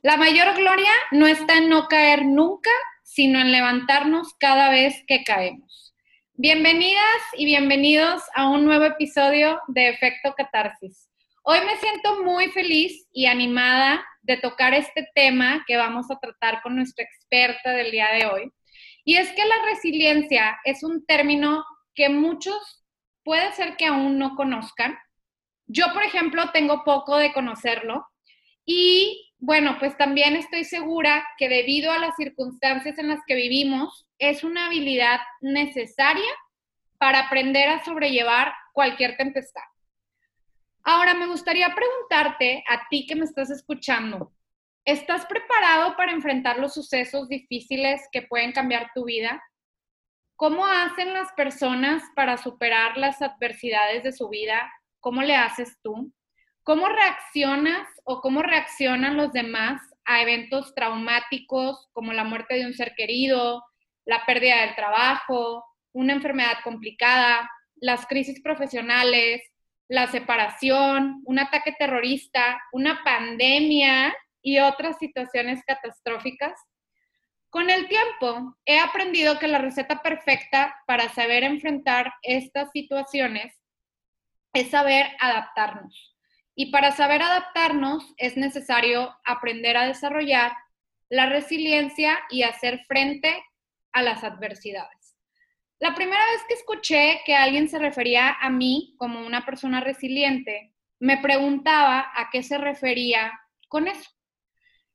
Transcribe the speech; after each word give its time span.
La 0.00 0.16
mayor 0.16 0.54
gloria 0.54 0.92
no 1.10 1.26
está 1.26 1.56
en 1.56 1.68
no 1.68 1.88
caer 1.88 2.24
nunca, 2.24 2.70
sino 3.02 3.40
en 3.40 3.50
levantarnos 3.50 4.32
cada 4.38 4.70
vez 4.70 5.02
que 5.08 5.24
caemos. 5.24 5.92
Bienvenidas 6.34 7.02
y 7.36 7.46
bienvenidos 7.46 8.22
a 8.36 8.48
un 8.48 8.64
nuevo 8.64 8.84
episodio 8.84 9.60
de 9.66 9.88
Efecto 9.88 10.34
Catarsis. 10.36 11.10
Hoy 11.42 11.58
me 11.66 11.76
siento 11.78 12.22
muy 12.22 12.46
feliz 12.52 13.08
y 13.12 13.26
animada 13.26 14.06
de 14.22 14.36
tocar 14.36 14.72
este 14.72 15.08
tema 15.16 15.64
que 15.66 15.76
vamos 15.76 16.12
a 16.12 16.20
tratar 16.20 16.62
con 16.62 16.76
nuestra 16.76 17.04
experta 17.04 17.72
del 17.72 17.90
día 17.90 18.12
de 18.12 18.26
hoy. 18.26 18.52
Y 19.04 19.16
es 19.16 19.32
que 19.32 19.44
la 19.44 19.64
resiliencia 19.64 20.60
es 20.62 20.84
un 20.84 21.04
término 21.06 21.64
que 21.96 22.08
muchos 22.08 22.84
puede 23.24 23.50
ser 23.54 23.76
que 23.76 23.86
aún 23.86 24.16
no 24.16 24.36
conozcan. 24.36 24.96
Yo, 25.66 25.92
por 25.92 26.04
ejemplo, 26.04 26.52
tengo 26.52 26.84
poco 26.84 27.16
de 27.16 27.32
conocerlo 27.32 28.06
y 28.64 29.27
bueno, 29.38 29.76
pues 29.78 29.96
también 29.96 30.34
estoy 30.34 30.64
segura 30.64 31.26
que 31.38 31.48
debido 31.48 31.92
a 31.92 31.98
las 31.98 32.16
circunstancias 32.16 32.98
en 32.98 33.08
las 33.08 33.20
que 33.26 33.36
vivimos, 33.36 34.06
es 34.18 34.42
una 34.42 34.66
habilidad 34.66 35.20
necesaria 35.40 36.30
para 36.98 37.20
aprender 37.20 37.68
a 37.68 37.84
sobrellevar 37.84 38.52
cualquier 38.72 39.16
tempestad. 39.16 39.62
Ahora, 40.82 41.14
me 41.14 41.26
gustaría 41.28 41.72
preguntarte 41.74 42.64
a 42.68 42.88
ti 42.88 43.06
que 43.06 43.14
me 43.14 43.24
estás 43.24 43.50
escuchando, 43.50 44.32
¿estás 44.84 45.24
preparado 45.26 45.96
para 45.96 46.12
enfrentar 46.12 46.58
los 46.58 46.74
sucesos 46.74 47.28
difíciles 47.28 48.08
que 48.10 48.22
pueden 48.22 48.52
cambiar 48.52 48.90
tu 48.92 49.04
vida? 49.04 49.40
¿Cómo 50.34 50.66
hacen 50.66 51.12
las 51.12 51.30
personas 51.32 52.02
para 52.16 52.38
superar 52.38 52.96
las 52.96 53.22
adversidades 53.22 54.02
de 54.02 54.12
su 54.12 54.28
vida? 54.28 54.72
¿Cómo 55.00 55.22
le 55.22 55.36
haces 55.36 55.78
tú? 55.82 56.12
¿Cómo 56.68 56.86
reaccionas 56.86 57.88
o 58.04 58.20
cómo 58.20 58.42
reaccionan 58.42 59.16
los 59.16 59.32
demás 59.32 59.80
a 60.04 60.20
eventos 60.20 60.74
traumáticos 60.74 61.88
como 61.94 62.12
la 62.12 62.24
muerte 62.24 62.56
de 62.56 62.66
un 62.66 62.74
ser 62.74 62.94
querido, 62.94 63.64
la 64.04 64.26
pérdida 64.26 64.60
del 64.60 64.74
trabajo, 64.74 65.64
una 65.92 66.12
enfermedad 66.12 66.58
complicada, 66.62 67.50
las 67.76 68.04
crisis 68.04 68.42
profesionales, 68.42 69.40
la 69.88 70.08
separación, 70.08 71.22
un 71.24 71.38
ataque 71.38 71.72
terrorista, 71.72 72.60
una 72.72 73.02
pandemia 73.02 74.14
y 74.42 74.58
otras 74.58 74.98
situaciones 74.98 75.64
catastróficas? 75.66 76.52
Con 77.48 77.70
el 77.70 77.88
tiempo, 77.88 78.58
he 78.66 78.78
aprendido 78.78 79.38
que 79.38 79.48
la 79.48 79.56
receta 79.56 80.02
perfecta 80.02 80.76
para 80.86 81.08
saber 81.14 81.44
enfrentar 81.44 82.12
estas 82.20 82.70
situaciones 82.72 83.58
es 84.52 84.68
saber 84.68 85.06
adaptarnos. 85.18 86.17
Y 86.60 86.72
para 86.72 86.90
saber 86.90 87.22
adaptarnos 87.22 88.12
es 88.16 88.36
necesario 88.36 89.16
aprender 89.24 89.76
a 89.76 89.86
desarrollar 89.86 90.56
la 91.08 91.26
resiliencia 91.26 92.18
y 92.30 92.42
hacer 92.42 92.80
frente 92.88 93.40
a 93.92 94.02
las 94.02 94.24
adversidades. 94.24 95.16
La 95.78 95.94
primera 95.94 96.24
vez 96.32 96.42
que 96.48 96.54
escuché 96.54 97.20
que 97.24 97.36
alguien 97.36 97.68
se 97.68 97.78
refería 97.78 98.36
a 98.40 98.50
mí 98.50 98.96
como 98.98 99.24
una 99.24 99.46
persona 99.46 99.78
resiliente, 99.78 100.74
me 100.98 101.18
preguntaba 101.18 102.10
a 102.12 102.28
qué 102.32 102.42
se 102.42 102.58
refería 102.58 103.38
con 103.68 103.86
eso. 103.86 104.10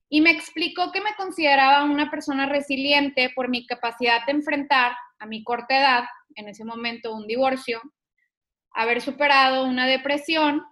Y 0.09 0.19
me 0.19 0.31
explicó 0.31 0.91
que 0.91 0.99
me 0.99 1.15
consideraba 1.15 1.85
una 1.85 2.11
persona 2.11 2.45
resiliente 2.45 3.31
por 3.33 3.47
mi 3.47 3.65
capacidad 3.65 4.25
de 4.25 4.33
enfrentar 4.33 4.97
a 5.17 5.25
mi 5.27 5.45
corta 5.45 5.79
edad, 5.79 6.03
en 6.35 6.49
ese 6.49 6.65
momento 6.65 7.15
un 7.15 7.25
divorcio, 7.25 7.81
haber 8.73 8.99
superado 8.99 9.63
una 9.63 9.87
depresión 9.87 10.65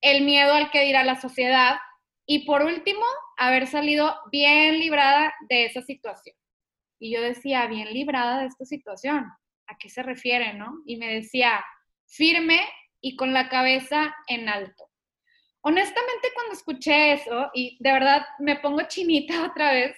el 0.00 0.24
miedo 0.24 0.52
al 0.52 0.70
que 0.70 0.84
dirá 0.84 1.04
la 1.04 1.20
sociedad 1.20 1.78
y 2.26 2.44
por 2.44 2.62
último, 2.62 3.04
haber 3.36 3.68
salido 3.68 4.16
bien 4.32 4.80
librada 4.80 5.32
de 5.48 5.66
esa 5.66 5.80
situación. 5.82 6.36
Y 6.98 7.14
yo 7.14 7.22
decía, 7.22 7.66
bien 7.66 7.92
librada 7.92 8.40
de 8.40 8.46
esta 8.46 8.64
situación, 8.64 9.26
¿a 9.66 9.78
qué 9.78 9.88
se 9.88 10.02
refiere, 10.02 10.54
no? 10.54 10.82
Y 10.86 10.96
me 10.96 11.12
decía, 11.12 11.64
firme 12.06 12.60
y 13.00 13.14
con 13.14 13.32
la 13.32 13.48
cabeza 13.48 14.14
en 14.26 14.48
alto. 14.48 14.90
Honestamente, 15.60 16.28
cuando 16.34 16.54
escuché 16.54 17.12
eso, 17.12 17.50
y 17.54 17.76
de 17.80 17.92
verdad 17.92 18.26
me 18.40 18.56
pongo 18.56 18.82
chinita 18.88 19.44
otra 19.50 19.72
vez, 19.72 19.96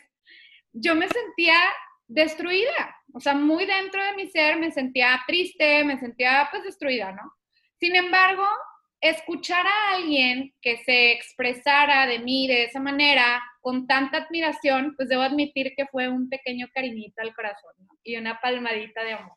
yo 0.73 0.95
me 0.95 1.09
sentía 1.09 1.59
destruida, 2.07 2.97
o 3.15 3.21
sea, 3.21 3.35
muy 3.35 3.65
dentro 3.67 4.03
de 4.05 4.15
mi 4.15 4.29
ser 4.29 4.59
me 4.59 4.71
sentía 4.71 5.23
triste, 5.27 5.85
me 5.85 5.99
sentía 5.99 6.49
pues 6.51 6.63
destruida, 6.63 7.13
¿no? 7.13 7.35
Sin 7.79 7.97
embargo, 7.97 8.47
escuchar 9.01 9.67
a 9.67 9.97
alguien 9.97 10.55
que 10.61 10.79
se 10.85 11.13
expresara 11.13 12.07
de 12.07 12.19
mí 12.19 12.47
de 12.49 12.65
esa 12.65 12.81
manera, 12.81 13.43
con 13.61 13.87
tanta 13.87 14.19
admiración, 14.19 14.95
pues 14.97 15.09
debo 15.09 15.23
admitir 15.23 15.75
que 15.77 15.87
fue 15.87 16.09
un 16.09 16.29
pequeño 16.29 16.69
cariñito 16.75 17.23
al 17.23 17.35
corazón 17.35 17.73
y 18.03 18.17
una 18.17 18.41
palmadita 18.41 19.05
de 19.05 19.13
amor. 19.13 19.37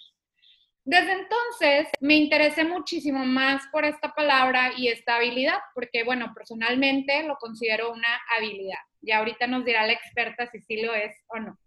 Desde 0.84 1.12
entonces 1.12 1.88
me 2.00 2.16
interesé 2.16 2.64
muchísimo 2.64 3.24
más 3.24 3.68
por 3.72 3.86
esta 3.86 4.14
palabra 4.16 4.72
y 4.76 4.88
esta 4.88 5.18
habilidad, 5.18 5.60
porque 5.76 6.04
bueno, 6.04 6.34
personalmente 6.34 7.22
lo 7.24 7.36
considero 7.36 7.92
una 7.92 8.20
habilidad. 8.36 8.80
Y 9.02 9.12
ahorita 9.12 9.46
nos 9.46 9.64
dirá 9.64 9.86
la 9.86 9.94
experta 9.94 10.48
si 10.48 10.60
sí 10.62 10.82
lo 10.82 10.94
es 10.96 11.16
o 11.28 11.40
no. 11.40 11.58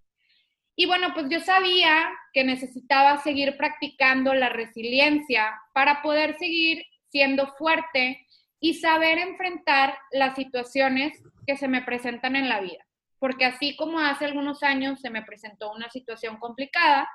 Y 0.77 0.87
bueno, 0.87 1.15
pues 1.15 1.27
yo 1.31 1.39
sabía 1.39 2.11
que 2.33 2.43
necesitaba 2.43 3.19
seguir 3.19 3.57
practicando 3.57 4.35
la 4.35 4.49
resiliencia 4.49 5.55
para 5.73 6.03
poder 6.03 6.37
seguir 6.39 6.85
siendo 7.15 7.47
fuerte 7.55 8.27
y 8.59 8.75
saber 8.75 9.19
enfrentar 9.19 9.97
las 10.11 10.35
situaciones 10.35 11.23
que 11.47 11.57
se 11.57 11.69
me 11.69 11.83
presentan 11.83 12.35
en 12.35 12.49
la 12.49 12.61
vida. 12.61 12.85
Porque 13.21 13.45
así 13.45 13.77
como 13.77 14.01
hace 14.01 14.25
algunos 14.25 14.65
años 14.65 15.01
se 15.01 15.11
me 15.11 15.23
presentó 15.23 15.71
una 15.71 15.89
situación 15.91 16.39
complicada, 16.39 17.09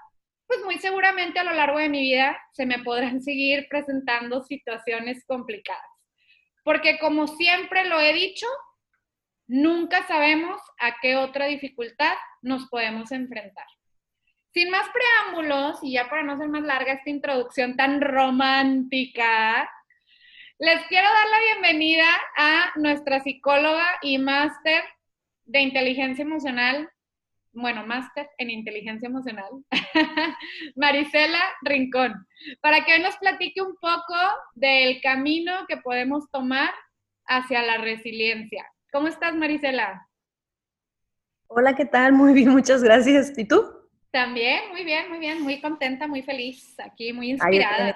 pues 0.47 0.61
muy 0.63 0.77
seguramente 0.77 1.39
a 1.39 1.43
lo 1.43 1.51
largo 1.51 1.79
de 1.79 1.89
mi 1.89 1.99
vida 1.99 2.39
se 2.53 2.65
me 2.65 2.79
podrán 2.79 3.21
seguir 3.21 3.67
presentando 3.69 4.41
situaciones 4.41 5.25
complicadas. 5.25 5.83
Porque 6.63 6.97
como 6.97 7.27
siempre 7.27 7.83
lo 7.89 7.99
he 7.99 8.13
dicho, 8.13 8.47
nunca 9.47 10.07
sabemos 10.07 10.61
a 10.79 10.95
qué 11.01 11.17
otra 11.17 11.47
dificultad 11.47 12.13
nos 12.41 12.69
podemos 12.69 13.11
enfrentar. 13.11 13.67
Sin 14.53 14.69
más 14.71 14.87
preámbulos, 14.89 15.79
y 15.83 15.91
ya 15.91 16.09
para 16.09 16.23
no 16.23 16.37
ser 16.37 16.47
más 16.47 16.63
larga 16.63 16.93
esta 16.93 17.09
introducción 17.09 17.75
tan 17.75 17.99
romántica, 17.99 19.69
les 20.59 20.85
quiero 20.87 21.07
dar 21.07 21.27
la 21.29 21.39
bienvenida 21.53 22.05
a 22.35 22.71
nuestra 22.75 23.21
psicóloga 23.21 23.85
y 24.01 24.17
máster 24.17 24.83
de 25.45 25.61
inteligencia 25.61 26.23
emocional, 26.23 26.89
bueno, 27.53 27.87
máster 27.87 28.29
en 28.37 28.49
inteligencia 28.49 29.07
emocional, 29.07 29.49
Marisela 30.75 31.39
Rincón, 31.61 32.13
para 32.59 32.83
que 32.83 32.93
hoy 32.93 33.01
nos 33.01 33.15
platique 33.17 33.61
un 33.61 33.75
poco 33.77 34.15
del 34.53 34.99
camino 35.01 35.65
que 35.69 35.77
podemos 35.77 36.29
tomar 36.29 36.71
hacia 37.25 37.63
la 37.63 37.77
resiliencia. 37.77 38.65
¿Cómo 38.91 39.07
estás, 39.07 39.33
Marisela? 39.35 40.05
Hola, 41.47 41.73
¿qué 41.73 41.85
tal? 41.85 42.11
Muy 42.11 42.33
bien, 42.33 42.49
muchas 42.49 42.83
gracias. 42.83 43.35
¿Y 43.37 43.45
tú? 43.45 43.78
También, 44.11 44.69
muy 44.71 44.83
bien, 44.83 45.07
muy 45.07 45.19
bien, 45.19 45.41
muy 45.41 45.61
contenta, 45.61 46.07
muy 46.07 46.23
feliz, 46.23 46.75
aquí 46.79 47.13
muy 47.13 47.29
inspirada. 47.29 47.95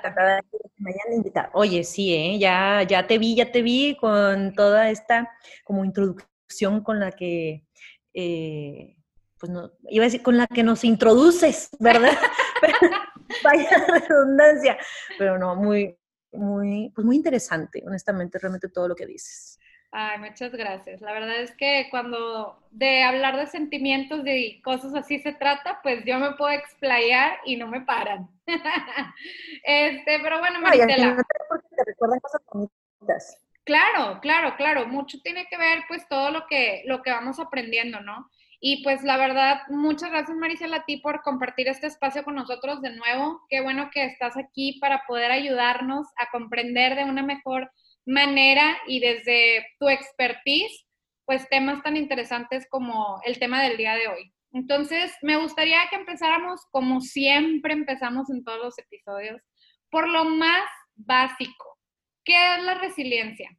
me 0.77 0.91
hayan 0.91 1.13
invitado. 1.15 1.49
Oye, 1.53 1.83
sí, 1.83 2.13
¿eh? 2.13 2.37
ya, 2.37 2.83
ya 2.83 3.07
te 3.07 3.17
vi, 3.17 3.35
ya 3.35 3.51
te 3.51 3.63
vi 3.63 3.97
con 3.99 4.53
toda 4.53 4.91
esta 4.91 5.31
como 5.63 5.83
introducción 5.83 6.83
con 6.83 6.99
la 6.99 7.11
que, 7.11 7.65
eh, 8.13 8.95
pues 9.39 9.51
no, 9.51 9.71
iba 9.89 10.03
a 10.03 10.07
decir, 10.07 10.21
con 10.21 10.37
la 10.37 10.45
que 10.45 10.61
nos 10.61 10.83
introduces, 10.83 11.69
¿verdad? 11.79 12.11
Vaya 13.43 13.85
redundancia, 13.87 14.77
pero 15.17 15.39
no, 15.39 15.55
muy, 15.55 15.97
muy, 16.31 16.91
pues 16.93 17.05
muy 17.05 17.15
interesante, 17.15 17.83
honestamente, 17.87 18.37
realmente 18.37 18.69
todo 18.69 18.87
lo 18.87 18.95
que 18.95 19.07
dices. 19.07 19.59
Ay, 19.95 20.17
muchas 20.17 20.51
gracias. 20.51 21.01
La 21.01 21.13
verdad 21.13 21.39
es 21.39 21.55
que 21.55 21.87
cuando 21.91 22.57
de 22.71 23.03
hablar 23.03 23.37
de 23.37 23.45
sentimientos 23.45 24.21
y 24.25 24.59
cosas 24.63 24.95
así 24.95 25.19
se 25.19 25.33
trata, 25.33 25.81
pues 25.83 26.03
yo 26.03 26.17
me 26.17 26.31
puedo 26.31 26.49
explayar 26.49 27.37
y 27.45 27.57
no 27.57 27.67
me 27.67 27.81
paran. 27.81 28.27
este, 29.63 30.19
pero 30.19 30.39
bueno, 30.39 30.61
Maritela. 30.61 31.15
porque 31.47 31.67
te 31.75 31.83
recuerdan 31.85 32.19
cosas 32.21 32.41
bonitas. 32.51 33.37
Claro, 33.65 34.19
claro, 34.19 34.55
claro. 34.57 34.87
Mucho 34.87 35.19
tiene 35.21 35.45
que 35.47 35.57
ver, 35.59 35.83
pues, 35.87 36.07
todo 36.09 36.31
lo 36.31 36.47
que, 36.47 36.81
lo 36.87 37.03
que 37.03 37.11
vamos 37.11 37.39
aprendiendo, 37.39 38.01
¿no? 38.01 38.27
Y 38.65 38.81
pues 38.81 39.03
la 39.03 39.17
verdad, 39.17 39.59
muchas 39.67 40.09
gracias 40.09 40.37
Marisela 40.37 40.77
a 40.77 40.85
ti 40.85 40.95
por 40.95 41.21
compartir 41.21 41.67
este 41.67 41.85
espacio 41.85 42.23
con 42.23 42.35
nosotros 42.35 42.81
de 42.81 42.95
nuevo. 42.95 43.41
Qué 43.49 43.61
bueno 43.61 43.89
que 43.93 44.05
estás 44.05 44.37
aquí 44.37 44.79
para 44.79 45.03
poder 45.05 45.31
ayudarnos 45.31 46.07
a 46.15 46.31
comprender 46.31 46.95
de 46.95 47.03
una 47.03 47.23
mejor 47.23 47.69
manera 48.05 48.77
y 48.87 48.99
desde 48.99 49.65
tu 49.79 49.89
expertise, 49.89 50.85
pues 51.25 51.47
temas 51.49 51.81
tan 51.83 51.97
interesantes 51.97 52.67
como 52.69 53.21
el 53.25 53.39
tema 53.39 53.61
del 53.63 53.77
día 53.77 53.95
de 53.95 54.07
hoy. 54.07 54.33
Entonces, 54.51 55.11
me 55.21 55.37
gustaría 55.37 55.79
que 55.89 55.95
empezáramos, 55.95 56.61
como 56.71 57.01
siempre 57.01 57.73
empezamos 57.73 58.29
en 58.29 58.43
todos 58.43 58.59
los 58.59 58.77
episodios, 58.77 59.41
por 59.89 60.07
lo 60.07 60.25
más 60.25 60.69
básico. 60.95 61.79
¿Qué 62.23 62.55
es 62.55 62.63
la 62.63 62.75
resiliencia? 62.75 63.49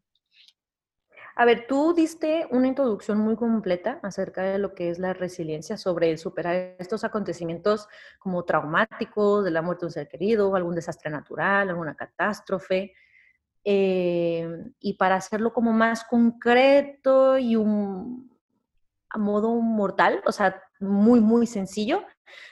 A 1.37 1.45
ver, 1.45 1.67
tú 1.67 1.95
diste 1.95 2.47
una 2.51 2.69
introducción 2.69 3.19
muy 3.19 3.35
completa 3.35 3.99
acerca 4.05 4.43
de 4.43 4.59
lo 4.59 4.75
que 4.75 4.89
es 4.89 5.01
la 5.01 5.15
resiliencia, 5.15 5.77
sobre 5.77 6.11
el 6.11 6.19
superar 6.19 6.77
estos 6.79 7.03
acontecimientos 7.03 7.89
como 8.21 8.45
traumáticos, 8.45 9.45
de 9.45 9.51
la 9.51 9.61
muerte 9.61 9.81
de 9.81 9.87
un 9.87 9.93
ser 9.93 10.09
querido, 10.09 10.55
algún 10.55 10.77
desastre 10.77 11.11
natural, 11.11 11.71
alguna 11.71 11.97
catástrofe, 11.97 12.95
eh, 13.65 14.47
y 14.79 14.95
para 14.95 15.17
hacerlo 15.17 15.53
como 15.53 15.73
más 15.73 16.05
concreto 16.05 17.39
y 17.39 17.57
un, 17.57 18.31
a 19.09 19.19
modo 19.19 19.55
mortal, 19.61 20.23
o 20.27 20.33
sea, 20.33 20.63
muy, 20.81 21.21
muy 21.21 21.47
sencillo, 21.47 22.05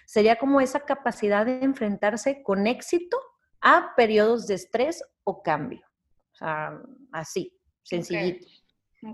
sería 0.06 0.36
como 0.36 0.60
esa 0.60 0.80
capacidad 0.80 1.44
de 1.44 1.62
enfrentarse 1.62 2.42
con 2.42 2.66
éxito 2.66 3.18
a 3.60 3.94
periodos 3.96 4.46
de 4.46 4.54
estrés 4.54 5.02
o 5.24 5.42
cambio. 5.42 5.84
O 6.32 6.36
sea, 6.36 6.80
así, 7.12 7.58
sencillito. 7.82 8.46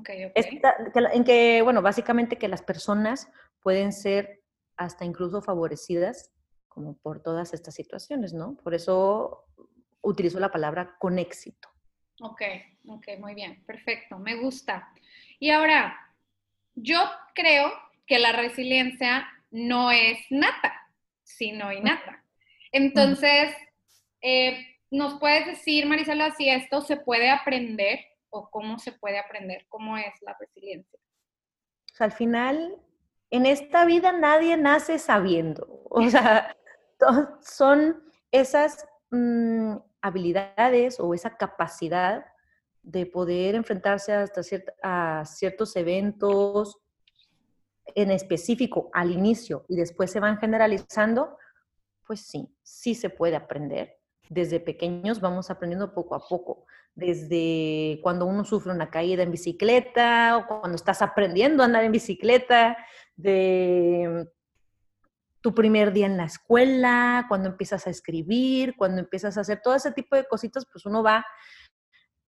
Okay. 0.01 0.31
en 0.35 1.25
que, 1.25 1.63
bueno, 1.63 1.81
básicamente 1.81 2.37
que 2.37 2.49
las 2.49 2.63
personas 2.63 3.29
pueden 3.63 3.93
ser 3.93 4.43
hasta 4.77 5.07
incluso 5.07 5.41
favorecidas 5.41 6.31
como 6.69 6.99
por 6.99 7.23
todas 7.23 7.55
estas 7.55 7.75
situaciones, 7.75 8.35
¿no? 8.35 8.57
Por 8.63 8.75
eso 8.75 9.47
utilizo 10.03 10.39
la 10.39 10.53
palabra 10.53 10.97
con 10.99 11.19
éxito. 11.19 11.69
Ok, 12.21 12.43
ok, 12.89 13.07
muy 13.19 13.35
bien, 13.35 13.63
perfecto, 13.65 14.19
me 14.19 14.37
gusta. 14.37 14.93
Y 15.39 15.51
ahora, 15.51 15.97
yo 16.75 16.99
creo 17.35 17.73
que 18.07 18.19
la 18.19 18.33
resiliencia 18.33 19.29
no 19.51 19.91
es 19.91 20.19
nata, 20.31 20.91
sino 21.23 21.73
innata. 21.73 22.25
Entonces, 22.73 23.55
eh, 24.21 24.79
¿nos 24.91 25.19
puedes 25.21 25.47
decir, 25.47 25.87
Marisela, 25.87 26.33
si 26.33 26.49
esto 26.49 26.81
se 26.81 26.97
puede 26.97 27.31
aprender 27.31 28.01
o 28.31 28.51
cómo 28.51 28.79
se 28.79 28.93
puede 28.93 29.19
aprender? 29.19 29.67
¿Cómo 29.69 29.97
es 29.97 30.13
la 30.23 30.37
resiliencia? 30.39 30.99
al 31.99 32.13
final, 32.13 32.77
en 33.31 33.47
esta 33.47 33.85
vida 33.85 34.13
nadie 34.13 34.57
nace 34.57 34.99
sabiendo. 34.99 35.83
O 35.91 36.09
sea, 36.09 36.57
son 37.41 38.03
esas 38.31 38.87
mm, 39.11 39.77
habilidades 40.01 41.01
o 41.01 41.15
esa 41.15 41.37
capacidad 41.37 42.25
de 42.83 43.07
poder 43.07 43.55
enfrentarse 43.55 44.13
hasta 44.13 44.41
a 44.83 45.25
ciertos 45.27 45.77
eventos 45.77 46.79
en 47.95 48.11
específico 48.11 48.91
al 48.93 49.11
inicio 49.11 49.65
y 49.69 49.77
después 49.77 50.11
se 50.11 50.21
van 50.21 50.39
generalizando, 50.39 51.37
pues 52.07 52.21
sí, 52.21 52.49
sí 52.63 52.95
se 52.95 53.11
puede 53.11 53.37
aprender. 53.37 53.99
Desde 54.31 54.61
pequeños 54.61 55.21
vamos 55.21 55.51
aprendiendo 55.51 55.95
poco 55.95 56.15
a 56.15 56.27
poco, 56.27 56.67
desde 56.95 58.01
cuando 58.03 58.27
uno 58.27 58.45
sufre 58.45 58.73
una 58.73 58.91
caída 58.91 59.23
en 59.23 59.31
bicicleta 59.31 60.37
o 60.37 60.47
cuando 60.47 60.77
estás 60.77 61.01
aprendiendo 61.01 61.63
a 61.63 61.67
andar 61.67 61.85
en 61.85 61.93
bicicleta, 61.93 62.77
de 63.17 64.29
tu 65.41 65.55
primer 65.55 65.93
día 65.93 66.07
en 66.07 66.17
la 66.17 66.25
escuela, 66.25 67.27
cuando 67.29 67.49
empiezas 67.49 67.87
a 67.87 67.91
escribir, 67.91 68.77
cuando 68.77 69.01
empiezas 69.01 69.39
a 69.39 69.43
hacer 69.43 69.61
todo 69.63 69.75
ese 69.75 69.93
tipo 69.93 70.17
de 70.17 70.27
cositas, 70.27 70.67
pues 70.71 70.85
uno 70.87 71.03
va 71.03 71.25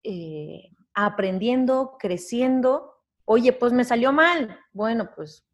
eh, 0.03 0.69
aprendiendo, 0.93 1.97
creciendo. 1.99 2.93
Oye, 3.25 3.53
pues 3.53 3.73
me 3.73 3.83
salió 3.83 4.11
mal. 4.13 4.59
Bueno, 4.71 5.09
pues 5.15 5.45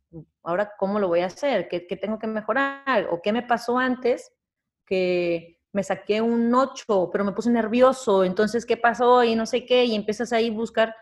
ahora 0.44 0.74
cómo 0.77 1.00
lo 1.00 1.07
voy 1.07 1.21
a 1.21 1.27
hacer, 1.27 1.68
¿Qué, 1.68 1.80
tengo 1.80 2.19
que 2.19 2.27
mejorar 2.27 3.07
o 3.12 3.21
qué 3.21 3.33
me 3.33 3.44
pasó 3.44 3.77
antes 3.77 4.31
que 4.86 5.59
me 5.74 5.83
saqué 5.83 6.21
un 6.21 6.54
8, 6.56 7.09
pero 7.12 7.25
me 7.25 7.33
puse 7.33 7.50
nervioso, 7.50 8.24
entonces 8.24 8.65
qué 8.65 8.77
pasó 8.77 9.24
y 9.24 9.36
no 9.36 9.45
sé 9.45 9.65
qué, 9.65 9.83
y 9.83 9.95
empiezas 9.95 10.31
ahí 10.31 10.50
a 10.50 10.54
buscar 10.54 10.95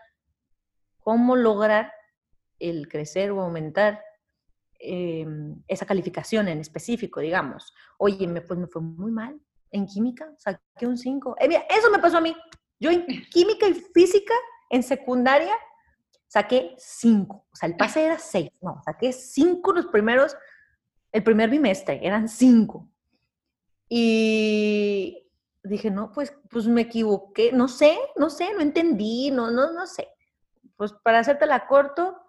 cómo 0.98 1.36
lograr 1.36 1.92
el 2.58 2.88
crecer 2.88 3.30
o 3.30 3.40
aumentar 3.40 4.02
Em, 4.78 5.62
esa 5.68 5.86
calificación 5.86 6.48
en 6.48 6.58
específico, 6.58 7.20
digamos. 7.20 7.72
Oye, 7.98 8.26
me, 8.26 8.40
pues 8.40 8.58
me 8.58 8.66
fue 8.66 8.82
muy 8.82 9.10
mal 9.10 9.40
en 9.70 9.86
química, 9.86 10.32
saqué 10.38 10.86
un 10.86 10.98
5. 10.98 11.36
Eh, 11.40 11.66
eso 11.70 11.90
me 11.90 11.98
pasó 11.98 12.18
a 12.18 12.20
mí. 12.20 12.36
Yo 12.78 12.90
en 12.90 13.06
química 13.30 13.66
y 13.68 13.74
física, 13.74 14.34
en 14.70 14.82
secundaria, 14.82 15.54
saqué 16.28 16.74
5. 16.78 17.46
O 17.50 17.56
sea, 17.56 17.68
el 17.68 17.76
pase 17.76 18.04
era 18.04 18.18
6. 18.18 18.50
No, 18.60 18.80
saqué 18.84 19.12
5 19.12 19.72
los 19.72 19.86
primeros, 19.86 20.36
el 21.12 21.22
primer 21.22 21.48
bimestre, 21.48 22.00
eran 22.02 22.28
5. 22.28 22.88
Y 23.88 25.26
dije, 25.62 25.90
no, 25.90 26.12
pues, 26.12 26.34
pues 26.50 26.66
me 26.66 26.82
equivoqué, 26.82 27.52
no 27.52 27.68
sé, 27.68 27.96
no 28.16 28.30
sé, 28.30 28.52
no 28.52 28.60
entendí, 28.60 29.30
no, 29.30 29.50
no, 29.50 29.72
no 29.72 29.86
sé. 29.86 30.08
Pues 30.76 30.92
para 30.92 31.20
hacerte 31.20 31.46
la 31.46 31.66
corto, 31.66 32.20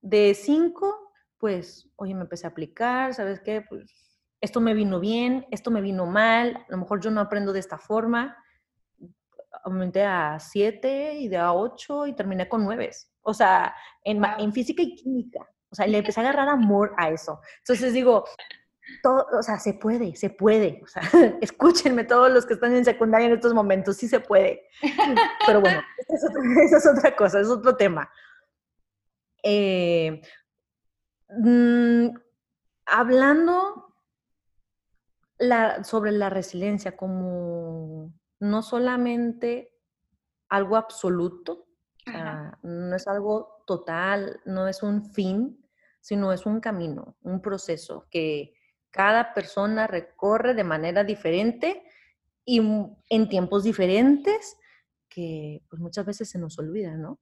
de 0.00 0.34
5 0.34 1.01
pues, 1.42 1.88
oye, 1.96 2.14
me 2.14 2.20
empecé 2.20 2.46
a 2.46 2.50
aplicar, 2.50 3.14
¿sabes 3.14 3.40
qué? 3.40 3.66
Pues 3.68 3.92
esto 4.40 4.60
me 4.60 4.74
vino 4.74 5.00
bien, 5.00 5.44
esto 5.50 5.72
me 5.72 5.80
vino 5.80 6.06
mal, 6.06 6.54
a 6.54 6.66
lo 6.68 6.76
mejor 6.76 7.00
yo 7.00 7.10
no 7.10 7.20
aprendo 7.20 7.52
de 7.52 7.58
esta 7.58 7.78
forma. 7.78 8.36
Aumenté 9.64 10.04
a 10.04 10.38
7 10.38 11.14
y 11.14 11.26
de 11.26 11.38
a 11.38 11.52
8 11.52 12.06
y 12.06 12.12
terminé 12.12 12.48
con 12.48 12.62
9. 12.62 12.90
O 13.22 13.34
sea, 13.34 13.74
en, 14.04 14.22
en 14.38 14.52
física 14.52 14.84
y 14.84 14.94
química. 14.94 15.40
O 15.68 15.74
sea, 15.74 15.84
le 15.88 15.98
empecé 16.06 16.20
a 16.20 16.22
agarrar 16.22 16.48
amor 16.48 16.94
a 16.96 17.10
eso. 17.10 17.40
Entonces 17.58 17.92
digo, 17.92 18.24
todo, 19.02 19.26
o 19.36 19.42
sea, 19.42 19.58
se 19.58 19.74
puede, 19.74 20.14
se 20.14 20.30
puede. 20.30 20.80
O 20.84 20.86
sea, 20.86 21.02
escúchenme 21.40 22.04
todos 22.04 22.30
los 22.30 22.46
que 22.46 22.54
están 22.54 22.72
en 22.76 22.84
secundaria 22.84 23.26
en 23.26 23.34
estos 23.34 23.52
momentos, 23.52 23.96
sí 23.96 24.06
se 24.06 24.20
puede. 24.20 24.68
Pero 25.44 25.60
bueno, 25.60 25.82
esa 26.08 26.28
es 26.28 26.72
es 26.72 26.86
otra 26.86 27.16
cosa, 27.16 27.40
es 27.40 27.48
otro 27.48 27.74
tema. 27.74 28.08
Eh, 29.42 30.22
Mm, 31.38 32.14
hablando 32.86 33.94
sobre 35.82 36.12
la 36.12 36.30
resiliencia 36.30 36.96
como 36.96 38.12
no 38.38 38.62
solamente 38.62 39.72
algo 40.48 40.76
absoluto, 40.76 41.66
no 42.62 42.96
es 42.96 43.08
algo 43.08 43.64
total, 43.66 44.40
no 44.44 44.68
es 44.68 44.82
un 44.82 45.04
fin, 45.12 45.64
sino 46.00 46.32
es 46.32 46.46
un 46.46 46.60
camino, 46.60 47.16
un 47.22 47.40
proceso 47.40 48.06
que 48.10 48.54
cada 48.90 49.32
persona 49.34 49.86
recorre 49.86 50.54
de 50.54 50.64
manera 50.64 51.02
diferente 51.02 51.82
y 52.44 52.60
en 53.08 53.28
tiempos 53.28 53.64
diferentes 53.64 54.56
que 55.08 55.62
pues 55.68 55.80
muchas 55.80 56.04
veces 56.04 56.28
se 56.28 56.38
nos 56.38 56.58
olvida, 56.58 56.96
¿no? 56.96 57.18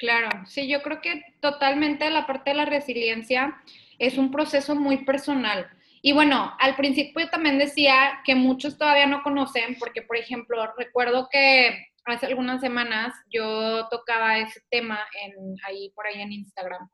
Claro, 0.00 0.30
sí, 0.46 0.66
yo 0.66 0.80
creo 0.80 1.02
que 1.02 1.22
totalmente 1.40 2.08
la 2.08 2.26
parte 2.26 2.50
de 2.50 2.56
la 2.56 2.64
resiliencia 2.64 3.62
es 3.98 4.16
un 4.16 4.30
proceso 4.30 4.74
muy 4.74 5.04
personal. 5.04 5.68
Y 6.00 6.12
bueno, 6.12 6.56
al 6.58 6.74
principio 6.74 7.28
también 7.28 7.58
decía 7.58 8.22
que 8.24 8.34
muchos 8.34 8.78
todavía 8.78 9.06
no 9.06 9.22
conocen, 9.22 9.76
porque 9.78 10.00
por 10.00 10.16
ejemplo, 10.16 10.72
recuerdo 10.78 11.28
que 11.30 11.88
hace 12.06 12.24
algunas 12.24 12.62
semanas 12.62 13.12
yo 13.30 13.88
tocaba 13.90 14.38
ese 14.38 14.62
tema 14.70 14.98
en, 15.22 15.56
ahí 15.66 15.90
por 15.94 16.06
ahí 16.06 16.22
en 16.22 16.32
Instagram. 16.32 16.88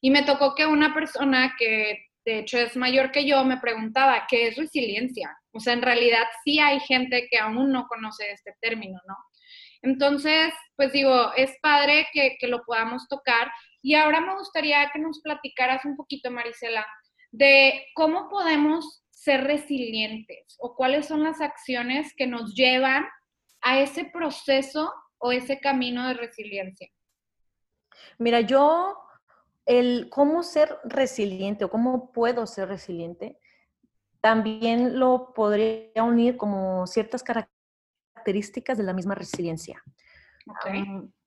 Y 0.00 0.12
me 0.12 0.22
tocó 0.22 0.54
que 0.54 0.64
una 0.64 0.94
persona 0.94 1.56
que 1.58 2.10
de 2.24 2.38
hecho 2.38 2.58
es 2.58 2.76
mayor 2.76 3.10
que 3.10 3.26
yo 3.26 3.44
me 3.44 3.58
preguntaba, 3.58 4.28
¿qué 4.30 4.46
es 4.46 4.56
resiliencia? 4.56 5.36
O 5.50 5.58
sea, 5.58 5.72
en 5.72 5.82
realidad 5.82 6.22
sí 6.44 6.60
hay 6.60 6.78
gente 6.78 7.26
que 7.28 7.38
aún 7.38 7.72
no 7.72 7.88
conoce 7.88 8.30
este 8.30 8.54
término, 8.60 9.00
¿no? 9.08 9.16
Entonces, 9.82 10.52
pues 10.76 10.92
digo, 10.92 11.32
es 11.36 11.52
padre 11.60 12.06
que, 12.12 12.38
lo 12.46 12.62
podamos 12.64 13.08
tocar. 13.08 13.50
Y 13.82 13.94
ahora 13.94 14.20
me 14.20 14.34
gustaría 14.36 14.90
que 14.92 15.00
nos 15.00 15.20
platicaras 15.20 15.84
un 15.84 15.96
poquito, 15.96 16.30
Marisela, 16.30 16.86
de 17.32 17.86
cómo 17.94 18.28
podemos 18.28 19.02
ser 19.10 19.44
resilientes 19.44 20.56
o 20.58 20.74
cuáles 20.74 21.06
son 21.06 21.24
las 21.24 21.40
acciones 21.40 22.12
que 22.16 22.26
nos 22.26 22.54
llevan 22.54 23.06
a 23.60 23.80
ese 23.80 24.04
proceso 24.04 24.92
o 25.18 25.32
ese 25.32 25.60
camino 25.60 26.06
de 26.08 26.14
resiliencia. 26.14 26.88
Mira, 28.18 28.40
yo, 28.40 28.98
el 29.66 30.08
cómo 30.10 30.42
ser 30.42 30.78
resiliente 30.84 31.64
o 31.64 31.70
cómo 31.70 32.12
puedo 32.12 32.46
ser 32.46 32.68
resiliente, 32.68 33.38
también 34.20 34.98
lo 34.98 35.32
podría 35.34 36.02
unir 36.02 36.36
como 36.36 36.86
ciertas 36.86 37.22
características 37.22 37.61
de 38.24 38.82
la 38.82 38.92
misma 38.92 39.14
resiliencia. 39.14 39.82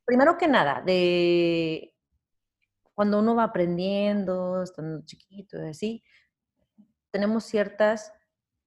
primero 0.05 0.37
que 0.37 0.47
nada, 0.47 0.81
de 0.81 1.93
cuando 2.93 3.19
uno 3.19 3.35
va 3.35 3.43
aprendiendo, 3.43 4.63
estando 4.63 5.05
chiquito 5.05 5.57
y 5.63 5.69
así, 5.69 6.03
tenemos 7.11 7.43
ciertas 7.43 8.13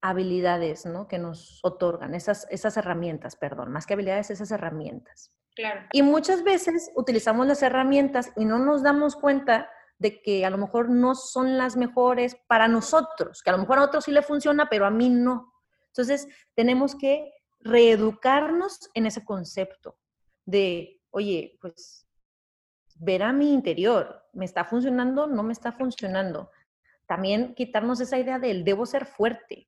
habilidades, 0.01 0.85
¿no? 0.85 1.07
Que 1.07 1.17
nos 1.17 1.59
otorgan, 1.63 2.15
esas, 2.15 2.47
esas 2.49 2.77
herramientas, 2.77 3.35
perdón, 3.35 3.71
más 3.71 3.85
que 3.85 3.93
habilidades, 3.93 4.29
esas 4.29 4.51
herramientas. 4.51 5.33
Claro. 5.55 5.81
Y 5.91 6.03
muchas 6.03 6.43
veces 6.43 6.91
utilizamos 6.95 7.47
las 7.47 7.61
herramientas 7.63 8.31
y 8.37 8.45
no 8.45 8.59
nos 8.59 8.81
damos 8.81 9.15
cuenta 9.15 9.69
de 9.97 10.21
que 10.21 10.45
a 10.45 10.49
lo 10.49 10.57
mejor 10.57 10.89
no 10.89 11.15
son 11.15 11.57
las 11.57 11.75
mejores 11.75 12.37
para 12.47 12.67
nosotros, 12.67 13.41
que 13.43 13.49
a 13.49 13.53
lo 13.53 13.59
mejor 13.59 13.79
a 13.79 13.83
otros 13.83 14.05
sí 14.05 14.11
le 14.11 14.21
funciona, 14.21 14.69
pero 14.69 14.85
a 14.85 14.89
mí 14.89 15.09
no. 15.09 15.53
Entonces, 15.87 16.27
tenemos 16.55 16.95
que 16.95 17.33
reeducarnos 17.59 18.89
en 18.93 19.05
ese 19.05 19.23
concepto 19.23 19.97
de, 20.45 21.01
oye, 21.11 21.57
pues 21.61 22.07
ver 22.95 23.23
a 23.23 23.33
mi 23.33 23.53
interior, 23.53 24.25
¿me 24.33 24.45
está 24.45 24.65
funcionando? 24.65 25.27
¿No 25.27 25.43
me 25.43 25.53
está 25.53 25.71
funcionando? 25.71 26.51
También 27.05 27.53
quitarnos 27.55 27.99
esa 28.01 28.17
idea 28.17 28.39
del 28.39 28.63
debo 28.63 28.85
ser 28.85 29.05
fuerte, 29.05 29.67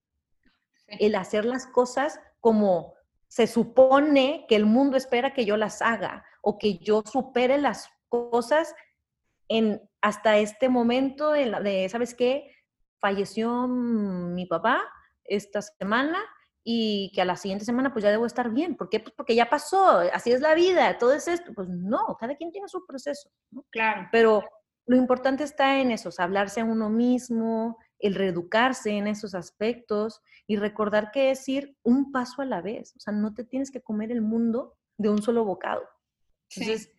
el 0.88 1.15
hacer 1.15 1.45
las 1.45 1.65
cosas 1.67 2.19
como 2.39 2.93
se 3.27 3.48
supone 3.48 4.45
que 4.50 4.55
el 4.55 4.65
mundo 4.65 4.98
espera 4.98 5.33
que 5.33 5.45
yo 5.45 5.55
las 5.55 5.81
haga 5.81 6.25
o 6.41 6.57
que 6.57 6.79
yo 6.79 7.01
supere 7.05 7.57
las 7.57 7.88
cosas 8.10 8.75
en 9.48 9.81
hasta 10.01 10.38
este 10.38 10.67
momento 10.67 11.31
de, 11.31 11.50
de 11.62 11.88
¿sabes 11.88 12.13
qué? 12.13 12.53
Falleció 13.00 13.67
mi 13.67 14.45
papá 14.45 14.81
esta 15.24 15.62
semana 15.62 16.19
y 16.63 17.12
que 17.13 17.22
a 17.22 17.25
la 17.25 17.36
siguiente 17.36 17.65
semana 17.65 17.91
pues 17.91 18.03
ya 18.03 18.12
debo 18.12 18.25
estar 18.25 18.51
bien. 18.51 18.75
¿Por 18.75 18.89
qué? 18.89 19.00
Pues 19.00 19.13
porque 19.15 19.36
ya 19.36 19.50
pasó, 19.50 20.00
así 20.13 20.32
es 20.32 20.41
la 20.41 20.53
vida, 20.53 20.98
todo 20.98 21.13
es 21.13 21.27
esto. 21.27 21.53
Pues 21.53 21.70
no, 21.70 22.18
cada 22.20 22.36
quien 22.36 22.51
tiene 22.51 22.68
su 22.68 22.86
proceso. 22.86 23.30
Claro. 23.72 24.08
Pero 24.12 24.44
lo 24.86 24.96
importante 24.96 25.44
está 25.44 25.80
en 25.80 25.91
eso, 25.91 26.10
hablarse 26.18 26.62
a 26.62 26.65
uno 26.65 26.89
mismo, 26.89 27.77
el 28.00 28.15
reeducarse 28.15 28.91
en 28.91 29.08
esos 29.08 29.36
aspectos 29.36 30.22
y 30.48 30.58
recordar 30.58 31.12
que 31.12 31.32
es 31.32 31.48
ir 31.48 31.77
un 31.84 32.12
paso 32.12 32.41
a 32.41 32.46
la 32.46 32.62
vez. 32.62 32.96
O 32.96 33.00
sea, 33.00 33.13
no 33.13 33.34
te 33.34 33.44
tienes 33.44 33.72
que 33.72 33.82
comer 33.82 34.12
el 34.12 34.22
mundo 34.22 34.75
de 34.98 35.10
un 35.10 35.22
solo 35.22 35.46
bocado. 35.46 35.84
Entonces, 36.50 36.91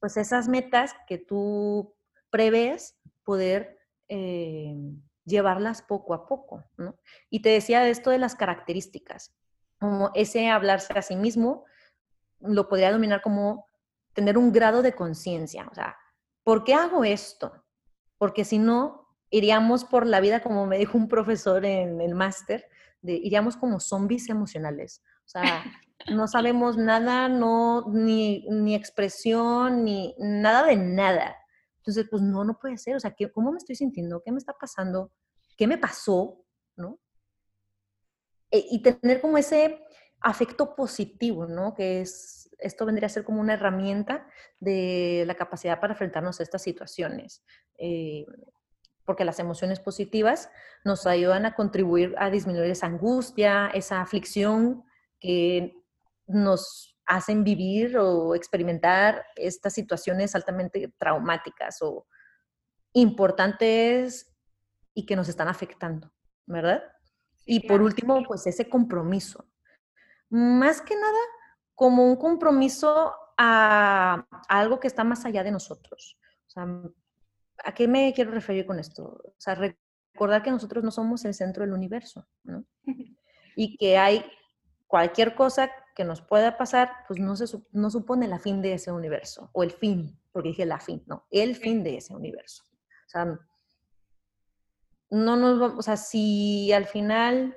pues 0.00 0.16
esas 0.16 0.48
metas 0.48 0.94
que 1.06 1.18
tú 1.18 1.94
prevés, 2.30 2.96
poder 3.24 3.78
eh, 4.08 4.74
llevarlas 5.26 5.82
poco 5.82 6.14
a 6.14 6.26
poco, 6.26 6.64
¿no? 6.78 6.96
Y 7.28 7.40
te 7.40 7.50
decía 7.50 7.86
esto 7.88 8.10
de 8.10 8.18
las 8.18 8.34
características, 8.34 9.34
como 9.78 10.10
ese 10.14 10.48
hablarse 10.48 10.94
a 10.96 11.02
sí 11.02 11.16
mismo, 11.16 11.64
lo 12.40 12.68
podría 12.68 12.92
dominar 12.92 13.20
como 13.20 13.66
tener 14.14 14.38
un 14.38 14.52
grado 14.52 14.80
de 14.80 14.94
conciencia, 14.94 15.68
o 15.70 15.74
sea, 15.74 15.96
¿por 16.42 16.64
qué 16.64 16.74
hago 16.74 17.04
esto? 17.04 17.64
Porque 18.16 18.44
si 18.44 18.58
no, 18.58 19.08
iríamos 19.30 19.84
por 19.84 20.06
la 20.06 20.20
vida, 20.20 20.40
como 20.40 20.66
me 20.66 20.78
dijo 20.78 20.96
un 20.96 21.08
profesor 21.08 21.64
en 21.66 22.00
el 22.00 22.14
máster, 22.14 22.66
iríamos 23.02 23.56
como 23.56 23.80
zombies 23.80 24.30
emocionales, 24.30 25.02
o 25.24 25.28
sea, 25.28 25.64
no 26.10 26.28
sabemos 26.28 26.76
nada, 26.76 27.28
no, 27.28 27.84
ni, 27.88 28.46
ni 28.48 28.74
expresión, 28.74 29.84
ni 29.84 30.14
nada 30.18 30.64
de 30.64 30.76
nada. 30.76 31.36
Entonces, 31.86 32.08
pues 32.10 32.20
no, 32.20 32.42
no 32.42 32.58
puede 32.58 32.76
ser. 32.78 32.96
O 32.96 33.00
sea, 33.00 33.14
¿cómo 33.32 33.52
me 33.52 33.58
estoy 33.58 33.76
sintiendo? 33.76 34.22
¿Qué 34.24 34.32
me 34.32 34.38
está 34.38 34.54
pasando? 34.58 35.12
¿Qué 35.56 35.68
me 35.68 35.78
pasó? 35.78 36.44
¿No? 36.74 36.98
E, 38.50 38.66
y 38.70 38.82
tener 38.82 39.20
como 39.20 39.38
ese 39.38 39.80
afecto 40.20 40.74
positivo, 40.74 41.46
¿no? 41.46 41.74
Que 41.74 42.00
es, 42.00 42.50
esto 42.58 42.86
vendría 42.86 43.06
a 43.06 43.10
ser 43.10 43.24
como 43.24 43.40
una 43.40 43.54
herramienta 43.54 44.26
de 44.58 45.22
la 45.28 45.36
capacidad 45.36 45.80
para 45.80 45.92
enfrentarnos 45.92 46.40
a 46.40 46.42
estas 46.42 46.62
situaciones. 46.62 47.44
Eh, 47.78 48.26
porque 49.04 49.24
las 49.24 49.38
emociones 49.38 49.78
positivas 49.78 50.50
nos 50.84 51.06
ayudan 51.06 51.46
a 51.46 51.54
contribuir 51.54 52.16
a 52.18 52.30
disminuir 52.30 52.72
esa 52.72 52.86
angustia, 52.86 53.68
esa 53.68 54.00
aflicción 54.00 54.82
que 55.20 55.76
nos 56.26 56.95
hacen 57.06 57.44
vivir 57.44 57.96
o 57.98 58.34
experimentar 58.34 59.24
estas 59.36 59.72
situaciones 59.72 60.34
altamente 60.34 60.92
traumáticas 60.98 61.80
o 61.80 62.06
importantes 62.92 64.34
y 64.92 65.06
que 65.06 65.16
nos 65.16 65.28
están 65.28 65.48
afectando, 65.48 66.12
¿verdad? 66.46 66.82
Y 67.44 67.68
por 67.68 67.80
último, 67.80 68.22
pues 68.26 68.46
ese 68.46 68.68
compromiso. 68.68 69.48
Más 70.30 70.82
que 70.82 70.96
nada, 70.96 71.18
como 71.74 72.04
un 72.04 72.16
compromiso 72.16 73.14
a, 73.36 74.26
algo 74.48 74.80
que 74.80 74.88
está 74.88 75.04
más 75.04 75.24
allá 75.24 75.44
de 75.44 75.52
nosotros. 75.52 76.18
O 76.48 76.50
sea, 76.50 76.66
¿a 77.64 77.72
qué 77.72 77.86
me 77.86 78.12
quiero 78.14 78.32
referir 78.32 78.66
con 78.66 78.80
esto? 78.80 79.20
O 79.24 79.34
sea, 79.38 79.54
recordar 79.54 80.42
que 80.42 80.50
nosotros 80.50 80.82
no 80.82 80.90
somos 80.90 81.24
el 81.24 81.34
centro 81.34 81.62
del 81.64 81.72
universo, 81.72 82.26
¿no? 82.42 82.64
Y 83.58 83.78
que 83.78 83.96
hay 83.96 84.22
cualquier 84.86 85.34
cosa 85.34 85.70
que 85.96 86.04
nos 86.04 86.20
pueda 86.20 86.58
pasar, 86.58 86.90
pues 87.08 87.18
no, 87.18 87.34
se, 87.34 87.46
no 87.72 87.90
supone 87.90 88.28
la 88.28 88.38
fin 88.38 88.60
de 88.60 88.74
ese 88.74 88.92
universo, 88.92 89.48
o 89.54 89.62
el 89.62 89.72
fin, 89.72 90.20
porque 90.30 90.50
dije 90.50 90.66
la 90.66 90.78
fin, 90.78 91.02
no, 91.06 91.26
el 91.30 91.56
fin 91.56 91.82
de 91.82 91.96
ese 91.96 92.14
universo. 92.14 92.64
O 93.06 93.08
sea, 93.08 93.40
no 95.08 95.36
nos 95.36 95.58
vamos, 95.58 95.78
o 95.78 95.82
sea, 95.82 95.96
si 95.96 96.70
al 96.72 96.84
final 96.84 97.56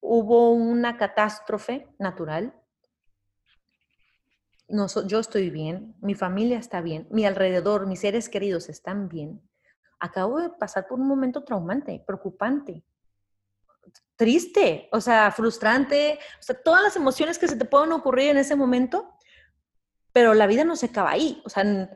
hubo 0.00 0.52
una 0.52 0.96
catástrofe 0.96 1.88
natural, 1.98 2.54
no, 4.68 4.86
yo 5.06 5.18
estoy 5.18 5.50
bien, 5.50 5.96
mi 6.00 6.14
familia 6.14 6.58
está 6.58 6.80
bien, 6.80 7.08
mi 7.10 7.26
alrededor, 7.26 7.88
mis 7.88 8.00
seres 8.00 8.28
queridos 8.28 8.68
están 8.68 9.08
bien. 9.08 9.42
Acabo 9.98 10.38
de 10.38 10.50
pasar 10.50 10.86
por 10.86 11.00
un 11.00 11.08
momento 11.08 11.42
traumante, 11.42 12.04
preocupante, 12.06 12.84
triste, 14.16 14.88
o 14.92 15.00
sea, 15.00 15.30
frustrante, 15.30 16.18
o 16.40 16.42
sea, 16.42 16.60
todas 16.62 16.82
las 16.82 16.96
emociones 16.96 17.38
que 17.38 17.48
se 17.48 17.56
te 17.56 17.64
pueden 17.64 17.92
ocurrir 17.92 18.30
en 18.30 18.38
ese 18.38 18.56
momento, 18.56 19.12
pero 20.12 20.34
la 20.34 20.46
vida 20.46 20.64
no 20.64 20.76
se 20.76 20.86
acaba 20.86 21.10
ahí. 21.10 21.42
O 21.44 21.50
sea, 21.50 21.90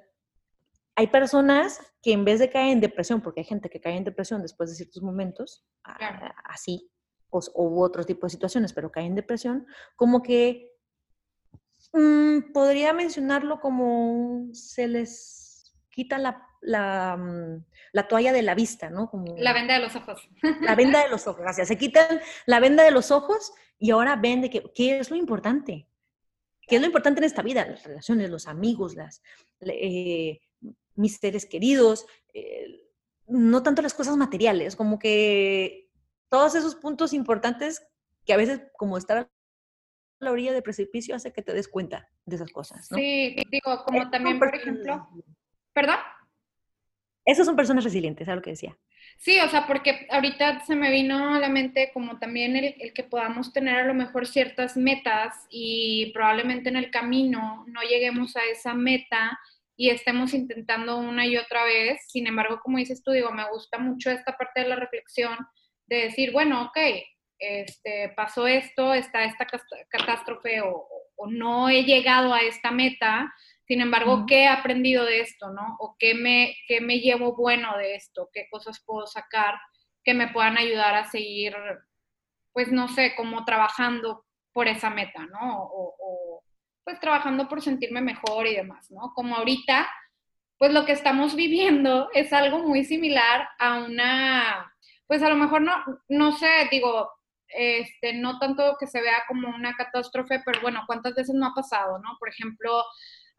hay 0.97 1.07
personas 1.07 1.81
que 2.03 2.13
en 2.13 2.25
vez 2.25 2.39
de 2.39 2.51
caer 2.51 2.73
en 2.73 2.81
depresión, 2.81 3.23
porque 3.23 3.41
hay 3.41 3.47
gente 3.47 3.71
que 3.71 3.81
cae 3.81 3.97
en 3.97 4.05
depresión 4.05 4.43
después 4.43 4.71
de 4.71 4.77
ciertos 4.77 5.03
momentos, 5.03 5.65
así, 6.45 6.91
o, 7.31 7.41
u 7.55 7.83
otro 7.83 8.05
tipo 8.05 8.27
de 8.27 8.31
situaciones, 8.31 8.73
pero 8.73 8.93
cae 8.93 9.07
en 9.07 9.15
depresión, 9.15 9.67
como 9.97 10.23
que 10.23 10.73
mm, 11.93 12.53
podría 12.53 12.93
mencionarlo 12.93 13.61
como 13.61 14.49
se 14.53 14.89
les 14.89 15.75
quita 15.91 16.19
la 16.19 16.47
Mm, 16.63 17.65
la, 17.93 18.09
toalla 18.09 18.33
de 18.33 18.43
la 18.43 18.55
vista, 18.55 18.91
¿no? 18.91 19.11
Como, 19.11 19.37
la 19.39 19.53
venda 19.53 19.75
de 19.75 19.81
los 19.81 19.97
ojos. 19.97 20.29
La 20.61 20.75
venda 20.75 21.03
de 21.03 21.09
los 21.09 21.27
ojos, 21.27 21.43
gracias. 21.43 21.69
Se 21.69 21.79
quitan 21.79 22.21
la 22.47 22.61
venda 22.61 22.85
de 22.85 22.91
los 22.91 23.11
ojos 23.11 23.53
y 23.79 23.91
ahora 23.91 24.17
ven 24.17 24.41
de 24.43 24.51
que, 24.51 24.63
qué 24.75 24.99
es 24.99 25.11
lo 25.11 25.17
importante. 25.17 25.87
¿Qué 26.67 26.77
es 26.77 26.81
lo 26.81 26.87
importante 26.87 27.21
en 27.21 27.25
esta 27.25 27.43
vida? 27.43 27.67
Las 27.67 27.83
relaciones, 27.83 28.31
los 28.31 28.47
amigos, 28.47 28.95
las, 28.95 29.23
eh, 29.61 30.41
mis 30.95 31.17
seres 31.17 31.47
queridos, 31.47 32.07
eh, 32.33 32.87
no 33.27 33.63
tanto 33.63 33.83
las 33.83 33.95
cosas 33.95 34.17
materiales, 34.17 34.77
como 34.77 34.99
que 34.99 35.91
todos 36.29 36.55
esos 36.55 36.77
puntos 36.77 37.13
importantes 37.13 37.83
que 38.25 38.33
a 38.33 38.37
veces 38.37 38.63
como 38.77 38.99
estar 38.99 39.19
a 39.19 39.31
la 40.21 40.31
orilla 40.31 40.53
del 40.53 40.63
precipicio 40.63 41.15
hace 41.15 41.33
que 41.33 41.43
te 41.43 41.55
des 41.55 41.69
cuenta 41.69 42.09
de 42.25 42.37
esas 42.37 42.53
cosas. 42.53 42.91
¿no? 42.91 42.99
Sí, 42.99 43.37
digo, 43.51 43.85
como 43.85 44.11
también, 44.11 44.39
por 44.39 44.55
ejemplo, 44.55 45.09
¿perdón? 45.73 45.97
Esas 47.31 47.47
son 47.47 47.55
personas 47.55 47.85
resilientes, 47.85 48.27
es 48.27 48.35
lo 48.35 48.43
que 48.43 48.51
decía. 48.51 48.77
Sí, 49.19 49.39
o 49.39 49.49
sea, 49.49 49.69
porque 49.69 50.09
ahorita 50.11 50.65
se 50.65 50.75
me 50.75 50.91
vino 50.91 51.33
a 51.35 51.39
la 51.39 51.49
mente 51.49 51.93
como 51.95 52.19
también 52.19 52.57
el, 52.57 52.93
que 52.93 53.05
podamos 53.05 53.53
tener 53.53 53.77
a 53.77 53.87
lo 53.87 53.95
mejor 53.95 54.27
ciertas 54.27 54.77
metas 54.77 55.47
y 55.49 56.11
probablemente 56.13 56.71
en 56.71 56.77
el 56.77 56.91
camino 56.91 57.65
no 57.69 57.83
lleguemos 57.83 58.35
a 58.37 58.41
esa 58.51 58.75
meta 58.75 59.39
y 59.77 59.91
estemos 59.91 60.35
intentando 60.35 60.99
una 60.99 61.25
y 61.25 61.37
otra 61.37 61.63
vez. 61.63 62.01
Sin 62.09 62.27
embargo, 62.27 62.59
como 62.61 62.79
dices 62.79 63.01
tú, 63.05 63.13
digo, 63.13 63.31
me 63.31 63.49
gusta 63.49 63.79
mucho 63.79 64.11
esta 64.11 64.37
parte 64.37 64.63
de 64.63 64.69
la 64.69 64.77
reflexión 64.77 65.37
de 65.87 66.03
decir, 66.03 66.33
bueno, 66.33 66.65
ok, 66.65 66.79
este, 67.39 68.13
pasó 68.17 68.49
esto, 68.49 68.93
está 68.93 69.23
esta 69.23 69.47
catástrofe 69.89 70.63
o, 70.63 70.85
o 71.15 71.27
no 71.31 71.69
he 71.69 71.85
llegado 71.85 72.35
a 72.35 72.41
esta 72.41 72.73
meta, 72.73 73.33
sin 73.71 73.83
embargo, 73.83 74.25
¿qué 74.27 74.41
he 74.43 74.49
aprendido 74.49 75.05
de 75.05 75.21
esto, 75.21 75.53
no? 75.53 75.77
¿O 75.79 75.95
qué 75.97 76.13
me, 76.13 76.57
qué 76.67 76.81
me 76.81 76.99
llevo 76.99 77.37
bueno 77.37 77.79
de 77.79 77.95
esto? 77.95 78.29
¿Qué 78.33 78.49
cosas 78.51 78.83
puedo 78.85 79.07
sacar 79.07 79.61
que 80.03 80.13
me 80.13 80.27
puedan 80.27 80.59
ayudar 80.59 80.97
a 80.97 81.09
seguir, 81.09 81.55
pues 82.53 82.73
no 82.73 82.89
sé, 82.89 83.15
como 83.15 83.45
trabajando 83.45 84.27
por 84.53 84.67
esa 84.67 84.91
meta, 84.91 85.25
¿no? 85.27 85.71
O, 85.73 86.43
pues 86.83 86.99
trabajando 86.99 87.49
por 87.49 87.63
sentirme 87.63 88.01
mejor 88.01 88.49
y 88.49 88.57
demás, 88.57 88.91
¿no? 88.91 89.13
Como 89.15 89.37
ahorita, 89.37 89.89
pues 90.59 90.73
lo 90.73 90.85
que 90.85 90.91
estamos 90.91 91.37
viviendo 91.37 92.11
es 92.13 92.33
algo 92.33 92.59
muy 92.59 92.85
similar 92.85 93.51
a 93.61 93.85
una, 93.85 94.75
pues 95.07 95.23
a 95.23 95.29
lo 95.29 95.37
mejor 95.37 95.63
no, 95.63 95.77
no 96.09 96.33
sé, 96.33 96.67
digo, 96.73 97.09
este, 97.47 98.15
no 98.15 98.41
tanto 98.41 98.77
que 98.81 98.89
se 98.89 99.01
vea 99.01 99.23
como 99.29 99.49
una 99.49 99.77
catástrofe, 99.77 100.43
pero 100.45 100.61
bueno, 100.61 100.83
¿cuántas 100.89 101.15
veces 101.15 101.37
no 101.37 101.47
ha 101.47 101.55
pasado, 101.55 102.01
no? 102.01 102.17
Por 102.19 102.31
ejemplo, 102.31 102.83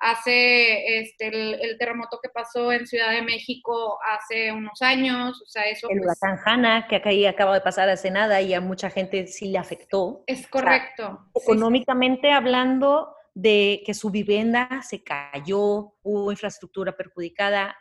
hace 0.01 0.99
este, 0.99 1.27
el, 1.27 1.77
terremoto 1.77 2.19
que 2.21 2.29
pasó 2.29 2.71
en 2.71 2.87
Ciudad 2.87 3.11
de 3.11 3.21
México 3.21 3.99
hace 4.03 4.51
unos 4.51 4.81
años, 4.81 5.39
o 5.41 5.45
sea, 5.45 5.63
eso... 5.63 5.87
El 5.89 5.99
pues 5.99 6.17
huracán 6.19 6.39
Hanna, 6.43 6.87
que 6.87 6.95
acá 6.95 7.11
acaba 7.29 7.53
de 7.53 7.61
pasar 7.61 7.87
hace 7.87 8.09
nada 8.09 8.41
y 8.41 8.53
a 8.55 8.61
mucha 8.61 8.89
gente 8.89 9.27
sí 9.27 9.49
le 9.49 9.59
afectó. 9.59 10.23
Es 10.25 10.47
correcto. 10.47 11.29
económicamente 11.35 12.31
hablando 12.31 13.15
de 13.35 13.83
que 13.85 13.93
su 13.93 14.09
vivienda 14.09 14.81
se 14.81 15.03
cayó, 15.03 15.93
hubo 16.01 16.31
infraestructura 16.31 16.97
perjudicada, 16.97 17.77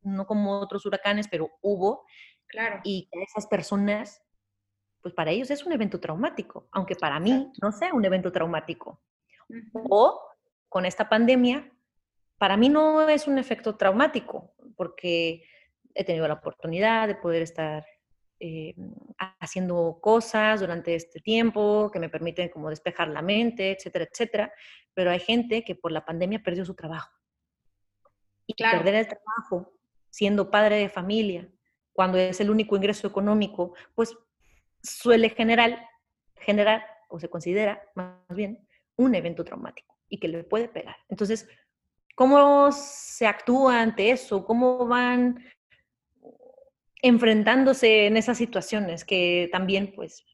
no 0.00 0.26
como 0.26 0.58
otros 0.60 0.86
huracanes, 0.86 1.28
pero 1.28 1.50
hubo. 1.60 2.06
Claro. 2.46 2.80
Y 2.82 3.10
esas 3.12 3.46
personas, 3.46 4.22
pues 5.02 5.12
para 5.12 5.32
ellos 5.32 5.50
es 5.50 5.66
un 5.66 5.72
evento 5.72 6.00
traumático, 6.00 6.66
aunque 6.72 6.96
para 6.96 7.20
mí 7.20 7.52
no 7.60 7.72
sea 7.72 7.92
un 7.92 8.06
evento 8.06 8.32
traumático. 8.32 9.02
O 9.90 10.20
con 10.68 10.84
esta 10.84 11.08
pandemia, 11.08 11.70
para 12.38 12.56
mí 12.56 12.68
no 12.68 13.08
es 13.08 13.26
un 13.26 13.38
efecto 13.38 13.76
traumático, 13.76 14.54
porque 14.76 15.42
he 15.94 16.04
tenido 16.04 16.28
la 16.28 16.34
oportunidad 16.34 17.08
de 17.08 17.16
poder 17.16 17.42
estar 17.42 17.84
eh, 18.40 18.74
haciendo 19.40 19.98
cosas 20.00 20.60
durante 20.60 20.94
este 20.94 21.20
tiempo 21.20 21.90
que 21.92 21.98
me 21.98 22.08
permiten 22.08 22.50
como 22.50 22.70
despejar 22.70 23.08
la 23.08 23.22
mente, 23.22 23.72
etcétera, 23.72 24.06
etcétera. 24.10 24.52
Pero 24.94 25.10
hay 25.10 25.18
gente 25.18 25.64
que 25.64 25.74
por 25.74 25.90
la 25.90 26.04
pandemia 26.04 26.42
perdió 26.42 26.64
su 26.64 26.74
trabajo. 26.74 27.10
Y 28.46 28.54
perder 28.54 28.94
el 28.94 29.08
trabajo 29.08 29.74
siendo 30.10 30.50
padre 30.50 30.76
de 30.76 30.88
familia, 30.88 31.50
cuando 31.92 32.16
es 32.16 32.40
el 32.40 32.50
único 32.50 32.76
ingreso 32.76 33.06
económico, 33.06 33.74
pues 33.94 34.16
suele 34.82 35.30
generar, 35.30 35.84
generar 36.36 36.86
o 37.08 37.18
se 37.18 37.28
considera 37.28 37.82
más 37.94 38.16
bien 38.28 38.66
un 38.96 39.14
evento 39.14 39.44
traumático 39.44 39.97
y 40.08 40.18
que 40.18 40.28
le 40.28 40.44
puede 40.44 40.68
pegar. 40.68 40.96
Entonces, 41.08 41.48
¿cómo 42.14 42.70
se 42.72 43.26
actúa 43.26 43.80
ante 43.80 44.10
eso? 44.10 44.44
¿Cómo 44.44 44.86
van 44.86 45.44
enfrentándose 47.00 48.06
en 48.06 48.16
esas 48.16 48.38
situaciones 48.38 49.04
que 49.04 49.48
también, 49.52 49.92
pues, 49.94 50.24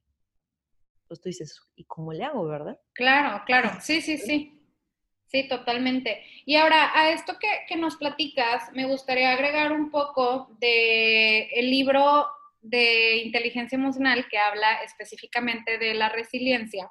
pues 1.09 1.21
tú 1.21 1.29
dices, 1.29 1.61
¿y 1.77 1.85
cómo 1.85 2.13
le 2.13 2.25
hago, 2.25 2.47
verdad? 2.47 2.81
Claro, 2.95 3.43
claro, 3.45 3.71
sí, 3.81 4.01
sí, 4.01 4.19
sí. 4.19 4.51
Sí, 5.27 5.49
totalmente. 5.49 6.23
Y 6.45 6.55
ahora, 6.55 6.93
a 6.95 7.11
esto 7.11 7.37
que, 7.41 7.49
que 7.67 7.77
nos 7.77 7.97
platicas, 7.97 8.71
me 8.73 8.85
gustaría 8.85 9.33
agregar 9.33 9.73
un 9.73 9.91
poco 9.91 10.57
de 10.61 11.49
el 11.55 11.71
libro 11.71 12.29
de 12.61 13.17
inteligencia 13.19 13.77
emocional 13.77 14.27
que 14.31 14.39
habla 14.39 14.83
específicamente 14.85 15.77
de 15.77 15.95
la 15.95 16.09
resiliencia, 16.09 16.91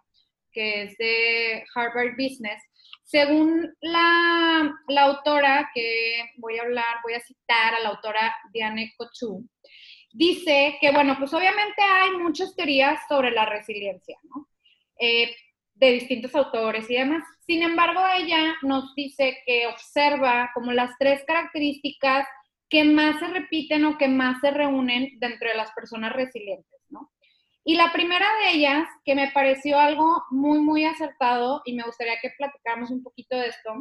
que 0.51 0.83
es 0.83 0.97
de 0.97 1.63
Harvard 1.73 2.15
Business, 2.17 2.61
según 3.03 3.75
la, 3.81 4.73
autora 4.99 5.69
que 5.73 6.31
voy 6.37 6.57
a 6.57 6.63
hablar, 6.63 6.97
voy 7.03 7.13
a 7.13 7.19
citar 7.19 7.75
a 7.75 7.79
la 7.79 7.89
autora 7.89 8.35
Diane 8.51 8.93
Cochu, 8.97 9.47
dice 10.11 10.77
que, 10.79 10.91
bueno, 10.91 11.15
pues 11.17 11.33
obviamente 11.33 11.81
hay 11.81 12.11
muchas 12.17 12.55
teorías 12.55 12.99
sobre 13.07 13.31
la 13.31 13.45
resiliencia, 13.45 14.17
¿no? 14.23 14.47
Eh, 14.99 15.35
de 15.75 15.91
distintos 15.91 16.33
autores 16.35 16.89
y 16.89 16.95
demás. 16.95 17.23
Sin 17.45 17.61
embargo, 17.63 18.01
ella 18.15 18.55
nos 18.61 18.93
dice 18.95 19.37
que 19.45 19.67
observa 19.67 20.51
como 20.53 20.71
las 20.71 20.91
tres 20.97 21.23
características 21.25 22.27
que 22.69 22.83
más 22.83 23.19
se 23.19 23.27
repiten 23.27 23.85
o 23.85 23.97
que 23.97 24.07
más 24.07 24.39
se 24.41 24.51
reúnen 24.51 25.19
dentro 25.19 25.49
de 25.49 25.55
las 25.55 25.71
personas 25.73 26.13
resilientes, 26.13 26.81
¿no? 26.89 27.11
Y 27.65 27.75
la 27.75 27.91
primera 27.93 28.27
de 28.39 28.57
ellas, 28.57 28.87
que 29.05 29.15
me 29.15 29.31
pareció 29.31 29.79
algo 29.79 30.23
muy, 30.31 30.59
muy 30.59 30.85
acertado, 30.85 31.61
y 31.65 31.73
me 31.73 31.83
gustaría 31.83 32.19
que 32.21 32.31
platicáramos 32.37 32.91
un 32.91 33.01
poquito 33.01 33.37
de 33.37 33.47
esto, 33.47 33.73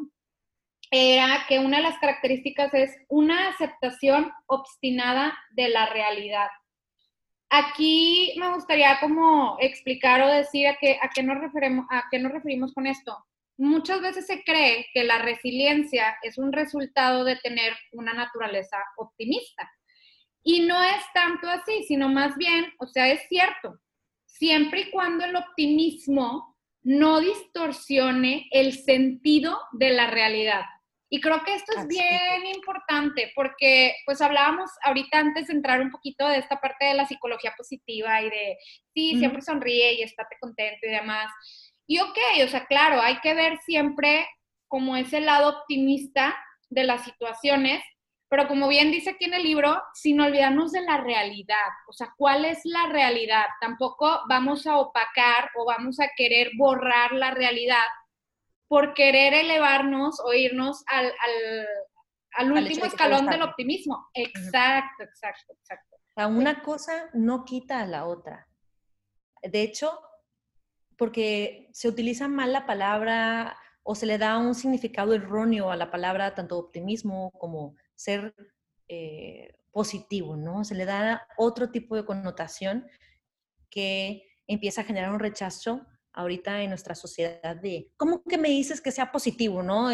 era 0.90 1.46
que 1.48 1.58
una 1.58 1.78
de 1.78 1.84
las 1.84 1.98
características 1.98 2.72
es 2.74 2.94
una 3.08 3.48
aceptación 3.48 4.30
obstinada 4.46 5.36
de 5.50 5.70
la 5.70 5.86
realidad. 5.86 6.48
Aquí 7.48 8.34
me 8.38 8.54
gustaría 8.54 9.00
como 9.00 9.56
explicar 9.58 10.22
o 10.22 10.28
decir 10.28 10.68
a 10.68 10.76
qué, 10.76 10.98
a 11.02 11.08
qué, 11.08 11.22
nos, 11.22 11.38
a 11.90 12.04
qué 12.10 12.18
nos 12.18 12.32
referimos 12.32 12.72
con 12.72 12.86
esto. 12.86 13.16
Muchas 13.56 14.00
veces 14.00 14.26
se 14.26 14.44
cree 14.44 14.86
que 14.94 15.04
la 15.04 15.18
resiliencia 15.18 16.16
es 16.22 16.38
un 16.38 16.52
resultado 16.52 17.24
de 17.24 17.36
tener 17.36 17.74
una 17.92 18.12
naturaleza 18.12 18.76
optimista. 18.96 19.70
Y 20.42 20.60
no 20.60 20.82
es 20.82 21.02
tanto 21.14 21.48
así, 21.48 21.84
sino 21.84 22.08
más 22.08 22.36
bien, 22.36 22.72
o 22.78 22.86
sea, 22.86 23.08
es 23.08 23.26
cierto, 23.28 23.78
siempre 24.26 24.82
y 24.82 24.90
cuando 24.90 25.24
el 25.24 25.36
optimismo 25.36 26.56
no 26.82 27.20
distorsione 27.20 28.48
el 28.50 28.72
sentido 28.72 29.60
de 29.72 29.90
la 29.90 30.08
realidad. 30.08 30.64
Y 31.08 31.20
creo 31.20 31.44
que 31.44 31.54
esto 31.54 31.72
es 31.76 31.86
bien 31.86 32.46
importante 32.54 33.30
porque 33.34 33.94
pues 34.06 34.22
hablábamos 34.22 34.70
ahorita 34.82 35.18
antes 35.18 35.48
de 35.48 35.52
entrar 35.52 35.82
un 35.82 35.90
poquito 35.90 36.26
de 36.26 36.38
esta 36.38 36.58
parte 36.58 36.86
de 36.86 36.94
la 36.94 37.06
psicología 37.06 37.52
positiva 37.54 38.22
y 38.22 38.30
de, 38.30 38.56
sí, 38.94 39.18
siempre 39.18 39.42
sonríe 39.42 39.92
y 39.92 40.02
estate 40.02 40.36
contento 40.40 40.86
y 40.86 40.88
demás. 40.88 41.30
Y 41.86 41.98
ok, 41.98 42.18
o 42.44 42.48
sea, 42.48 42.64
claro, 42.64 43.02
hay 43.02 43.20
que 43.20 43.34
ver 43.34 43.58
siempre 43.58 44.26
como 44.68 44.96
ese 44.96 45.20
lado 45.20 45.50
optimista 45.50 46.34
de 46.70 46.84
las 46.84 47.04
situaciones, 47.04 47.82
pero 48.32 48.48
como 48.48 48.66
bien 48.66 48.90
dice 48.90 49.10
aquí 49.10 49.26
en 49.26 49.34
el 49.34 49.42
libro, 49.42 49.78
sin 49.92 50.18
olvidarnos 50.18 50.72
de 50.72 50.80
la 50.80 50.96
realidad, 50.96 51.68
o 51.86 51.92
sea, 51.92 52.14
¿cuál 52.16 52.46
es 52.46 52.60
la 52.64 52.86
realidad? 52.86 53.44
Tampoco 53.60 54.22
vamos 54.26 54.66
a 54.66 54.78
opacar 54.78 55.50
o 55.54 55.66
vamos 55.66 56.00
a 56.00 56.08
querer 56.16 56.52
borrar 56.56 57.12
la 57.12 57.32
realidad 57.32 57.84
por 58.68 58.94
querer 58.94 59.34
elevarnos 59.34 60.18
o 60.24 60.32
irnos 60.32 60.82
al, 60.86 61.12
al, 62.32 62.52
último 62.52 62.86
escalón 62.86 63.26
del 63.26 63.42
optimismo. 63.42 64.08
Exacto, 64.14 65.02
exacto, 65.02 65.52
exacto. 65.52 65.98
O 66.16 66.26
una 66.28 66.62
cosa 66.62 67.10
no 67.12 67.44
quita 67.44 67.80
a 67.80 67.86
la 67.86 68.06
otra. 68.06 68.48
De 69.42 69.60
hecho, 69.60 70.00
porque 70.96 71.68
se 71.74 71.86
utiliza 71.86 72.28
mal 72.28 72.54
la 72.54 72.64
palabra 72.64 73.58
o 73.82 73.94
se 73.94 74.06
le 74.06 74.16
da 74.16 74.38
un 74.38 74.54
significado 74.54 75.12
erróneo 75.12 75.70
a 75.70 75.76
la 75.76 75.90
palabra 75.90 76.34
tanto 76.34 76.56
optimismo 76.56 77.30
como 77.32 77.76
ser 78.02 78.34
eh, 78.88 79.54
positivo, 79.70 80.36
¿no? 80.36 80.64
Se 80.64 80.74
le 80.74 80.84
da 80.84 81.26
otro 81.36 81.70
tipo 81.70 81.96
de 81.96 82.04
connotación 82.04 82.86
que 83.70 84.22
empieza 84.46 84.82
a 84.82 84.84
generar 84.84 85.12
un 85.12 85.20
rechazo 85.20 85.86
ahorita 86.12 86.62
en 86.62 86.68
nuestra 86.68 86.94
sociedad 86.94 87.56
de, 87.56 87.90
¿cómo 87.96 88.22
que 88.22 88.36
me 88.36 88.50
dices 88.50 88.80
que 88.80 88.92
sea 88.92 89.10
positivo, 89.10 89.62
no? 89.62 89.90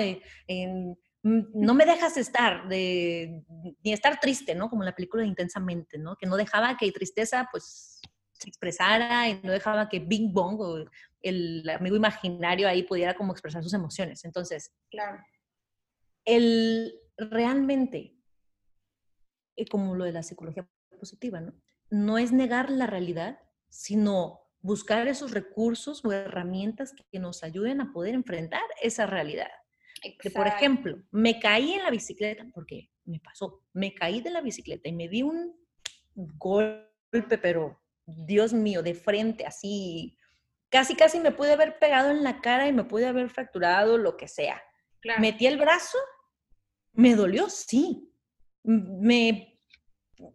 Mm, 1.23 1.43
no 1.55 1.75
me 1.75 1.85
dejas 1.85 2.17
estar, 2.17 2.69
de, 2.69 3.43
ni 3.85 3.93
estar 3.93 4.19
triste, 4.21 4.55
¿no? 4.55 4.69
Como 4.69 4.83
en 4.83 4.87
la 4.87 4.95
película 4.95 5.23
de 5.23 5.29
Intensamente, 5.29 5.99
¿no? 5.99 6.17
Que 6.17 6.27
no 6.27 6.37
dejaba 6.37 6.77
que 6.77 6.91
tristeza, 6.93 7.49
pues, 7.51 8.01
se 8.33 8.49
expresara 8.49 9.29
y 9.29 9.41
no 9.43 9.53
dejaba 9.53 9.89
que 9.89 9.99
Bing 9.99 10.33
Bong 10.33 10.61
o 10.61 10.85
el 11.21 11.69
amigo 11.69 11.97
imaginario 11.97 12.69
ahí 12.69 12.85
pudiera 12.85 13.15
como 13.15 13.33
expresar 13.33 13.63
sus 13.63 13.75
emociones. 13.75 14.25
Entonces, 14.25 14.73
claro. 14.91 15.19
el, 16.25 16.95
realmente, 17.19 18.17
eh, 19.57 19.67
como 19.67 19.95
lo 19.95 20.05
de 20.05 20.13
la 20.13 20.23
psicología 20.23 20.69
positiva, 20.99 21.41
¿no? 21.41 21.53
No 21.91 22.19
es 22.19 22.33
negar 22.33 22.71
la 22.71 22.87
realidad, 22.87 23.41
sino 23.69 24.41
buscar 24.61 25.07
esos 25.09 25.33
recursos 25.33 26.05
o 26.05 26.13
herramientas 26.13 26.95
que 27.11 27.19
nos 27.19 27.43
ayuden 27.43 27.81
a 27.81 27.93
poder 27.93 28.15
enfrentar 28.15 28.63
esa 28.83 29.07
realidad. 29.07 29.51
Que, 30.21 30.31
por 30.31 30.47
ejemplo, 30.47 31.03
me 31.11 31.41
caí 31.41 31.73
en 31.73 31.83
la 31.83 31.91
bicicleta, 31.91 32.47
porque 32.55 32.91
me 33.05 33.19
pasó, 33.19 33.65
me 33.73 33.95
caí 33.95 34.21
de 34.21 34.31
la 34.31 34.41
bicicleta 34.41 34.89
y 34.89 34.93
me 34.93 35.09
di 35.09 35.23
un 35.23 35.57
golpe, 36.15 37.39
pero 37.43 37.83
Dios 38.07 38.53
mío, 38.53 38.83
de 38.83 38.95
frente, 38.95 39.45
así, 39.45 40.17
casi, 40.69 40.95
casi 40.95 41.19
me 41.19 41.33
pude 41.33 41.53
haber 41.53 41.79
pegado 41.79 42.11
en 42.11 42.23
la 42.23 42.41
cara 42.41 42.69
y 42.69 42.73
me 42.73 42.85
pude 42.85 43.07
haber 43.07 43.29
fracturado, 43.29 43.99
lo 43.99 44.17
que 44.17 44.29
sea. 44.29 44.63
Metí 45.19 45.47
el 45.47 45.59
brazo 45.59 45.99
me 46.93 47.15
dolió, 47.15 47.49
sí. 47.49 48.13
Me 48.63 49.49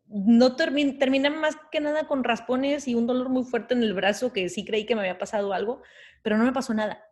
no 0.07 0.55
terminé 0.55 1.29
más 1.29 1.57
que 1.71 1.81
nada 1.81 2.07
con 2.07 2.23
raspones 2.23 2.87
y 2.87 2.95
un 2.95 3.07
dolor 3.07 3.29
muy 3.29 3.43
fuerte 3.43 3.73
en 3.73 3.83
el 3.83 3.93
brazo 3.93 4.31
que 4.31 4.47
sí 4.49 4.63
creí 4.63 4.85
que 4.85 4.95
me 4.95 5.01
había 5.01 5.17
pasado 5.17 5.53
algo, 5.53 5.81
pero 6.21 6.37
no 6.37 6.45
me 6.45 6.53
pasó 6.53 6.73
nada. 6.73 7.03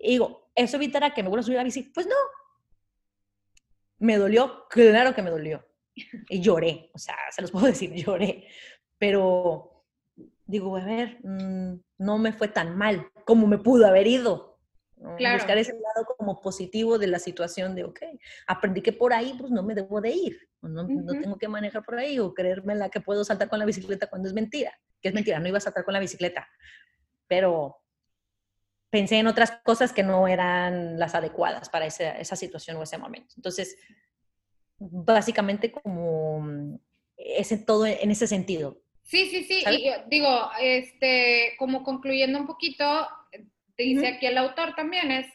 Digo, 0.00 0.50
¿eso 0.54 0.76
evitará 0.76 1.14
que 1.14 1.22
me 1.22 1.28
vuelva 1.28 1.42
a 1.42 1.44
subir 1.44 1.58
a 1.58 1.60
la 1.60 1.64
bici? 1.64 1.84
Pues 1.84 2.06
no. 2.06 2.16
¿Me 3.98 4.16
dolió? 4.16 4.66
Claro 4.68 5.14
que 5.14 5.22
me 5.22 5.30
dolió. 5.30 5.64
Y 6.28 6.40
lloré, 6.40 6.90
o 6.94 6.98
sea, 6.98 7.16
se 7.30 7.42
los 7.42 7.52
puedo 7.52 7.66
decir, 7.68 7.92
lloré. 7.92 8.48
Pero 8.98 9.84
digo, 10.46 10.76
a 10.76 10.84
ver, 10.84 11.18
mm, 11.22 11.74
no 11.98 12.18
me 12.18 12.32
fue 12.32 12.48
tan 12.48 12.76
mal 12.76 13.10
como 13.24 13.46
me 13.46 13.58
pudo 13.58 13.86
haber 13.86 14.06
ido. 14.06 14.51
Buscar 15.02 15.58
ese 15.58 15.72
lado 15.72 16.06
como 16.16 16.40
positivo 16.40 16.98
de 16.98 17.08
la 17.08 17.18
situación 17.18 17.74
de, 17.74 17.84
ok, 17.84 18.00
aprendí 18.46 18.82
que 18.82 18.92
por 18.92 19.12
ahí 19.12 19.34
pues 19.38 19.50
no 19.50 19.62
me 19.62 19.74
debo 19.74 20.00
de 20.00 20.10
ir, 20.10 20.48
no, 20.60 20.84
no 20.84 21.12
tengo 21.20 21.36
que 21.38 21.48
manejar 21.48 21.84
por 21.84 21.98
ahí 21.98 22.18
o 22.18 22.32
creerme 22.32 22.74
la 22.74 22.88
que 22.88 23.00
puedo 23.00 23.24
saltar 23.24 23.48
con 23.48 23.58
la 23.58 23.64
bicicleta 23.64 24.06
cuando 24.06 24.28
es 24.28 24.34
mentira, 24.34 24.72
que 25.00 25.08
es 25.08 25.14
mentira, 25.14 25.40
no 25.40 25.48
iba 25.48 25.58
a 25.58 25.60
saltar 25.60 25.84
con 25.84 25.94
la 25.94 26.00
bicicleta, 26.00 26.48
pero 27.26 27.78
pensé 28.90 29.18
en 29.18 29.26
otras 29.26 29.52
cosas 29.64 29.92
que 29.92 30.02
no 30.02 30.28
eran 30.28 30.98
las 30.98 31.14
adecuadas 31.14 31.68
para 31.68 31.86
esa, 31.86 32.12
esa 32.12 32.36
situación 32.36 32.76
o 32.76 32.82
ese 32.82 32.98
momento. 32.98 33.34
Entonces, 33.36 33.76
básicamente 34.78 35.72
como 35.72 36.78
ese 37.16 37.56
todo 37.56 37.86
en 37.86 38.10
ese 38.10 38.26
sentido. 38.26 38.82
Sí, 39.02 39.28
sí, 39.30 39.44
sí. 39.44 39.64
Y 39.66 39.90
digo, 40.08 40.50
este, 40.60 41.54
como 41.58 41.82
concluyendo 41.82 42.38
un 42.38 42.46
poquito, 42.46 42.84
dice 43.76 44.08
aquí 44.08 44.26
el 44.26 44.38
autor 44.38 44.74
también, 44.74 45.10
es 45.10 45.26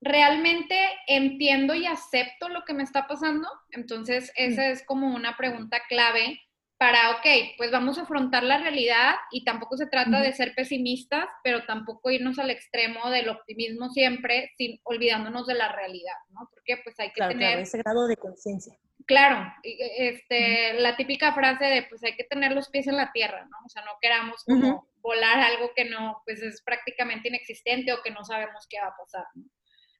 realmente 0.00 0.76
entiendo 1.06 1.74
y 1.74 1.86
acepto 1.86 2.48
lo 2.48 2.64
que 2.64 2.74
me 2.74 2.82
está 2.82 3.06
pasando. 3.06 3.48
Entonces, 3.70 4.30
esa 4.36 4.68
es 4.68 4.84
como 4.84 5.14
una 5.14 5.36
pregunta 5.36 5.80
clave 5.88 6.40
para, 6.76 7.12
ok, 7.12 7.56
pues 7.56 7.70
vamos 7.70 7.98
a 7.98 8.02
afrontar 8.02 8.42
la 8.42 8.58
realidad 8.58 9.14
y 9.30 9.44
tampoco 9.44 9.76
se 9.76 9.86
trata 9.86 10.20
de 10.20 10.32
ser 10.32 10.54
pesimistas, 10.54 11.26
pero 11.42 11.64
tampoco 11.64 12.10
irnos 12.10 12.38
al 12.38 12.50
extremo 12.50 13.10
del 13.10 13.28
optimismo 13.28 13.88
siempre, 13.90 14.50
sin 14.58 14.80
olvidándonos 14.82 15.46
de 15.46 15.54
la 15.54 15.72
realidad, 15.72 16.16
¿no? 16.30 16.48
Porque 16.52 16.80
pues 16.82 16.98
hay 16.98 17.10
que 17.12 17.26
tener... 17.26 17.60
ese 17.60 17.78
grado 17.78 18.06
de 18.06 18.16
conciencia. 18.16 18.76
Claro, 19.06 19.52
este, 19.62 20.74
la 20.80 20.96
típica 20.96 21.34
frase 21.34 21.66
de 21.66 21.82
pues 21.82 22.02
hay 22.04 22.16
que 22.16 22.24
tener 22.24 22.52
los 22.52 22.70
pies 22.70 22.86
en 22.86 22.96
la 22.96 23.12
tierra, 23.12 23.44
¿no? 23.50 23.58
O 23.64 23.68
sea, 23.68 23.82
no 23.84 23.92
queramos 24.00 24.42
como 24.44 24.88
volar 25.02 25.40
algo 25.40 25.72
que 25.76 25.84
no, 25.84 26.22
pues 26.24 26.42
es 26.42 26.62
prácticamente 26.62 27.28
inexistente 27.28 27.92
o 27.92 28.02
que 28.02 28.10
no 28.10 28.24
sabemos 28.24 28.66
qué 28.68 28.80
va 28.80 28.88
a 28.88 28.96
pasar, 28.96 29.26
¿no? 29.34 29.44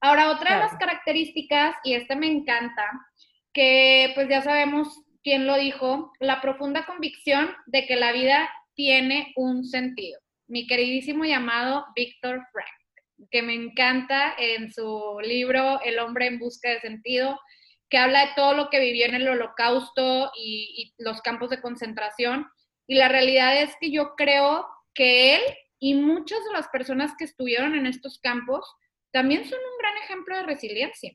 Ahora, 0.00 0.30
otra 0.30 0.54
de 0.54 0.60
las 0.60 0.76
características, 0.76 1.76
y 1.82 1.94
esta 1.94 2.14
me 2.14 2.26
encanta, 2.26 2.90
que 3.52 4.12
pues 4.14 4.28
ya 4.28 4.42
sabemos 4.42 5.02
quién 5.22 5.46
lo 5.46 5.56
dijo, 5.56 6.12
la 6.20 6.40
profunda 6.42 6.84
convicción 6.84 7.54
de 7.66 7.86
que 7.86 7.96
la 7.96 8.12
vida 8.12 8.50
tiene 8.74 9.32
un 9.36 9.64
sentido. 9.64 10.20
Mi 10.46 10.66
queridísimo 10.66 11.24
llamado 11.24 11.86
Víctor 11.94 12.42
Frank, 12.52 13.28
que 13.30 13.42
me 13.42 13.54
encanta 13.54 14.34
en 14.36 14.70
su 14.70 15.18
libro 15.22 15.80
El 15.82 15.98
hombre 15.98 16.26
en 16.26 16.38
busca 16.38 16.68
de 16.68 16.80
sentido, 16.80 17.40
que 17.94 17.98
habla 17.98 18.26
de 18.26 18.32
todo 18.34 18.54
lo 18.54 18.70
que 18.70 18.80
vivió 18.80 19.06
en 19.06 19.14
el 19.14 19.28
holocausto 19.28 20.32
y, 20.36 20.92
los 20.98 21.22
campos 21.22 21.50
de 21.50 21.60
concentración. 21.60 22.44
Y 22.88 22.96
la 22.96 23.06
realidad 23.06 23.62
es 23.62 23.76
que 23.80 23.92
yo 23.92 24.16
creo 24.16 24.66
que 24.94 25.36
él 25.36 25.42
y 25.78 25.94
muchas 25.94 26.44
de 26.44 26.54
las 26.54 26.66
personas 26.70 27.12
que 27.16 27.22
estuvieron 27.22 27.76
en 27.76 27.86
estos 27.86 28.18
campos 28.18 28.68
también 29.12 29.44
son 29.44 29.60
un 29.60 29.78
gran 29.78 29.96
ejemplo 29.98 30.36
de 30.36 30.42
resiliencia. 30.42 31.12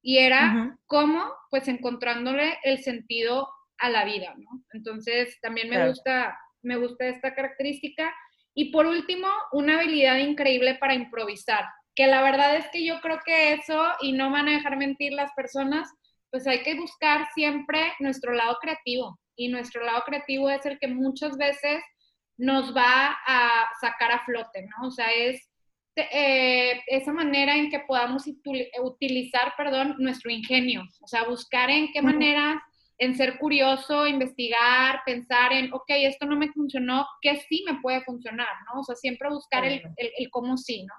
Y 0.00 0.16
era 0.16 0.78
cómo, 0.86 1.30
pues, 1.50 1.68
encontrándole 1.68 2.58
el 2.62 2.78
sentido 2.78 3.46
a 3.76 3.90
la 3.90 4.06
vida, 4.06 4.34
¿no? 4.38 4.64
Entonces, 4.72 5.38
también 5.42 5.68
me 5.68 5.86
gusta, 5.86 6.38
me 6.62 6.78
gusta 6.78 7.04
esta 7.04 7.34
característica. 7.34 8.14
Y 8.54 8.72
por 8.72 8.86
último, 8.86 9.28
una 9.52 9.78
habilidad 9.78 10.16
increíble 10.16 10.76
para 10.76 10.94
improvisar, 10.94 11.66
que 11.94 12.06
la 12.06 12.22
verdad 12.22 12.56
es 12.56 12.66
que 12.72 12.82
yo 12.82 13.02
creo 13.02 13.20
que 13.26 13.52
eso, 13.52 13.78
y 14.00 14.12
no 14.12 14.30
van 14.30 14.48
a 14.48 14.52
dejar 14.52 14.78
mentir 14.78 15.12
las 15.12 15.30
personas, 15.34 15.86
pues 16.34 16.48
hay 16.48 16.64
que 16.64 16.74
buscar 16.74 17.28
siempre 17.32 17.92
nuestro 18.00 18.32
lado 18.32 18.56
creativo. 18.60 19.20
Y 19.36 19.46
nuestro 19.46 19.84
lado 19.84 20.02
creativo 20.04 20.50
es 20.50 20.66
el 20.66 20.80
que 20.80 20.88
muchas 20.88 21.36
veces 21.36 21.80
nos 22.36 22.76
va 22.76 23.16
a 23.24 23.70
sacar 23.80 24.10
a 24.10 24.24
flote, 24.24 24.62
¿no? 24.62 24.88
O 24.88 24.90
sea, 24.90 25.12
es 25.12 25.48
eh, 25.94 26.82
esa 26.88 27.12
manera 27.12 27.56
en 27.56 27.70
que 27.70 27.78
podamos 27.86 28.24
utilizar, 28.82 29.52
perdón, 29.56 29.94
nuestro 30.00 30.28
ingenio. 30.28 30.82
O 31.02 31.06
sea, 31.06 31.22
buscar 31.22 31.70
en 31.70 31.92
qué 31.92 32.02
manera, 32.02 32.60
en 32.98 33.14
ser 33.14 33.38
curioso, 33.38 34.04
investigar, 34.04 35.02
pensar 35.06 35.52
en, 35.52 35.72
ok, 35.72 35.84
esto 35.88 36.26
no 36.26 36.34
me 36.34 36.50
funcionó, 36.50 37.06
¿qué 37.22 37.36
sí 37.48 37.62
me 37.64 37.80
puede 37.80 38.02
funcionar, 38.02 38.56
¿no? 38.66 38.80
O 38.80 38.82
sea, 38.82 38.96
siempre 38.96 39.28
buscar 39.28 39.64
el, 39.64 39.80
el, 39.96 40.30
cómo 40.32 40.56
sí, 40.56 40.82
¿no? 40.82 40.94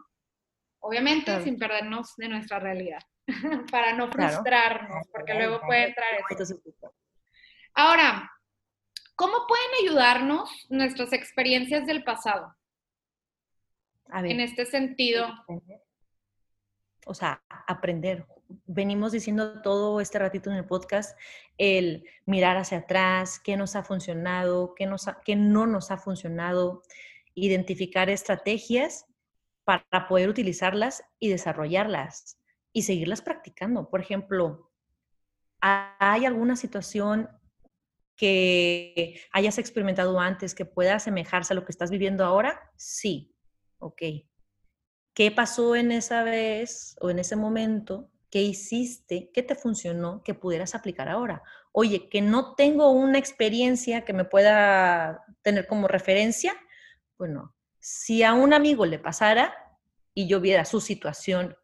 Obviamente 0.80 1.42
sin 1.42 1.60
perdernos 1.60 2.14
de 2.16 2.30
nuestra 2.30 2.58
realidad. 2.60 3.02
para 3.72 3.94
no 3.94 4.12
frustrarnos, 4.12 5.08
porque 5.12 5.34
luego 5.34 5.62
puede 5.62 5.88
entrar 5.88 6.10
eso. 6.30 6.94
Ahora, 7.74 8.32
¿cómo 9.16 9.48
pueden 9.48 9.66
ayudarnos 9.84 10.68
nuestras 10.70 11.14
experiencias 11.14 11.86
del 11.86 12.04
pasado? 12.04 12.56
en 14.14 14.40
este 14.40 14.66
sentido. 14.66 15.28
O 17.08 17.14
sea, 17.16 17.44
aprender. 17.68 18.26
Venimos 18.68 19.12
diciendo 19.12 19.64
todo 19.64 20.00
este 20.00 20.20
ratito 20.20 20.52
en 20.52 20.58
el 20.58 20.66
podcast, 20.66 21.20
el 21.58 22.08
mirar 22.28 22.56
hacia 22.58 22.80
atrás, 22.80 23.40
qué 23.40 23.58
nos 23.58 23.76
ha 23.76 23.84
funcionado, 23.84 24.76
qué, 24.76 24.86
nos 24.86 25.08
qué 25.26 25.36
no 25.36 25.66
nos 25.66 25.90
ha 25.90 25.98
funcionado, 25.98 26.84
identificar 27.34 28.12
estrategias 28.12 29.08
para 29.64 30.08
poder 30.08 30.30
utilizarlas 30.30 31.04
y 31.20 31.30
desarrollarlas 31.30 32.38
y 32.76 32.82
seguirlas 32.82 33.22
practicando. 33.22 33.90
Por 33.90 34.02
ejemplo, 34.02 34.70
¿hay 35.62 36.26
alguna 36.26 36.58
situación 36.58 37.30
que 38.18 39.22
hayas 39.32 39.58
experimentado 39.60 40.20
antes 40.20 40.54
que 40.54 40.66
pueda 40.66 40.96
asemejarse 40.96 41.54
a 41.54 41.56
lo 41.56 41.64
que 41.64 41.72
estás 41.72 41.90
viviendo 41.90 42.26
ahora? 42.26 42.70
Sí. 42.76 43.34
Ok. 43.80 44.02
¿Qué 45.14 45.32
pasó 45.32 45.78
en 45.78 45.94
esa 45.94 46.24
vez 46.24 46.98
o 47.00 47.10
en 47.10 47.20
ese 47.20 47.38
momento? 47.38 48.12
¿Qué 48.30 48.42
hiciste? 48.42 49.32
¿Qué 49.34 49.42
te 49.42 49.56
funcionó 49.56 50.22
que 50.22 50.34
pudieras 50.34 50.76
aplicar 50.76 51.08
ahora? 51.08 51.44
Oye, 51.72 52.10
que 52.10 52.22
no 52.22 52.56
tengo 52.56 52.92
una 52.92 53.18
experiencia 53.18 54.04
que 54.04 54.12
me 54.12 54.26
pueda 54.26 55.24
tener 55.44 55.66
como 55.66 55.88
referencia. 55.88 56.54
Bueno, 57.18 57.56
si 57.80 58.22
a 58.22 58.34
un 58.34 58.54
amigo 58.54 58.86
le 58.86 59.00
pasara 59.00 59.56
y 60.14 60.28
yo 60.28 60.42
viera 60.42 60.66
su 60.66 60.82
situación 60.82 61.56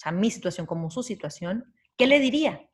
sea, 0.00 0.12
mi 0.12 0.30
situación 0.30 0.66
como 0.66 0.90
su 0.90 1.02
situación, 1.02 1.72
¿qué 1.96 2.06
le 2.06 2.18
diría? 2.18 2.68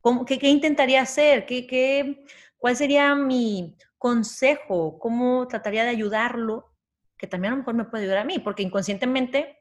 ¿Cómo, 0.00 0.24
qué, 0.24 0.38
intentaría 0.48 1.00
hacer? 1.00 1.46
¿Qué, 1.46 1.66
qué, 1.66 2.24
¿Cuál 2.58 2.76
sería 2.76 3.14
mi 3.14 3.76
consejo? 3.98 4.98
¿Cómo 4.98 5.46
trataría 5.46 5.84
de 5.84 5.90
ayudarlo? 5.90 6.74
Que 7.16 7.28
también 7.28 7.52
a 7.52 7.56
lo 7.56 7.60
mejor 7.60 7.74
me 7.74 7.84
puede 7.84 8.04
ayudar 8.04 8.18
a 8.18 8.24
mí, 8.24 8.40
porque 8.40 8.64
inconscientemente 8.64 9.58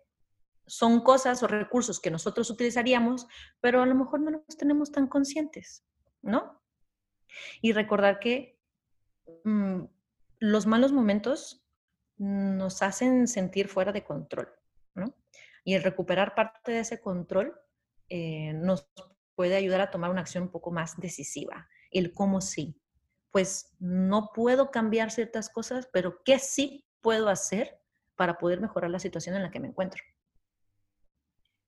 son 0.65 1.01
cosas 1.01 1.43
o 1.43 1.47
recursos 1.47 1.99
que 1.99 2.09
nosotros 2.09 2.49
utilizaríamos, 2.49 3.27
pero 3.59 3.83
a 3.83 3.85
lo 3.85 3.93
mejor 3.93 4.21
no 4.21 4.31
los 4.31 4.57
tenemos 4.57 4.91
tan 4.91 5.07
conscientes, 5.07 5.85
¿no? 6.21 6.61
Y 7.61 7.73
recordar 7.73 8.19
que 8.19 8.59
mm, 9.43 9.83
los 10.39 10.65
malos 10.65 10.91
momentos 10.91 11.63
nos 12.17 12.81
hacen 12.81 13.27
sentir 13.27 13.67
fuera 13.67 13.91
de 13.91 14.03
control. 14.03 14.49
Y 15.63 15.75
el 15.75 15.83
recuperar 15.83 16.35
parte 16.35 16.71
de 16.71 16.79
ese 16.79 16.99
control 16.99 17.53
eh, 18.09 18.53
nos 18.53 18.89
puede 19.35 19.55
ayudar 19.55 19.81
a 19.81 19.91
tomar 19.91 20.11
una 20.11 20.21
acción 20.21 20.43
un 20.43 20.51
poco 20.51 20.71
más 20.71 20.99
decisiva. 20.99 21.67
El 21.91 22.13
cómo 22.13 22.41
sí. 22.41 22.75
Pues 23.31 23.75
no 23.79 24.31
puedo 24.33 24.71
cambiar 24.71 25.11
ciertas 25.11 25.49
cosas, 25.49 25.87
pero 25.91 26.21
¿qué 26.23 26.39
sí 26.39 26.85
puedo 26.99 27.29
hacer 27.29 27.79
para 28.15 28.37
poder 28.37 28.59
mejorar 28.59 28.91
la 28.91 28.99
situación 28.99 29.35
en 29.35 29.43
la 29.43 29.51
que 29.51 29.59
me 29.59 29.69
encuentro? 29.69 30.03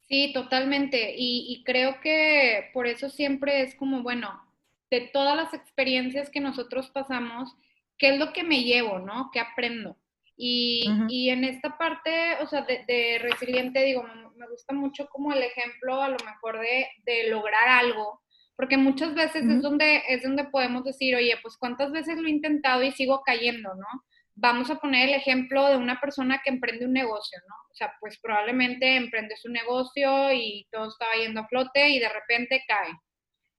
Sí, 0.01 0.33
totalmente. 0.33 1.15
Y, 1.15 1.45
y, 1.49 1.63
creo 1.63 2.01
que 2.01 2.69
por 2.73 2.87
eso 2.87 3.09
siempre 3.09 3.61
es 3.63 3.73
como, 3.75 4.03
bueno, 4.03 4.43
de 4.91 5.09
todas 5.13 5.35
las 5.35 5.53
experiencias 5.53 6.29
que 6.29 6.41
nosotros 6.41 6.89
pasamos, 6.89 7.55
¿qué 7.97 8.09
es 8.09 8.19
lo 8.19 8.33
que 8.33 8.43
me 8.43 8.63
llevo, 8.63 8.99
no? 8.99 9.29
¿Qué 9.31 9.39
aprendo? 9.39 9.97
Y, 10.35 10.85
y, 11.09 11.29
en 11.29 11.43
esta 11.43 11.77
parte, 11.77 12.37
o 12.41 12.47
sea, 12.47 12.61
de, 12.63 13.19
resiliente, 13.21 13.83
digo, 13.83 14.03
me, 14.35 14.47
gusta 14.49 14.73
mucho 14.73 15.07
como 15.07 15.31
el 15.31 15.43
ejemplo 15.43 16.01
a 16.01 16.09
lo 16.09 16.17
mejor 16.25 16.59
de, 16.59 16.87
de 17.05 17.29
lograr 17.29 17.67
algo, 17.67 18.21
porque 18.55 18.77
muchas 18.77 19.13
veces 19.13 19.45
es, 19.45 19.61
donde, 19.61 20.03
es 20.07 20.23
donde 20.23 20.45
podemos 20.45 20.83
decir, 20.83 21.15
oye, 21.15 21.37
pues 21.41 21.57
cuántas 21.57 21.91
veces 21.91 22.17
lo 22.17 22.27
he 22.27 22.31
intentado 22.31 22.83
y 22.83 22.91
sigo 22.91 23.21
cayendo, 23.23 23.73
¿no? 23.75 24.03
Vamos 24.35 24.71
a 24.71 24.79
poner 24.79 25.09
el 25.09 25.15
ejemplo 25.15 25.67
de 25.69 25.77
una 25.77 25.99
persona 25.99 26.41
que 26.43 26.49
emprende 26.49 26.85
un 26.85 26.93
negocio, 26.93 27.39
¿no? 27.47 27.55
O 27.71 27.75
sea, 27.75 27.93
pues 27.99 28.19
probablemente 28.19 28.95
emprende 28.95 29.37
su 29.37 29.49
negocio 29.49 30.31
y 30.33 30.67
todo 30.71 30.87
estaba 30.87 31.15
yendo 31.15 31.41
a 31.41 31.47
flote 31.47 31.89
y 31.89 31.99
de 31.99 32.09
repente 32.09 32.63
cae. 32.67 32.93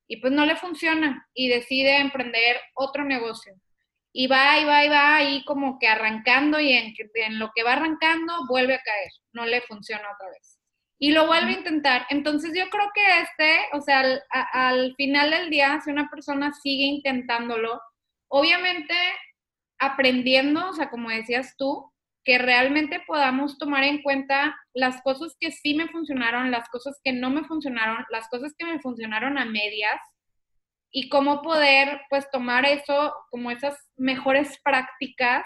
Y 0.09 0.19
pues 0.19 0.33
no 0.33 0.45
le 0.45 0.57
funciona 0.57 1.29
y 1.33 1.49
decide 1.49 1.99
emprender 1.99 2.57
otro 2.75 3.05
negocio 3.05 3.55
y 4.17 4.29
va 4.29 4.61
y 4.61 4.65
va 4.65 4.85
y 4.85 4.89
va 4.89 5.17
ahí 5.17 5.45
como 5.45 5.77
que 5.81 5.89
arrancando 5.89 6.61
y 6.61 6.73
en, 6.73 6.95
en, 7.15 7.39
lo 7.41 7.51
que 7.53 7.65
va 7.65 7.73
arrancando 7.73 8.47
vuelve 8.49 8.75
a 8.75 8.83
caer, 8.83 9.11
no 9.33 9.45
le 9.45 9.61
funciona 9.63 10.05
otra 10.15 10.31
vez. 10.31 10.61
Y 11.01 11.11
lo 11.11 11.27
vuelve 11.27 11.51
a 11.51 11.59
intentar. 11.59 12.07
Entonces 12.11 12.53
yo 12.55 12.71
creo 12.71 12.89
que 12.95 13.03
este, 13.23 13.77
o 13.77 13.81
sea, 13.81 14.01
al, 14.01 14.23
al 14.31 14.95
final 14.95 15.31
del 15.33 15.51
día, 15.51 15.81
si 15.85 15.91
una 15.91 16.09
persona 16.09 16.53
sigue 16.53 16.85
intentándolo, 16.85 17.81
obviamente 18.29 18.95
aprendiendo, 19.81 20.71
o 20.71 20.73
sea, 20.75 20.91
como 20.91 21.11
decías 21.11 21.57
tú, 21.59 21.91
que 22.23 22.39
realmente 22.39 23.03
podamos 23.09 23.59
tomar 23.59 23.83
en 23.83 24.01
cuenta 24.01 24.57
las 24.75 25.03
cosas 25.03 25.37
que 25.41 25.51
sí 25.51 25.75
me 25.75 25.89
funcionaron, 25.89 26.53
las 26.53 26.69
cosas 26.69 27.01
que 27.03 27.13
no 27.13 27.31
me 27.31 27.45
funcionaron, 27.45 28.07
las 28.11 28.29
cosas 28.29 28.55
que 28.57 28.65
me 28.65 28.79
funcionaron 28.79 29.39
a 29.39 29.45
medias 29.45 30.01
y 30.97 31.09
cómo 31.09 31.43
poder 31.43 32.03
pues 32.09 32.31
tomar 32.31 32.65
eso 32.65 33.13
como 33.29 33.51
esas 33.51 33.77
mejores 33.97 34.61
prácticas 34.63 35.45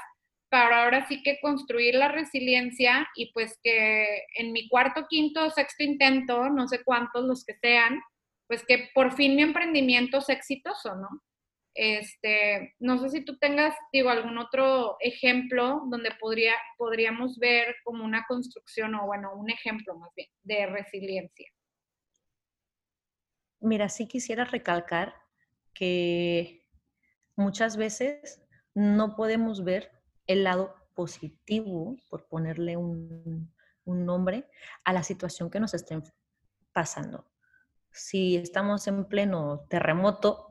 para 0.51 0.85
ahora 0.85 1.09
sí 1.09 1.23
que 1.23 1.41
construir 1.41 1.95
la 1.95 2.09
resiliencia 2.09 3.09
y 3.17 3.33
pues 3.33 3.59
que 3.63 4.27
en 4.37 4.53
mi 4.53 4.69
cuarto, 4.69 5.07
quinto, 5.09 5.49
sexto 5.49 5.85
intento, 5.85 6.51
no 6.51 6.69
sé 6.69 6.85
cuántos 6.85 7.25
los 7.25 7.47
que 7.47 7.55
sean, 7.63 7.99
pues 8.47 8.63
que 8.67 8.91
por 8.95 9.15
fin 9.15 9.37
mi 9.37 9.43
emprendimiento 9.43 10.19
es 10.19 10.29
exitoso, 10.29 10.95
¿no? 10.97 11.09
Este, 11.75 12.75
no 12.79 12.99
sé 12.99 13.09
si 13.09 13.25
tú 13.25 13.39
tengas, 13.39 13.75
digo, 13.91 14.11
algún 14.11 14.37
otro 14.37 14.97
ejemplo 15.01 15.83
donde 15.89 16.11
podría, 16.21 16.55
podríamos 16.77 17.39
ver 17.39 17.75
como 17.85 18.05
una 18.05 18.27
construcción 18.29 18.95
o, 18.97 19.07
bueno, 19.07 19.33
un 19.35 19.49
ejemplo 19.49 19.97
más 19.97 20.11
bien 20.15 20.29
de 20.43 20.67
resiliencia. 20.67 21.49
Mira, 23.61 23.89
sí 23.89 24.07
quisiera 24.07 24.45
recalcar 24.45 25.28
que 25.79 26.67
muchas 27.37 27.77
veces 27.77 28.43
no 28.75 29.15
podemos 29.15 29.63
ver 29.63 29.93
el 30.27 30.45
lado 30.45 30.75
positivo, 30.95 31.97
por 32.11 32.27
ponerle 32.27 32.77
un, 32.77 33.53
un 33.85 34.05
nombre, 34.05 34.49
a 34.85 34.93
la 34.93 35.05
situación 35.05 35.51
que 35.51 35.61
nos 35.61 35.75
estén 35.75 36.03
pasando. 36.73 37.31
Si 37.93 38.37
estamos 38.37 38.89
en 38.89 39.05
pleno 39.05 39.67
terremoto, 39.69 40.47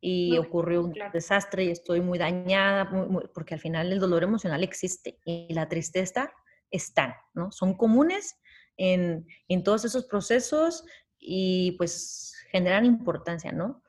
y 0.00 0.36
ocurrió 0.38 0.84
un 0.84 0.94
desastre 1.12 1.64
y 1.64 1.70
estoy 1.70 2.00
muy 2.00 2.18
dañada, 2.18 2.90
porque 3.34 3.54
al 3.54 3.60
final 3.60 3.90
el 3.90 3.98
dolor 3.98 4.22
emocional 4.22 4.62
existe 4.62 5.18
y 5.24 5.52
la 5.52 5.68
tristeza 5.68 6.30
están, 6.70 7.14
¿no? 7.34 7.50
Son 7.50 7.76
comunes 7.76 8.36
en, 8.76 9.26
en 9.48 9.64
todos 9.64 9.84
esos 9.84 10.04
procesos 10.04 10.84
y 11.18 11.72
pues 11.72 12.34
generan 12.50 12.84
importancia, 12.84 13.52
¿no? 13.52 13.82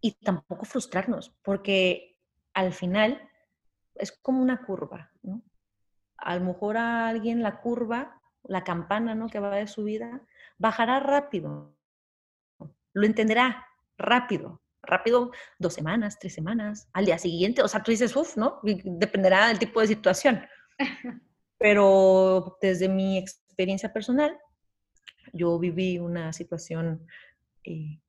Y 0.00 0.12
tampoco 0.12 0.64
frustrarnos, 0.64 1.34
porque 1.42 2.16
al 2.54 2.72
final 2.72 3.28
es 3.94 4.12
como 4.12 4.42
una 4.42 4.64
curva, 4.64 5.10
¿no? 5.22 5.42
A 6.16 6.36
lo 6.36 6.44
mejor 6.44 6.76
a 6.76 7.08
alguien 7.08 7.42
la 7.42 7.60
curva, 7.60 8.20
la 8.44 8.64
campana, 8.64 9.14
¿no? 9.14 9.28
Que 9.28 9.40
va 9.40 9.56
de 9.56 9.66
su 9.66 9.84
vida, 9.84 10.22
bajará 10.58 11.00
rápido, 11.00 11.74
lo 12.92 13.06
entenderá 13.06 13.66
rápido, 13.96 14.60
rápido, 14.82 15.30
dos 15.58 15.74
semanas, 15.74 16.18
tres 16.18 16.34
semanas, 16.34 16.88
al 16.92 17.04
día 17.04 17.18
siguiente, 17.18 17.62
o 17.62 17.68
sea, 17.68 17.82
tú 17.82 17.90
dices, 17.90 18.14
uff, 18.16 18.36
¿no? 18.36 18.60
Dependerá 18.62 19.48
del 19.48 19.58
tipo 19.58 19.80
de 19.80 19.86
situación. 19.86 20.42
Pero 21.58 22.56
desde 22.62 22.88
mi 22.88 23.18
experiencia 23.18 23.92
personal, 23.92 24.38
yo 25.32 25.58
viví 25.58 25.98
una 25.98 26.32
situación 26.32 27.06
eh, 27.64 28.00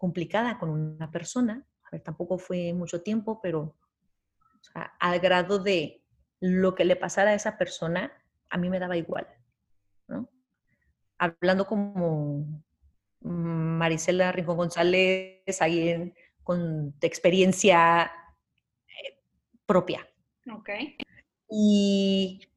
complicada 0.00 0.58
con 0.58 0.70
una 0.70 1.10
persona, 1.10 1.62
a 1.84 1.88
ver, 1.92 2.00
tampoco 2.00 2.38
fue 2.38 2.72
mucho 2.72 3.02
tiempo, 3.02 3.38
pero 3.42 3.76
al 4.98 5.20
grado 5.20 5.58
de 5.58 6.02
lo 6.40 6.74
que 6.74 6.86
le 6.86 6.96
pasara 6.96 7.32
a 7.32 7.34
esa 7.34 7.58
persona, 7.58 8.10
a 8.48 8.56
mí 8.56 8.70
me 8.70 8.78
daba 8.78 8.96
igual, 8.96 9.28
¿no? 10.08 10.30
Hablando 11.18 11.66
como 11.66 12.64
Marisela 13.20 14.32
Rincón 14.32 14.56
González, 14.56 15.60
alguien 15.60 16.14
con 16.44 16.94
experiencia 17.02 18.10
eh, 18.86 19.18
propia. 19.66 20.08
Ok. 20.50 20.70
Y 21.50 22.48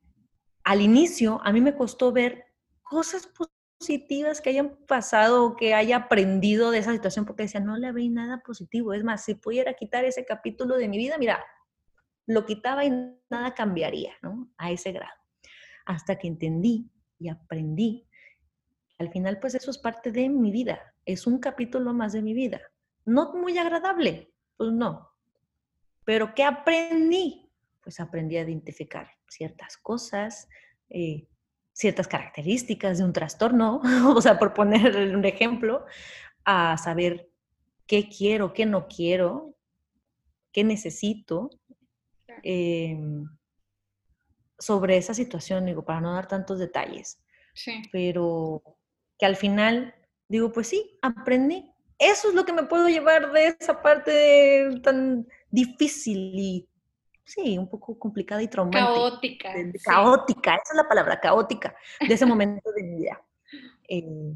al 0.64 0.80
inicio 0.80 1.42
a 1.44 1.52
mí 1.52 1.60
me 1.60 1.76
costó 1.76 2.14
ver 2.14 2.46
cosas 2.84 3.28
positivas 3.84 4.40
que 4.40 4.50
hayan 4.50 4.78
pasado, 4.88 5.56
que 5.58 5.74
haya 5.74 5.98
aprendido 5.98 6.72
de 6.72 6.78
esa 6.78 6.94
situación, 6.94 7.26
porque 7.26 7.44
decía, 7.44 7.60
no 7.60 7.76
le 7.78 7.92
veía 7.92 8.12
nada 8.12 8.42
positivo. 8.46 8.94
Es 8.94 9.04
más, 9.04 9.26
si 9.26 9.36
pudiera 9.36 9.74
quitar 9.74 10.06
ese 10.06 10.24
capítulo 10.24 10.78
de 10.78 10.88
mi 10.88 10.98
vida, 10.98 11.18
mira, 11.18 11.44
lo 12.26 12.46
quitaba 12.46 12.86
y 12.86 12.92
nada 13.30 13.54
cambiaría, 13.54 14.14
¿no? 14.22 14.50
A 14.58 14.72
ese 14.72 14.94
grado. 14.94 15.14
Hasta 15.86 16.18
que 16.18 16.28
entendí 16.28 16.90
y 17.20 17.28
aprendí 17.28 18.08
al 19.00 19.12
final, 19.12 19.38
pues 19.40 19.54
eso 19.56 19.70
es 19.70 19.78
parte 19.78 20.14
de 20.14 20.30
mi 20.30 20.52
vida, 20.52 20.80
es 21.06 21.28
un 21.28 21.40
capítulo 21.40 21.94
más 21.94 22.14
de 22.14 22.22
mi 22.22 22.34
vida. 22.34 22.62
No 23.04 23.34
muy 23.34 23.58
agradable, 23.58 24.32
pues 24.56 24.72
no. 24.72 25.10
Pero 26.06 26.34
¿qué 26.34 26.44
aprendí? 26.44 27.52
Pues 27.82 28.00
aprendí 28.00 28.38
a 28.38 28.44
identificar 28.44 29.10
ciertas 29.28 29.78
cosas, 29.78 30.48
eh, 30.90 31.28
ciertas 31.74 32.08
características 32.08 33.00
de 33.00 33.04
un 33.04 33.14
trastorno, 33.14 33.82
o 34.16 34.22
sea, 34.22 34.40
por 34.40 34.54
poner 34.54 35.16
un 35.16 35.26
ejemplo, 35.26 35.86
a 36.46 36.78
saber 36.78 37.30
qué 37.88 38.10
quiero, 38.10 38.54
qué 38.54 38.66
no 38.66 38.88
quiero, 38.88 39.56
qué 40.52 40.64
necesito. 40.64 41.50
Em, 42.44 43.26
sobre 44.58 44.98
esa 44.98 45.14
situación, 45.14 45.66
digo, 45.66 45.84
para 45.84 46.00
no 46.00 46.14
dar 46.14 46.28
tantos 46.28 46.60
detalles. 46.60 47.22
Sí. 47.54 47.82
Pero 47.92 48.62
que 49.20 49.26
al 49.26 49.36
final 49.36 49.94
digo, 50.28 50.52
pues 50.52 50.68
sí, 50.68 50.98
aprendí. 51.02 51.72
Eso 52.00 52.30
es 52.30 52.34
lo 52.34 52.46
que 52.46 52.54
me 52.54 52.64
puedo 52.64 52.90
llevar 52.90 53.32
de 53.32 53.56
esa 53.60 53.82
parte 53.82 54.80
tan 54.82 55.28
difícil 55.50 56.34
y, 56.36 56.68
sí, 57.24 57.58
un 57.58 57.70
poco 57.70 57.98
complicada 57.98 58.42
y 58.42 58.48
traumática. 58.48 58.94
Caótica. 58.94 59.54
Caótica, 59.84 60.56
esa 60.56 60.74
es 60.74 60.78
la 60.78 60.88
palabra, 60.88 61.20
caótica, 61.20 61.76
de 62.00 62.14
ese 62.14 62.26
momento 62.26 62.72
de 62.72 62.84
mi 62.84 62.96
vida. 62.98 63.22
Eh, 63.88 64.34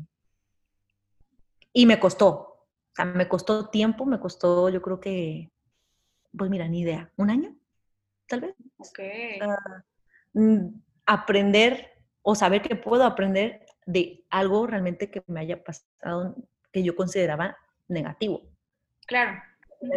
y 1.73 1.85
me 1.85 1.99
costó, 1.99 2.27
o 2.27 2.95
sea, 2.95 3.05
me 3.05 3.27
costó 3.27 3.69
tiempo, 3.69 4.05
me 4.05 4.19
costó, 4.19 4.69
yo 4.69 4.81
creo 4.81 4.99
que, 4.99 5.51
pues 6.35 6.49
mira, 6.49 6.67
ni 6.67 6.81
idea, 6.81 7.11
un 7.17 7.29
año, 7.29 7.55
tal 8.27 8.41
vez. 8.41 8.55
Ok. 8.77 8.99
Mm, 10.33 10.81
aprender 11.05 11.91
o 12.21 12.35
saber 12.35 12.61
que 12.61 12.75
puedo 12.75 13.03
aprender 13.03 13.65
de 13.85 14.25
algo 14.29 14.67
realmente 14.67 15.09
que 15.09 15.23
me 15.27 15.39
haya 15.39 15.63
pasado 15.63 16.35
que 16.71 16.83
yo 16.83 16.95
consideraba 16.95 17.57
negativo. 17.87 18.41
Claro. 19.05 19.41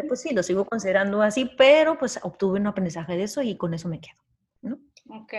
Pues 0.08 0.20
sí, 0.20 0.34
lo 0.34 0.42
sigo 0.42 0.64
considerando 0.64 1.22
así, 1.22 1.50
pero 1.56 1.98
pues 1.98 2.18
obtuve 2.22 2.60
un 2.60 2.66
aprendizaje 2.66 3.16
de 3.16 3.24
eso 3.24 3.42
y 3.42 3.56
con 3.56 3.74
eso 3.74 3.88
me 3.88 4.00
quedo. 4.00 4.18
¿no? 4.62 4.78
Ok. 5.08 5.32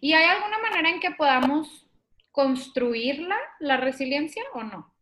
¿Y 0.00 0.12
hay 0.12 0.24
alguna 0.24 0.58
manera 0.58 0.90
en 0.90 1.00
que 1.00 1.10
podamos 1.12 1.88
construirla, 2.30 3.36
la 3.60 3.78
resiliencia 3.78 4.42
o 4.54 4.62
no? 4.62 4.94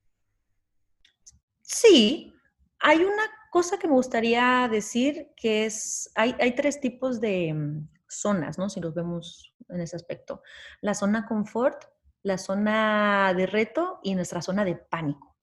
Sí, 1.60 2.32
hay 2.78 2.98
una 2.98 3.24
cosa 3.50 3.78
que 3.78 3.88
me 3.88 3.94
gustaría 3.94 4.68
decir 4.70 5.32
que 5.36 5.66
es, 5.66 6.10
hay, 6.14 6.34
hay 6.40 6.54
tres 6.54 6.80
tipos 6.80 7.20
de 7.20 7.52
mm, 7.52 7.88
zonas, 8.08 8.58
¿no? 8.58 8.70
Si 8.70 8.80
los 8.80 8.94
vemos 8.94 9.54
en 9.68 9.80
ese 9.80 9.96
aspecto. 9.96 10.42
La 10.80 10.94
zona 10.94 11.26
confort, 11.26 11.84
la 12.22 12.38
zona 12.38 13.34
de 13.36 13.46
reto 13.46 14.00
y 14.02 14.14
nuestra 14.14 14.42
zona 14.42 14.64
de 14.64 14.76
pánico. 14.76 15.35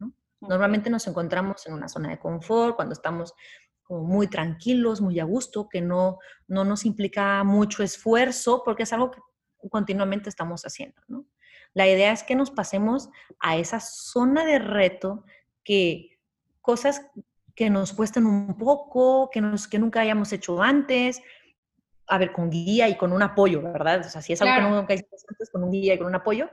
Normalmente 0.47 0.89
nos 0.89 1.07
encontramos 1.07 1.65
en 1.67 1.73
una 1.73 1.87
zona 1.87 2.09
de 2.09 2.19
confort 2.19 2.75
cuando 2.75 2.93
estamos 2.93 3.33
como 3.83 4.03
muy 4.03 4.27
tranquilos, 4.27 5.01
muy 5.01 5.19
a 5.19 5.25
gusto, 5.25 5.67
que 5.69 5.81
no, 5.81 6.19
no 6.47 6.63
nos 6.63 6.85
implica 6.85 7.43
mucho 7.43 7.83
esfuerzo 7.83 8.63
porque 8.63 8.83
es 8.83 8.93
algo 8.93 9.11
que 9.11 9.19
continuamente 9.69 10.29
estamos 10.29 10.63
haciendo. 10.63 11.01
La 11.73 11.87
idea 11.87 12.11
es 12.11 12.23
que 12.23 12.35
nos 12.35 12.51
pasemos 12.51 13.09
a 13.39 13.57
esa 13.57 13.79
zona 13.79 14.45
de 14.45 14.59
reto 14.59 15.25
que 15.63 16.19
cosas 16.61 17.05
que 17.55 17.69
nos 17.69 17.93
cuestan 17.93 18.25
un 18.25 18.57
poco, 18.57 19.29
que, 19.29 19.41
nos, 19.41 19.67
que 19.67 19.79
nunca 19.79 20.01
hayamos 20.01 20.31
hecho 20.33 20.61
antes, 20.61 21.21
a 22.07 22.17
ver, 22.17 22.31
con 22.31 22.49
guía 22.49 22.89
y 22.89 22.97
con 22.97 23.13
un 23.13 23.21
apoyo, 23.21 23.61
¿verdad? 23.61 24.01
O 24.01 24.09
sea, 24.09 24.21
si 24.21 24.33
es 24.33 24.41
algo 24.41 24.55
que 24.55 24.75
nunca 24.75 24.93
hicimos 24.93 25.25
antes, 25.29 25.49
con 25.49 25.63
un 25.63 25.71
guía 25.71 25.93
y 25.93 25.97
con 25.97 26.07
un 26.07 26.15
apoyo, 26.15 26.49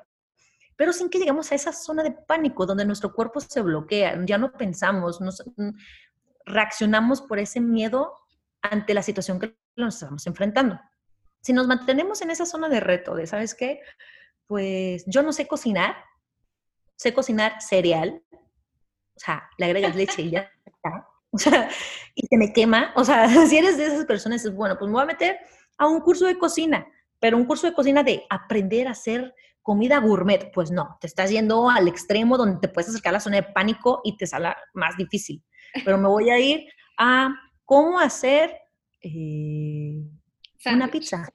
pero 0.81 0.95
sin 0.95 1.11
que 1.11 1.19
lleguemos 1.19 1.53
a 1.53 1.55
esa 1.55 1.75
zona 1.75 2.03
de 2.03 2.11
pánico 2.11 2.65
donde 2.65 2.87
nuestro 2.87 3.13
cuerpo 3.13 3.39
se 3.39 3.61
bloquea, 3.61 4.19
ya 4.25 4.39
no 4.39 4.51
pensamos, 4.51 5.21
nos, 5.21 5.45
mm, 5.59 5.73
reaccionamos 6.47 7.21
por 7.21 7.39
ese 7.39 7.61
miedo 7.61 8.15
ante 8.63 8.95
la 8.95 9.03
situación 9.03 9.39
que 9.39 9.55
nos 9.77 9.97
estamos 9.97 10.27
enfrentando. 10.27 10.81
Si 11.43 11.53
nos 11.53 11.67
mantenemos 11.67 12.23
en 12.23 12.31
esa 12.31 12.47
zona 12.47 12.71
de 12.71 12.81
reto, 12.81 13.15
de, 13.15 13.27
¿sabes 13.27 13.55
qué? 13.55 13.83
Pues 14.47 15.05
yo 15.07 15.23
no 15.23 15.35
sé 15.35 15.47
cocinar, 15.47 15.97
sé 16.97 17.13
cocinar 17.13 17.61
cereal, 17.61 18.23
o 18.33 19.21
sea, 19.21 19.51
le 19.59 19.67
agregas 19.67 19.95
leche 19.95 20.23
y 20.23 20.31
ya 20.31 20.51
está, 20.65 21.07
o 21.31 21.37
sea, 21.37 21.69
y 22.15 22.27
se 22.27 22.39
me 22.39 22.55
quema, 22.55 22.95
o 22.97 23.05
sea, 23.05 23.29
si 23.47 23.59
eres 23.59 23.77
de 23.77 23.85
esas 23.85 24.07
personas, 24.07 24.43
es 24.47 24.55
bueno, 24.55 24.79
pues 24.79 24.89
me 24.89 24.95
voy 24.95 25.03
a 25.03 25.13
meter 25.13 25.41
a 25.77 25.87
un 25.89 26.01
curso 26.01 26.25
de 26.25 26.39
cocina, 26.39 26.87
pero 27.19 27.37
un 27.37 27.45
curso 27.45 27.67
de 27.67 27.75
cocina 27.75 28.03
de 28.03 28.25
aprender 28.31 28.89
a 28.89 28.93
hacer 28.93 29.35
comida 29.63 29.99
gourmet, 29.99 30.51
pues 30.53 30.71
no, 30.71 30.97
te 31.01 31.07
estás 31.07 31.31
yendo 31.31 31.69
al 31.71 31.89
extremo 31.89 32.37
donde 32.37 32.61
te 32.61 32.69
puedes 32.69 32.89
acercar 32.89 33.11
a 33.11 33.15
la 33.15 33.21
zona 33.21 33.37
de 33.37 33.43
pánico 33.45 34.01
y 34.05 34.17
te 34.17 34.27
sale 34.27 34.55
más 34.75 34.97
difícil. 34.97 35.45
Pero 35.85 35.99
me 35.99 36.09
voy 36.09 36.31
a 36.31 36.39
ir 36.39 36.67
a 36.99 37.29
cómo 37.65 38.01
hacer 38.01 38.57
eh, 39.01 40.03
una 40.67 40.89
pizza. 40.89 41.29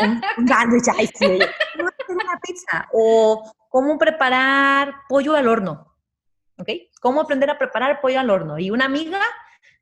un, 0.00 0.20
un 0.38 0.48
sándwich, 0.48 0.88
ay, 0.96 1.06
sí, 1.06 1.38
¿cómo 1.76 1.88
hacer 1.88 2.16
una 2.16 2.40
pizza? 2.40 2.88
O 2.92 3.52
cómo 3.68 3.98
preparar 3.98 4.94
pollo 5.08 5.34
al 5.34 5.48
horno, 5.48 5.96
¿ok? 6.58 6.68
Cómo 7.00 7.20
aprender 7.20 7.50
a 7.50 7.58
preparar 7.58 8.00
pollo 8.00 8.20
al 8.20 8.30
horno. 8.30 8.58
Y 8.58 8.70
una 8.70 8.86
amiga, 8.86 9.20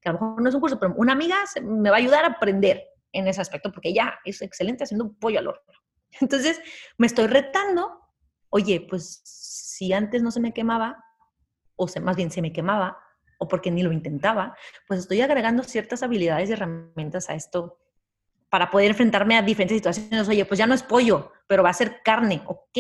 que 0.00 0.09
a 0.09 0.12
lo 0.12 0.20
mejor 0.20 0.42
no 0.42 0.48
es 0.48 0.54
un 0.54 0.61
curso, 0.61 0.78
pero 0.78 0.94
una 0.96 1.12
amiga 1.12 1.37
me 1.62 1.90
va 1.90 1.96
a 1.96 2.00
ayudar 2.00 2.24
a 2.24 2.28
aprender 2.28 2.83
en 3.12 3.26
ese 3.26 3.40
aspecto, 3.40 3.72
porque 3.72 3.88
ella 3.88 4.18
es 4.24 4.42
excelente 4.42 4.85
haciendo 4.85 5.12
pollo 5.18 5.38
al 5.38 5.48
horno. 5.48 5.72
Entonces, 6.21 6.61
me 6.97 7.07
estoy 7.07 7.27
retando, 7.27 8.01
oye, 8.51 8.87
pues 8.88 9.21
si 9.25 9.92
antes 9.92 10.23
no 10.23 10.31
se 10.31 10.40
me 10.40 10.53
quemaba, 10.53 11.05
o 11.77 11.88
se, 11.88 12.01
más 12.01 12.16
bien 12.16 12.31
se 12.31 12.42
me 12.42 12.53
quemaba, 12.53 12.99
o 13.38 13.47
porque 13.47 13.71
ni 13.71 13.83
lo 13.83 13.92
intentaba, 13.92 14.57
pues 14.87 15.01
estoy 15.01 15.21
agregando 15.21 15.62
ciertas 15.62 16.03
habilidades 16.03 16.51
y 16.51 16.53
herramientas 16.53 17.31
a 17.31 17.35
esto 17.35 17.79
para 18.51 18.71
poder 18.71 18.90
enfrentarme 18.90 19.37
a 19.37 19.42
diferentes 19.42 19.77
situaciones. 19.77 20.29
Oye, 20.29 20.44
pues 20.44 20.59
ya 20.59 20.66
no 20.66 20.75
es 20.75 20.83
pollo, 20.83 21.33
pero 21.47 21.62
va 21.62 21.71
a 21.71 21.75
ser 21.75 22.03
carne. 22.03 22.42
Ok, 22.47 22.79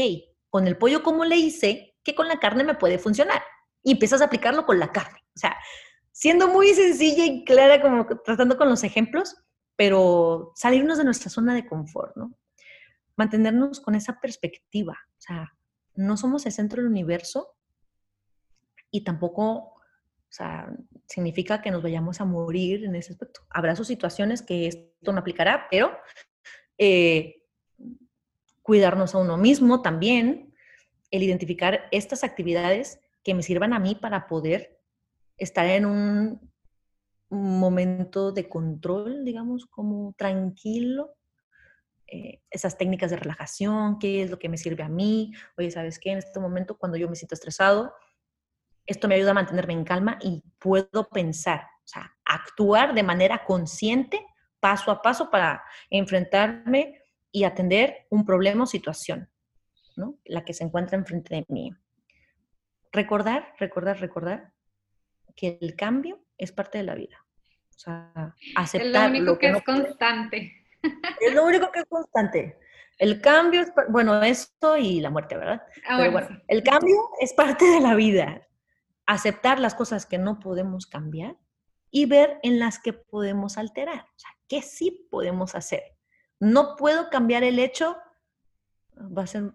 con 0.50 0.66
el 0.66 0.76
pollo, 0.76 1.02
¿cómo 1.02 1.24
le 1.24 1.36
hice? 1.36 1.96
Que 2.02 2.14
con 2.14 2.26
la 2.26 2.38
carne 2.38 2.64
me 2.64 2.74
puede 2.74 2.98
funcionar. 2.98 3.42
Y 3.82 3.92
empiezas 3.92 4.20
a 4.20 4.24
aplicarlo 4.24 4.66
con 4.66 4.78
la 4.78 4.90
carne. 4.90 5.20
O 5.36 5.38
sea, 5.38 5.56
siendo 6.10 6.48
muy 6.48 6.74
sencilla 6.74 7.24
y 7.24 7.44
clara, 7.44 7.80
como 7.80 8.06
tratando 8.24 8.56
con 8.56 8.68
los 8.68 8.82
ejemplos, 8.82 9.36
pero 9.76 10.52
salirnos 10.56 10.98
de 10.98 11.04
nuestra 11.04 11.30
zona 11.30 11.54
de 11.54 11.66
confort, 11.66 12.16
¿no? 12.16 12.32
Mantenernos 13.18 13.80
con 13.80 13.94
esa 13.94 14.18
perspectiva. 14.18 14.96
O 15.10 15.20
sea, 15.20 15.52
no 15.94 16.16
somos 16.16 16.46
el 16.46 16.52
centro 16.52 16.80
del 16.80 16.90
universo 16.90 17.54
y 18.90 19.04
tampoco 19.04 19.74
o 20.28 20.32
sea, 20.32 20.70
significa 21.06 21.62
que 21.62 21.70
nos 21.70 21.82
vayamos 21.82 22.20
a 22.20 22.26
morir 22.26 22.84
en 22.84 22.94
ese 22.94 23.12
aspecto. 23.12 23.40
Habrá 23.48 23.74
sus 23.74 23.86
situaciones 23.86 24.42
que 24.42 24.66
esto 24.66 25.12
no 25.12 25.20
aplicará, 25.20 25.66
pero 25.70 25.90
eh, 26.76 27.42
cuidarnos 28.62 29.14
a 29.14 29.18
uno 29.18 29.38
mismo 29.38 29.80
también, 29.80 30.54
el 31.10 31.22
identificar 31.22 31.88
estas 31.90 32.24
actividades 32.24 33.00
que 33.24 33.32
me 33.32 33.42
sirvan 33.42 33.72
a 33.72 33.78
mí 33.78 33.94
para 33.94 34.26
poder 34.26 34.78
estar 35.38 35.66
en 35.66 35.86
un 35.86 36.52
momento 37.30 38.32
de 38.32 38.48
control, 38.48 39.24
digamos, 39.24 39.64
como 39.64 40.12
tranquilo. 40.18 41.16
Eh, 42.10 42.40
esas 42.50 42.78
técnicas 42.78 43.10
de 43.10 43.16
relajación, 43.16 43.98
qué 43.98 44.22
es 44.22 44.30
lo 44.30 44.38
que 44.38 44.48
me 44.48 44.56
sirve 44.56 44.82
a 44.82 44.88
mí. 44.88 45.32
Oye, 45.58 45.70
¿sabes 45.70 45.98
qué? 45.98 46.10
En 46.10 46.18
este 46.18 46.40
momento, 46.40 46.78
cuando 46.78 46.96
yo 46.96 47.06
me 47.08 47.16
siento 47.16 47.34
estresado, 47.34 47.92
esto 48.86 49.08
me 49.08 49.16
ayuda 49.16 49.32
a 49.32 49.34
mantenerme 49.34 49.74
en 49.74 49.84
calma 49.84 50.18
y 50.22 50.42
puedo 50.58 51.10
pensar, 51.10 51.60
o 51.60 51.86
sea, 51.86 52.16
actuar 52.24 52.94
de 52.94 53.02
manera 53.02 53.44
consciente, 53.44 54.24
paso 54.58 54.90
a 54.90 55.02
paso, 55.02 55.30
para 55.30 55.62
enfrentarme 55.90 56.98
y 57.30 57.44
atender 57.44 58.06
un 58.08 58.24
problema 58.24 58.64
o 58.64 58.66
situación, 58.66 59.28
¿no? 59.96 60.18
La 60.24 60.46
que 60.46 60.54
se 60.54 60.64
encuentra 60.64 60.96
enfrente 60.96 61.34
de 61.34 61.44
mí. 61.48 61.74
Recordar, 62.90 63.52
recordar, 63.58 64.00
recordar 64.00 64.54
que 65.36 65.58
el 65.60 65.76
cambio 65.76 66.24
es 66.38 66.52
parte 66.52 66.78
de 66.78 66.84
la 66.84 66.94
vida. 66.94 67.18
O 67.76 67.78
sea, 67.78 68.34
aceptar. 68.56 68.86
Es 68.86 68.92
lo 68.92 69.18
único 69.18 69.38
que, 69.38 69.50
es 69.50 69.62
constante. 69.62 70.57
Es 70.82 71.34
lo 71.34 71.44
único 71.44 71.70
que 71.72 71.80
es 71.80 71.86
constante. 71.86 72.58
El 72.98 73.20
cambio 73.20 73.62
es, 73.62 73.72
bueno, 73.88 74.22
esto 74.22 74.76
y 74.76 75.00
la 75.00 75.10
muerte, 75.10 75.36
¿verdad? 75.36 75.62
Ah, 75.88 75.96
Pero 75.98 76.12
bueno, 76.12 76.28
el 76.48 76.62
cambio 76.62 76.96
es 77.20 77.32
parte 77.32 77.64
de 77.64 77.80
la 77.80 77.94
vida 77.94 78.48
aceptar 79.06 79.58
las 79.58 79.74
cosas 79.74 80.04
que 80.04 80.18
no 80.18 80.38
podemos 80.38 80.86
cambiar 80.86 81.36
y 81.90 82.06
ver 82.06 82.38
en 82.42 82.58
las 82.58 82.78
que 82.78 82.92
podemos 82.92 83.56
alterar. 83.56 84.00
O 84.00 84.18
sea, 84.18 84.30
¿qué 84.48 84.62
sí 84.62 85.06
podemos 85.10 85.54
hacer? 85.54 85.82
No 86.40 86.76
puedo 86.76 87.08
cambiar 87.08 87.42
el 87.42 87.58
hecho, 87.58 87.96
va 88.96 89.22
a 89.22 89.26
ser, 89.26 89.52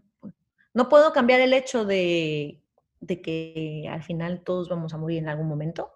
no 0.73 0.89
puedo 0.89 1.13
cambiar 1.13 1.39
el 1.41 1.53
hecho 1.53 1.85
de, 1.85 2.63
de 2.99 3.21
que 3.21 3.87
al 3.91 4.01
final 4.01 4.41
todos 4.43 4.69
vamos 4.69 4.93
a 4.93 4.97
morir 4.97 5.19
en 5.19 5.29
algún 5.29 5.47
momento, 5.47 5.93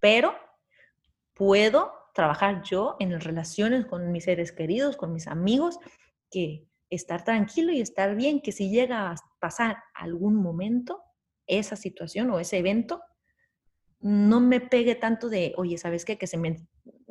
pero 0.00 0.34
puedo 1.34 1.97
trabajar 2.18 2.64
yo 2.64 2.96
en 2.98 3.20
relaciones 3.20 3.86
con 3.86 4.10
mis 4.10 4.24
seres 4.24 4.50
queridos, 4.50 4.96
con 4.96 5.12
mis 5.12 5.28
amigos, 5.28 5.78
que 6.32 6.66
estar 6.90 7.22
tranquilo 7.22 7.70
y 7.70 7.80
estar 7.80 8.16
bien, 8.16 8.40
que 8.40 8.50
si 8.50 8.70
llega 8.70 9.12
a 9.12 9.14
pasar 9.38 9.76
algún 9.94 10.34
momento, 10.34 11.00
esa 11.46 11.76
situación 11.76 12.28
o 12.32 12.40
ese 12.40 12.58
evento 12.58 13.00
no 14.00 14.40
me 14.40 14.60
pegue 14.60 14.96
tanto 14.96 15.28
de, 15.28 15.54
oye, 15.56 15.78
¿sabes 15.78 16.04
qué? 16.04 16.18
Que 16.18 16.26
se, 16.26 16.38
me, 16.38 16.56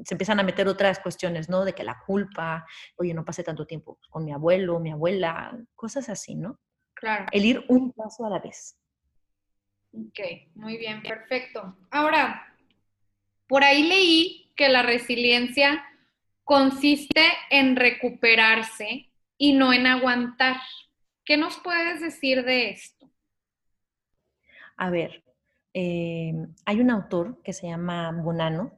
se 0.03 0.13
empiezan 0.13 0.41
a 0.41 0.43
meter 0.43 0.67
otras 0.67 0.99
cuestiones, 0.99 1.47
¿no? 1.47 1.63
De 1.63 1.71
que 1.71 1.85
la 1.85 2.03
culpa, 2.05 2.65
oye, 2.97 3.13
no 3.13 3.23
pasé 3.23 3.43
tanto 3.43 3.65
tiempo 3.65 3.99
con 4.09 4.25
mi 4.25 4.33
abuelo, 4.33 4.77
mi 4.81 4.91
abuela, 4.91 5.57
cosas 5.73 6.09
así, 6.09 6.35
¿no? 6.35 6.59
Claro. 6.95 7.27
El 7.31 7.45
ir 7.45 7.63
un 7.69 7.93
paso 7.93 8.25
a 8.25 8.29
la 8.29 8.39
vez. 8.39 8.77
Ok, 9.93 10.19
muy 10.55 10.77
bien, 10.77 11.01
perfecto. 11.01 11.77
Ahora, 11.91 12.56
por 13.47 13.63
ahí 13.63 13.83
leí 13.83 14.51
que 14.55 14.69
la 14.69 14.83
resiliencia 14.83 15.83
consiste 16.43 17.21
en 17.49 17.75
recuperarse 17.75 19.10
y 19.38 19.53
no 19.53 19.73
en 19.73 19.88
aguantar. 19.88 20.57
¿Qué 21.25 21.38
nos 21.38 21.57
puedes 21.57 22.01
decir 22.01 22.43
de 22.45 22.69
esto? 22.69 23.12
A 24.77 24.89
ver, 24.89 25.23
eh, 25.73 26.33
hay 26.65 26.79
un 26.79 26.89
autor 26.89 27.41
que 27.43 27.53
se 27.53 27.67
llama 27.67 28.12
Bonano 28.12 28.71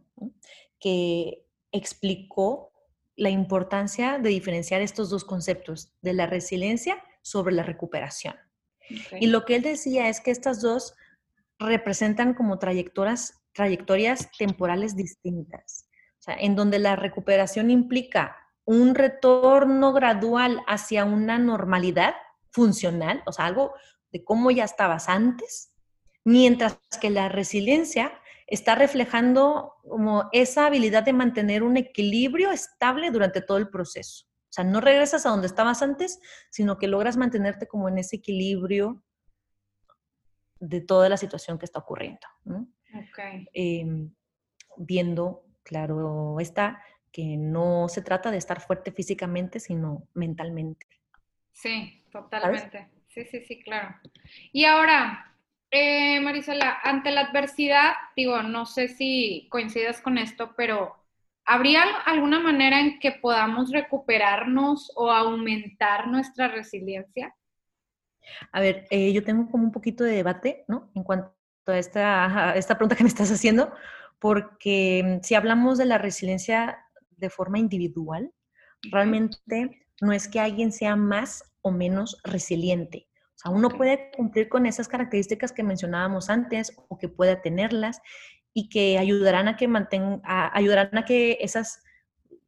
que 0.79 1.45
explicó 1.71 2.71
la 3.15 3.29
importancia 3.29 4.17
de 4.17 4.29
diferenciar 4.29 4.81
estos 4.81 5.09
dos 5.09 5.25
conceptos, 5.25 5.93
de 6.01 6.13
la 6.13 6.25
resiliencia 6.25 7.03
sobre 7.21 7.53
la 7.53 7.63
recuperación. 7.63 8.35
Y 9.19 9.27
lo 9.27 9.45
que 9.45 9.55
él 9.55 9.61
decía 9.61 10.09
es 10.09 10.21
que 10.21 10.31
estas 10.31 10.61
dos 10.61 10.95
representan 11.59 12.33
como 12.33 12.57
trayectorias, 12.59 13.43
trayectorias 13.59 14.31
temporales 14.37 14.95
distintas, 14.95 15.89
o 16.17 16.21
sea, 16.21 16.35
en 16.35 16.55
donde 16.55 16.79
la 16.79 16.95
recuperación 16.95 17.69
implica 17.69 18.37
un 18.63 18.95
retorno 18.95 19.91
gradual 19.91 20.61
hacia 20.65 21.03
una 21.03 21.37
normalidad 21.37 22.15
funcional, 22.51 23.21
o 23.25 23.33
sea, 23.33 23.47
algo 23.47 23.73
de 24.13 24.23
cómo 24.23 24.49
ya 24.49 24.63
estabas 24.63 25.09
antes, 25.09 25.73
mientras 26.23 26.79
que 27.01 27.09
la 27.09 27.27
resiliencia 27.27 28.13
está 28.47 28.75
reflejando 28.75 29.73
como 29.81 30.29
esa 30.31 30.67
habilidad 30.67 31.03
de 31.03 31.11
mantener 31.11 31.61
un 31.61 31.75
equilibrio 31.75 32.51
estable 32.51 33.11
durante 33.11 33.41
todo 33.41 33.57
el 33.57 33.69
proceso. 33.69 34.25
O 34.25 34.53
sea, 34.53 34.63
no 34.63 34.79
regresas 34.79 35.25
a 35.25 35.29
donde 35.31 35.47
estabas 35.47 35.81
antes, 35.81 36.21
sino 36.49 36.77
que 36.77 36.87
logras 36.87 37.17
mantenerte 37.17 37.67
como 37.67 37.89
en 37.89 37.97
ese 37.97 38.15
equilibrio 38.15 39.03
de 40.61 40.79
toda 40.79 41.09
la 41.09 41.17
situación 41.17 41.59
que 41.59 41.65
está 41.65 41.79
ocurriendo. 41.79 42.25
Em, 43.53 44.11
viendo, 44.77 45.43
claro 45.63 46.39
está, 46.39 46.81
que 47.11 47.37
no 47.37 47.89
se 47.89 48.01
trata 48.01 48.31
de 48.31 48.37
estar 48.37 48.61
fuerte 48.61 48.91
físicamente, 48.91 49.59
sino 49.59 50.07
mentalmente. 50.13 50.85
Sí, 51.51 52.03
totalmente. 52.11 52.89
Sí, 53.07 53.25
sí, 53.25 53.41
sí, 53.41 53.61
claro. 53.61 53.95
Y 54.51 54.65
ahora, 54.65 55.35
eh, 55.71 56.19
Marisela, 56.19 56.79
ante 56.83 57.11
la 57.11 57.21
adversidad, 57.21 57.93
digo, 58.15 58.41
no 58.43 58.65
sé 58.65 58.87
si 58.87 59.47
coincidas 59.49 60.01
con 60.01 60.17
esto, 60.17 60.53
pero 60.55 60.95
¿habría 61.45 61.83
alguna 62.05 62.39
manera 62.39 62.79
en 62.79 62.99
que 62.99 63.11
podamos 63.11 63.71
recuperarnos 63.71 64.91
o 64.95 65.11
aumentar 65.11 66.07
nuestra 66.07 66.47
resiliencia? 66.47 67.35
A 68.51 68.61
ver, 68.61 68.85
eh, 68.91 69.11
yo 69.11 69.23
tengo 69.23 69.49
como 69.49 69.63
un 69.63 69.71
poquito 69.71 70.03
de 70.03 70.15
debate, 70.15 70.63
¿no? 70.67 70.91
En 70.93 71.03
cuanto 71.03 71.38
esta, 71.71 72.53
esta 72.55 72.75
pregunta 72.75 72.95
que 72.95 73.03
me 73.03 73.09
estás 73.09 73.31
haciendo, 73.31 73.71
porque 74.19 75.03
mm, 75.03 75.23
si 75.23 75.35
hablamos 75.35 75.77
de 75.77 75.85
la 75.85 75.97
resiliencia 75.97 76.79
de 77.17 77.29
forma 77.29 77.59
individual, 77.59 78.31
realmente 78.91 79.87
no 80.01 80.13
es 80.13 80.27
que 80.27 80.39
alguien 80.39 80.71
sea 80.71 80.95
más 80.95 81.43
o 81.61 81.71
menos 81.71 82.17
resiliente. 82.23 83.07
O 83.35 83.41
sea, 83.41 83.51
uno 83.51 83.69
puede 83.69 84.11
cumplir 84.15 84.49
con 84.49 84.65
esas 84.65 84.87
características 84.87 85.51
que 85.51 85.63
mencionábamos 85.63 86.29
antes 86.29 86.73
o 86.89 86.97
que 86.97 87.07
pueda 87.07 87.41
tenerlas 87.41 88.01
y 88.53 88.69
que 88.69 88.97
ayudarán 88.97 89.47
a 89.47 89.55
que 89.55 89.67
mantenga, 89.67 90.21
ayudarán 90.53 90.97
a 90.97 91.05
que 91.05 91.37
esas, 91.39 91.81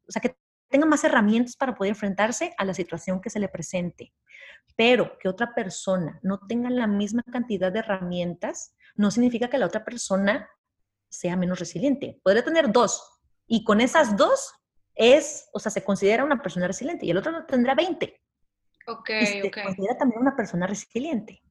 o 0.07 0.11
sea, 0.11 0.22
que 0.22 0.36
tenga 0.72 0.86
más 0.88 1.03
herramientas 1.03 1.55
para 1.55 1.76
poder 1.76 1.91
enfrentarse 1.91 2.53
a 2.57 2.65
la 2.65 2.74
situación 2.74 3.22
que 3.22 3.30
se 3.30 3.39
le 3.39 3.49
presente. 3.49 4.13
Pero 4.76 5.17
que 5.19 5.30
otra 5.30 5.53
persona 5.53 6.19
no 6.24 6.39
tenga 6.47 6.69
la 6.69 6.88
misma 6.88 7.24
cantidad 7.32 7.72
de 7.72 7.80
herramientas 7.80 8.76
no 8.95 9.11
significa 9.11 9.49
que 9.49 9.57
la 9.57 9.67
otra 9.67 9.86
persona 9.86 10.49
sea 11.09 11.36
menos 11.36 11.59
resiliente. 11.59 12.19
Podría 12.24 12.43
tener 12.43 12.72
dos 12.72 13.19
y 13.45 13.63
con 13.63 13.82
esas 13.82 14.15
dos 14.15 14.53
es, 14.95 15.49
o 15.53 15.59
sea, 15.59 15.72
se 15.72 15.84
considera 15.84 16.24
una 16.24 16.41
persona 16.41 16.67
resiliente 16.67 17.05
y 17.05 17.11
el 17.11 17.17
otro 17.17 17.45
tendrá 17.45 17.76
20. 17.76 18.22
Ok, 18.88 19.09
ok. 19.45 19.57
considera 19.63 19.97
también 19.97 20.22
una 20.22 20.36
persona 20.36 20.67
resiliente. 20.67 21.41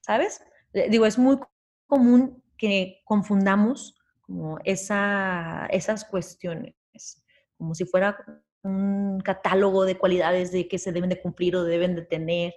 ¿Sabes? 0.00 0.42
Digo, 0.90 1.06
es 1.06 1.18
muy 1.18 1.38
común 1.86 2.42
que 2.58 3.00
confundamos 3.04 3.96
como 4.20 4.58
esa, 4.64 5.66
esas 5.70 6.04
cuestiones, 6.04 6.74
como 7.56 7.74
si 7.74 7.84
fuera 7.84 8.16
un 8.62 9.20
catálogo 9.20 9.84
de 9.84 9.98
cualidades 9.98 10.52
de 10.52 10.68
que 10.68 10.78
se 10.78 10.92
deben 10.92 11.10
de 11.10 11.20
cumplir 11.20 11.56
o 11.56 11.64
deben 11.64 11.94
de 11.94 12.02
tener. 12.02 12.54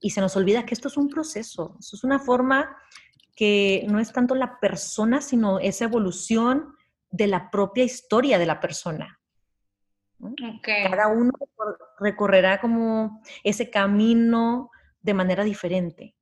Y 0.00 0.10
se 0.10 0.20
nos 0.20 0.36
olvida 0.36 0.64
que 0.64 0.74
esto 0.74 0.88
es 0.88 0.96
un 0.96 1.08
proceso, 1.08 1.76
esto 1.78 1.96
es 1.96 2.04
una 2.04 2.18
forma 2.18 2.76
que 3.34 3.84
no 3.88 3.98
es 3.98 4.12
tanto 4.12 4.34
la 4.34 4.60
persona, 4.60 5.20
sino 5.20 5.58
esa 5.58 5.84
evolución 5.84 6.74
de 7.10 7.26
la 7.26 7.50
propia 7.50 7.84
historia 7.84 8.38
de 8.38 8.46
la 8.46 8.60
persona. 8.60 9.20
Cada 10.62 11.08
uno 11.08 11.32
recorrerá 11.98 12.60
como 12.60 13.22
ese 13.42 13.70
camino 13.70 14.70
de 15.02 15.14
manera 15.14 15.44
diferente. 15.44 16.14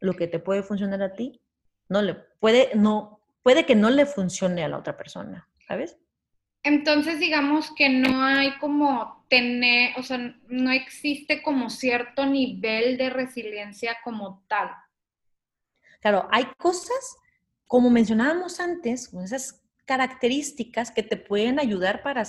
Lo 0.00 0.14
que 0.14 0.26
te 0.26 0.38
puede 0.38 0.62
funcionar 0.62 1.02
a 1.02 1.12
ti, 1.12 1.40
no 1.88 2.02
le 2.02 2.14
puede, 2.14 2.70
no, 2.74 3.20
puede 3.42 3.66
que 3.66 3.74
no 3.74 3.90
le 3.90 4.06
funcione 4.06 4.64
a 4.64 4.68
la 4.68 4.78
otra 4.78 4.96
persona, 4.96 5.48
¿sabes? 5.66 5.98
Entonces, 6.64 7.20
digamos 7.20 7.70
que 7.76 7.90
no 7.90 8.24
hay 8.24 8.56
como 8.58 9.26
tener, 9.28 9.98
o 9.98 10.02
sea, 10.02 10.18
no 10.48 10.70
existe 10.70 11.42
como 11.42 11.68
cierto 11.68 12.24
nivel 12.24 12.96
de 12.96 13.10
resiliencia 13.10 13.98
como 14.02 14.42
tal. 14.48 14.70
Claro, 16.00 16.26
hay 16.32 16.46
cosas, 16.56 17.16
como 17.66 17.90
mencionábamos 17.90 18.60
antes, 18.60 19.12
esas 19.22 19.62
características 19.84 20.90
que 20.90 21.02
te 21.02 21.18
pueden 21.18 21.60
ayudar 21.60 22.02
para 22.02 22.24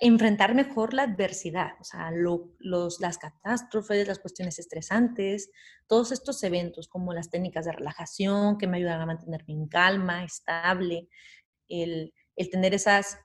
enfrentar 0.00 0.54
mejor 0.54 0.92
la 0.92 1.02
adversidad, 1.02 1.74
o 1.78 1.84
sea, 1.84 2.10
los, 2.10 3.00
las 3.00 3.18
catástrofes, 3.18 4.08
las 4.08 4.18
cuestiones 4.18 4.58
estresantes, 4.58 5.50
todos 5.86 6.10
estos 6.10 6.42
eventos 6.42 6.88
como 6.88 7.12
las 7.12 7.30
técnicas 7.30 7.66
de 7.66 7.72
relajación 7.72 8.58
que 8.58 8.66
me 8.66 8.78
ayudan 8.78 9.00
a 9.00 9.06
mantenerme 9.06 9.52
en 9.52 9.68
calma, 9.68 10.24
estable, 10.24 11.08
el, 11.68 12.14
el 12.36 12.50
tener 12.50 12.74
esas 12.74 13.18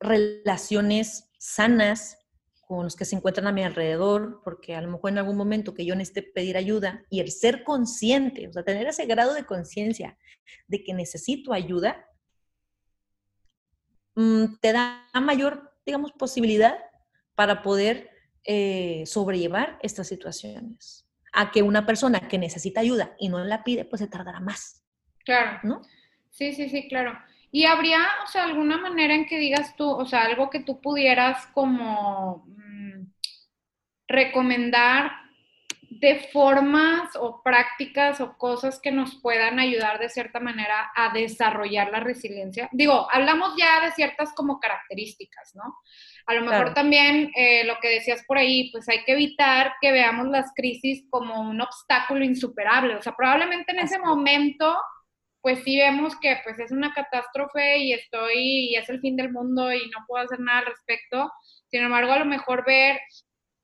relaciones 0.00 1.30
sanas 1.38 2.18
con 2.66 2.84
los 2.84 2.96
que 2.96 3.04
se 3.04 3.16
encuentran 3.16 3.46
a 3.46 3.52
mi 3.52 3.62
alrededor, 3.62 4.40
porque 4.42 4.74
a 4.74 4.80
lo 4.80 4.90
mejor 4.90 5.10
en 5.10 5.18
algún 5.18 5.36
momento 5.36 5.74
que 5.74 5.84
yo 5.84 5.94
necesite 5.94 6.22
pedir 6.22 6.56
ayuda 6.56 7.04
y 7.10 7.20
el 7.20 7.30
ser 7.30 7.62
consciente, 7.62 8.48
o 8.48 8.52
sea, 8.52 8.64
tener 8.64 8.86
ese 8.86 9.06
grado 9.06 9.34
de 9.34 9.44
conciencia 9.44 10.18
de 10.66 10.82
que 10.82 10.94
necesito 10.94 11.52
ayuda, 11.52 12.06
mm, 14.14 14.56
te 14.60 14.72
da 14.72 15.06
mayor 15.14 15.74
digamos, 15.84 16.12
posibilidad 16.12 16.78
para 17.34 17.62
poder 17.62 18.10
eh, 18.44 19.04
sobrellevar 19.06 19.78
estas 19.82 20.08
situaciones. 20.08 21.06
A 21.32 21.50
que 21.50 21.62
una 21.62 21.84
persona 21.84 22.28
que 22.28 22.38
necesita 22.38 22.80
ayuda 22.80 23.14
y 23.18 23.28
no 23.28 23.42
la 23.44 23.64
pide, 23.64 23.84
pues 23.84 24.00
se 24.00 24.06
tardará 24.06 24.40
más. 24.40 24.84
Claro. 25.24 25.58
¿No? 25.64 25.82
Sí, 26.30 26.52
sí, 26.52 26.68
sí, 26.68 26.88
claro. 26.88 27.18
¿Y 27.54 27.66
habría, 27.66 28.00
o 28.24 28.26
sea, 28.26 28.42
alguna 28.42 28.78
manera 28.78 29.14
en 29.14 29.26
que 29.26 29.38
digas 29.38 29.76
tú, 29.76 29.88
o 29.88 30.04
sea, 30.06 30.22
algo 30.22 30.50
que 30.50 30.58
tú 30.58 30.80
pudieras 30.80 31.46
como 31.54 32.44
mm, 32.48 33.06
recomendar 34.08 35.12
de 35.88 36.16
formas 36.32 37.14
o 37.14 37.44
prácticas 37.44 38.20
o 38.20 38.36
cosas 38.36 38.80
que 38.80 38.90
nos 38.90 39.14
puedan 39.20 39.60
ayudar 39.60 40.00
de 40.00 40.08
cierta 40.08 40.40
manera 40.40 40.90
a 40.96 41.12
desarrollar 41.12 41.92
la 41.92 42.00
resiliencia? 42.00 42.68
Digo, 42.72 43.06
hablamos 43.08 43.54
ya 43.56 43.84
de 43.84 43.92
ciertas 43.92 44.32
como 44.34 44.58
características, 44.58 45.54
¿no? 45.54 45.76
A 46.26 46.34
lo 46.34 46.44
mejor 46.44 46.74
también 46.74 47.30
eh, 47.36 47.62
lo 47.66 47.78
que 47.80 47.88
decías 47.88 48.24
por 48.26 48.36
ahí, 48.36 48.72
pues 48.72 48.88
hay 48.88 49.04
que 49.04 49.12
evitar 49.12 49.74
que 49.80 49.92
veamos 49.92 50.26
las 50.26 50.50
crisis 50.56 51.04
como 51.08 51.40
un 51.40 51.60
obstáculo 51.60 52.24
insuperable. 52.24 52.96
O 52.96 53.02
sea, 53.02 53.14
probablemente 53.14 53.70
en 53.70 53.78
ese 53.78 54.00
momento, 54.00 54.76
pues 55.44 55.62
sí 55.62 55.76
vemos 55.76 56.18
que 56.20 56.38
pues 56.42 56.58
es 56.58 56.72
una 56.72 56.94
catástrofe 56.94 57.76
y 57.76 57.92
estoy, 57.92 58.70
y 58.70 58.76
es 58.76 58.88
el 58.88 58.98
fin 59.00 59.14
del 59.14 59.30
mundo 59.30 59.70
y 59.74 59.90
no 59.90 60.02
puedo 60.08 60.24
hacer 60.24 60.40
nada 60.40 60.60
al 60.60 60.66
respecto. 60.66 61.30
Sin 61.70 61.82
embargo, 61.82 62.12
a 62.12 62.20
lo 62.20 62.24
mejor 62.24 62.64
ver 62.64 62.98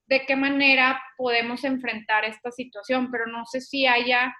de 0.07 0.27
qué 0.27 0.37
manera 0.37 1.03
podemos 1.17 1.65
enfrentar 1.65 2.27
esta 2.27 2.51
situación, 2.51 3.11
pero 3.11 3.29
no 3.29 3.47
sé 3.47 3.63
si 3.63 3.87
haya, 3.87 4.37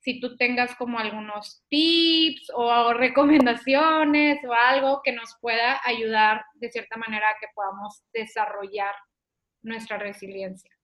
si 0.00 0.18
tú 0.18 0.38
tengas 0.38 0.74
como 0.76 0.98
algunos 0.98 1.62
tips 1.68 2.50
o 2.54 2.94
recomendaciones 2.94 4.38
o 4.48 4.54
algo 4.54 5.02
que 5.04 5.12
nos 5.12 5.36
pueda 5.42 5.82
ayudar 5.84 6.42
de 6.54 6.70
cierta 6.70 6.96
manera 6.96 7.26
a 7.28 7.38
que 7.38 7.48
podamos 7.54 8.02
desarrollar 8.14 8.94
nuestra 9.60 9.98
resiliencia. 9.98 10.77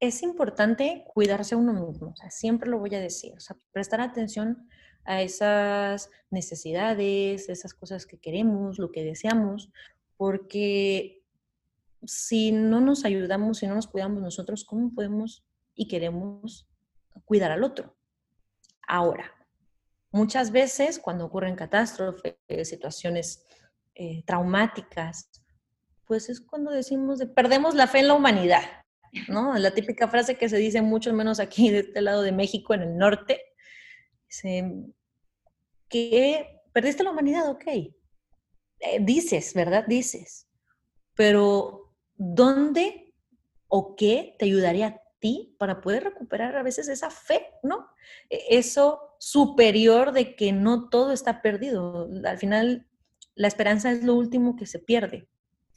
Es 0.00 0.22
importante 0.22 1.04
cuidarse 1.12 1.54
a 1.54 1.58
uno 1.58 1.72
mismo, 1.72 2.14
siempre 2.30 2.70
lo 2.70 2.78
voy 2.78 2.94
a 2.94 3.00
decir, 3.00 3.34
prestar 3.72 4.00
atención 4.00 4.68
a 5.04 5.22
esas 5.22 6.10
necesidades, 6.30 7.48
esas 7.48 7.74
cosas 7.74 8.06
que 8.06 8.18
queremos, 8.18 8.78
lo 8.78 8.92
que 8.92 9.02
deseamos, 9.02 9.70
porque 10.16 11.24
si 12.04 12.52
no 12.52 12.80
nos 12.80 13.04
ayudamos, 13.04 13.58
si 13.58 13.66
no 13.66 13.74
nos 13.74 13.88
cuidamos 13.88 14.22
nosotros, 14.22 14.64
¿cómo 14.64 14.94
podemos 14.94 15.44
y 15.74 15.88
queremos 15.88 16.68
cuidar 17.24 17.50
al 17.50 17.64
otro? 17.64 17.96
Ahora, 18.86 19.32
muchas 20.12 20.50
veces 20.50 20.98
cuando 20.98 21.24
ocurren 21.24 21.56
catástrofes, 21.56 22.36
situaciones 22.64 23.44
eh, 23.94 24.22
traumáticas, 24.24 25.30
pues 26.04 26.28
es 26.28 26.40
cuando 26.40 26.70
decimos 26.70 27.18
de 27.18 27.26
perdemos 27.26 27.74
la 27.74 27.86
fe 27.86 28.00
en 28.00 28.08
la 28.08 28.14
humanidad, 28.14 28.62
¿no? 29.28 29.56
La 29.56 29.72
típica 29.72 30.08
frase 30.08 30.36
que 30.36 30.48
se 30.48 30.56
dice 30.56 30.82
mucho 30.82 31.12
menos 31.12 31.40
aquí 31.40 31.70
de 31.70 31.80
este 31.80 32.02
lado 32.02 32.22
de 32.22 32.32
México, 32.32 32.74
en 32.74 32.82
el 32.82 32.96
norte, 32.96 33.42
dice, 34.28 34.72
que 35.88 36.60
perdiste 36.72 37.02
la 37.02 37.10
humanidad, 37.10 37.48
ok. 37.50 37.66
Eh, 37.66 37.92
dices, 39.00 39.54
¿verdad? 39.54 39.84
Dices, 39.86 40.46
pero 41.14 41.94
¿dónde 42.16 43.14
o 43.66 43.96
qué 43.96 44.36
te 44.38 44.44
ayudaría 44.44 44.86
a 44.86 45.02
ti 45.18 45.56
para 45.58 45.80
poder 45.80 46.04
recuperar 46.04 46.56
a 46.56 46.62
veces 46.62 46.88
esa 46.88 47.10
fe, 47.10 47.46
¿no? 47.62 47.88
E, 48.30 48.58
eso 48.58 49.16
superior 49.18 50.12
de 50.12 50.36
que 50.36 50.52
no 50.52 50.88
todo 50.88 51.12
está 51.12 51.42
perdido. 51.42 52.08
Al 52.24 52.38
final, 52.38 52.86
la 53.34 53.48
esperanza 53.48 53.90
es 53.90 54.04
lo 54.04 54.14
último 54.14 54.56
que 54.56 54.66
se 54.66 54.78
pierde. 54.78 55.28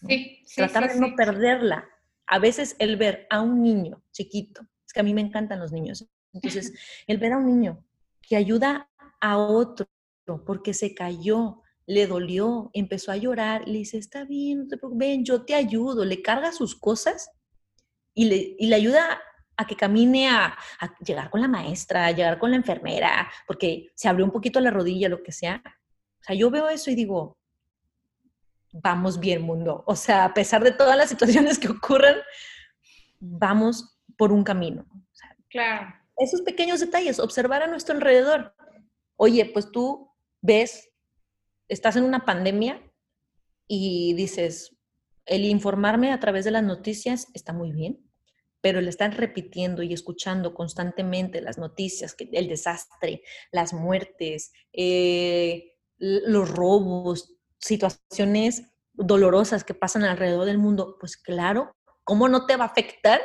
Sí, 0.08 0.44
Tratar 0.56 0.94
de 0.94 1.00
no 1.00 1.16
perderla. 1.16 1.88
A 2.32 2.40
veces 2.40 2.78
el 2.80 2.96
ver 2.96 3.28
a 3.30 3.42
un 3.42 3.62
niño 3.62 4.02
chiquito, 4.14 4.62
es 4.86 4.94
que 4.94 5.02
a 5.02 5.04
mí 5.04 5.14
me 5.14 5.20
encantan 5.20 5.60
los 5.60 5.74
niños, 5.74 6.08
entonces 6.32 6.72
el 7.08 7.18
ver 7.18 7.34
a 7.34 7.38
un 7.38 7.46
niño 7.46 7.84
que 8.22 8.38
ayuda 8.38 8.90
a 9.20 9.38
otro 9.38 9.86
porque 10.46 10.74
se 10.74 10.96
cayó, 10.96 11.62
le 11.86 12.08
dolió, 12.08 12.72
empezó 12.74 13.12
a 13.12 13.18
llorar, 13.18 13.68
le 13.68 13.80
dice, 13.80 13.98
está 13.98 14.24
bien, 14.24 14.70
ven, 14.94 15.26
yo 15.26 15.44
te 15.44 15.56
ayudo, 15.56 16.06
le 16.06 16.22
carga 16.22 16.54
sus 16.54 16.74
cosas 16.74 17.32
y 18.14 18.26
le, 18.26 18.56
le 18.58 18.76
ayuda 18.76 19.20
a 19.58 19.68
que 19.68 19.76
camine 19.76 20.30
a, 20.30 20.58
llegar 21.06 21.30
con 21.30 21.42
la 21.42 21.50
maestra, 21.50 22.06
a 22.06 22.12
llegar 22.12 22.40
con 22.40 22.52
la 22.52 22.58
enfermera, 22.58 23.30
porque 23.46 23.92
se 23.94 24.08
abrió 24.08 24.24
un 24.24 24.32
poquito 24.32 24.62
la 24.62 24.72
rodilla, 24.72 25.10
lo 25.10 25.22
que 25.22 25.34
sea. 25.34 25.62
O 25.66 26.24
sea, 26.24 26.36
yo 26.36 26.50
veo 26.50 26.70
eso 26.70 26.92
y 26.92 26.96
digo, 26.96 27.38
vamos 28.72 29.20
bien, 29.20 29.42
mundo. 29.42 29.84
O 29.88 29.96
sea, 29.96 30.26
a 30.26 30.34
pesar 30.34 30.64
de 30.64 30.72
todas 30.72 30.98
las 30.98 31.10
situaciones 31.10 31.60
que 31.60 31.70
ocurran, 31.70 32.16
vamos 33.20 33.98
por 34.18 34.32
un 34.32 34.44
camino. 34.44 34.86
claro. 35.50 35.96
Esos 36.18 36.42
pequeños 36.42 36.80
detalles, 36.80 37.20
observar 37.20 37.64
a 37.64 37.68
nuestro 37.68 37.96
alrededor. 37.96 38.54
Oye, 39.16 39.46
pues 39.46 39.72
tú 39.72 40.12
ves 40.40 40.92
estás 41.72 41.96
en 41.96 42.04
una 42.04 42.26
pandemia 42.26 42.84
y 43.66 44.14
dices, 44.14 44.78
el 45.26 45.46
informarme 45.46 46.12
a 46.12 46.20
través 46.20 46.44
de 46.44 46.52
las 46.52 46.64
noticias 46.64 47.28
está 47.34 47.54
muy 47.54 47.72
bien, 47.72 48.06
pero 48.60 48.80
el 48.80 48.90
estar 48.90 49.16
repitiendo 49.16 49.82
y 49.82 49.94
escuchando 49.94 50.54
constantemente 50.54 51.42
las 51.42 51.58
noticias, 51.58 52.14
el 52.20 52.50
desastre, 52.50 53.24
las 53.54 53.74
muertes, 53.74 54.52
eh, 54.74 55.78
los 55.98 56.50
robos, 56.50 57.38
situaciones 57.62 58.64
dolorosas 58.94 59.64
que 59.64 59.74
pasan 59.74 60.04
alrededor 60.04 60.46
del 60.46 60.58
mundo, 60.58 60.98
pues 61.00 61.16
claro, 61.18 61.76
¿cómo 62.04 62.28
no 62.28 62.46
te 62.46 62.58
va 62.58 62.66
a 62.66 62.68
afectar? 62.68 63.22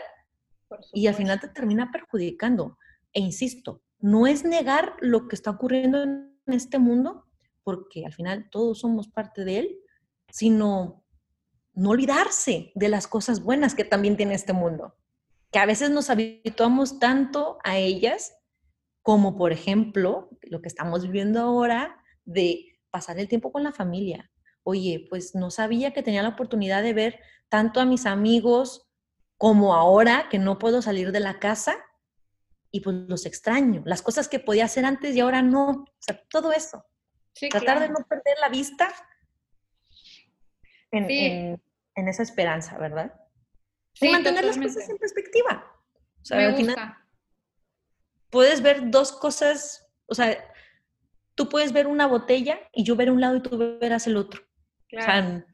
Y 0.93 1.07
al 1.07 1.15
final 1.15 1.41
te 1.41 1.49
termina 1.49 1.91
perjudicando. 1.91 2.79
E 3.13 3.21
insisto, 3.21 3.83
no 3.99 4.27
es 4.27 4.45
negar 4.45 4.95
lo 5.01 5.29
que 5.29 5.37
está 5.37 5.51
ocurriendo 5.51 6.03
en 6.03 6.39
este 6.47 6.79
mundo, 6.79 7.25
porque 7.65 8.05
al 8.05 8.13
final 8.13 8.49
todos 8.51 8.81
somos 8.81 9.09
parte 9.09 9.45
de 9.45 9.59
él, 9.59 9.79
sino 10.31 11.05
no 11.75 11.91
olvidarse 11.91 12.73
de 12.75 12.89
las 12.89 13.07
cosas 13.07 13.43
buenas 13.43 13.75
que 13.75 13.85
también 13.85 14.17
tiene 14.17 14.35
este 14.35 14.53
mundo, 14.53 14.97
que 15.51 15.59
a 15.59 15.67
veces 15.67 15.91
nos 15.91 16.11
habituamos 16.11 16.99
tanto 16.99 17.59
a 17.65 17.79
ellas, 17.79 18.35
como 19.03 19.37
por 19.37 19.53
ejemplo 19.53 20.31
lo 20.43 20.61
que 20.63 20.69
estamos 20.69 21.03
viviendo 21.03 21.41
ahora 21.41 22.03
de 22.25 22.66
pasar 22.97 23.19
el 23.19 23.29
tiempo 23.29 23.53
con 23.53 23.63
la 23.63 23.73
familia. 23.73 24.31
Oye, 24.63 25.07
pues 25.11 25.35
no 25.35 25.51
sabía 25.51 25.93
que 25.93 26.03
tenía 26.03 26.23
la 26.23 26.31
oportunidad 26.31 26.83
de 26.83 26.95
ver 26.95 27.21
tanto 27.51 27.79
a 27.79 27.85
mis 27.85 28.07
amigos 28.07 28.89
como 29.37 29.75
ahora 29.75 30.29
que 30.31 30.39
no 30.39 30.59
puedo 30.59 30.81
salir 30.81 31.13
de 31.13 31.21
la 31.21 31.39
casa 31.39 31.77
y 32.71 32.81
pues 32.81 32.97
los 33.07 33.27
extraño. 33.27 33.83
Las 33.85 34.01
cosas 34.01 34.29
que 34.29 34.41
podía 34.41 34.65
hacer 34.65 34.87
antes 34.87 35.15
y 35.15 35.21
ahora 35.21 35.43
no. 35.43 35.69
O 35.69 36.01
sea, 36.01 36.19
todo 36.31 36.53
eso. 36.53 36.87
Tratar 37.51 37.81
de 37.81 37.91
no 37.91 37.99
perder 38.09 38.39
la 38.41 38.49
vista 38.49 38.89
en, 40.91 41.61
esa 41.95 42.23
esperanza, 42.23 42.79
¿verdad? 42.79 43.13
Sí, 43.93 44.09
y 44.09 44.11
mantener 44.11 44.47
las 44.47 44.57
cosas 44.57 44.89
en 44.89 44.97
perspectiva. 44.97 45.71
O 46.23 46.25
sea, 46.25 46.39
Me 46.39 46.53
gusta. 46.53 47.07
puedes 48.31 48.63
ver 48.63 48.91
dos 48.91 49.13
cosas, 49.13 49.87
o 50.07 50.15
sea, 50.15 50.43
tú 51.37 51.49
puedes 51.49 51.73
ver 51.73 51.87
una 51.87 52.07
botella 52.07 52.59
y 52.73 52.83
yo 52.83 52.97
ver 52.97 53.11
un 53.11 53.21
lado 53.21 53.37
y 53.37 53.43
tú 53.43 53.57
verás 53.81 54.09
el 54.09 54.17
otro. 54.17 54.43
O 54.97 55.01
sea, 55.01 55.45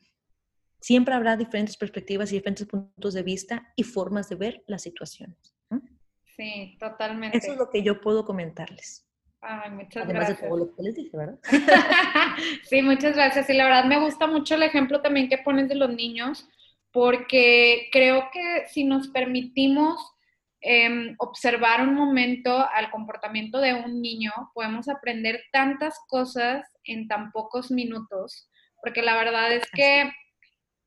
siempre 0.80 1.14
habrá 1.14 1.36
diferentes 1.36 1.76
perspectivas 1.76 2.32
y 2.32 2.36
diferentes 2.36 2.66
puntos 2.66 3.12
de 3.12 3.22
vista 3.22 3.72
y 3.76 3.82
formas 3.82 4.28
de 4.28 4.36
ver 4.36 4.64
las 4.66 4.82
situaciones. 4.82 5.54
Sí, 6.36 6.76
totalmente. 6.80 7.36
Eso 7.36 7.52
es 7.52 7.58
lo 7.58 7.68
que 7.68 7.82
yo 7.82 8.00
puedo 8.00 8.24
comentarles. 8.24 9.06
Ay, 9.40 9.70
muchas 9.72 10.06
gracias. 10.06 10.40
de 10.40 10.48
todo 10.48 10.56
lo 10.56 10.74
que 10.74 10.82
les 10.82 10.94
dije, 10.94 11.16
¿verdad? 11.16 11.38
sí, 12.64 12.80
muchas 12.80 13.14
gracias. 13.14 13.50
Y 13.50 13.54
la 13.54 13.64
verdad 13.64 13.84
me 13.84 14.00
gusta 14.00 14.26
mucho 14.26 14.54
el 14.54 14.62
ejemplo 14.62 15.02
también 15.02 15.28
que 15.28 15.38
pones 15.38 15.68
de 15.68 15.74
los 15.74 15.90
niños, 15.90 16.48
porque 16.92 17.88
creo 17.90 18.28
que 18.32 18.68
si 18.68 18.84
nos 18.84 19.08
permitimos 19.08 20.14
em, 20.62 21.14
observar 21.18 21.82
un 21.82 21.94
momento 21.94 22.66
al 22.72 22.90
comportamiento 22.90 23.58
de 23.58 23.74
un 23.74 24.00
niño, 24.00 24.32
podemos 24.54 24.88
aprender 24.88 25.42
tantas 25.52 25.98
cosas 26.08 26.66
en 26.84 27.08
tan 27.08 27.32
pocos 27.32 27.70
minutos, 27.70 28.48
porque 28.80 29.02
la 29.02 29.16
verdad 29.16 29.52
es 29.52 29.68
que, 29.72 30.10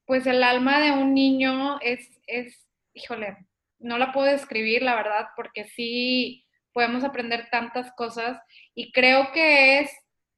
pues 0.05 0.25
el 0.27 0.43
alma 0.43 0.79
de 0.79 0.91
un 0.91 1.13
niño 1.13 1.79
es, 1.81 2.19
es, 2.27 2.67
híjole, 2.93 3.37
no 3.79 3.97
la 3.97 4.11
puedo 4.11 4.27
describir, 4.27 4.81
la 4.81 4.95
verdad, 4.95 5.27
porque 5.35 5.65
sí 5.65 6.45
podemos 6.73 7.03
aprender 7.03 7.47
tantas 7.49 7.91
cosas 7.93 8.37
y 8.73 8.91
creo 8.91 9.31
que 9.31 9.79
es 9.79 9.91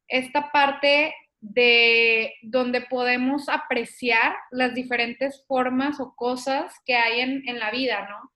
esta 0.08 0.52
parte 0.52 1.14
de 1.40 2.34
donde 2.42 2.82
podemos 2.82 3.50
apreciar 3.50 4.36
las 4.52 4.74
diferentes 4.74 5.44
formas 5.48 6.00
o 6.00 6.16
cosas 6.16 6.74
que 6.86 6.96
hay 6.96 7.22
en, 7.22 7.60
la 7.60 7.72
vida, 7.72 8.08
¿no? 8.10 8.32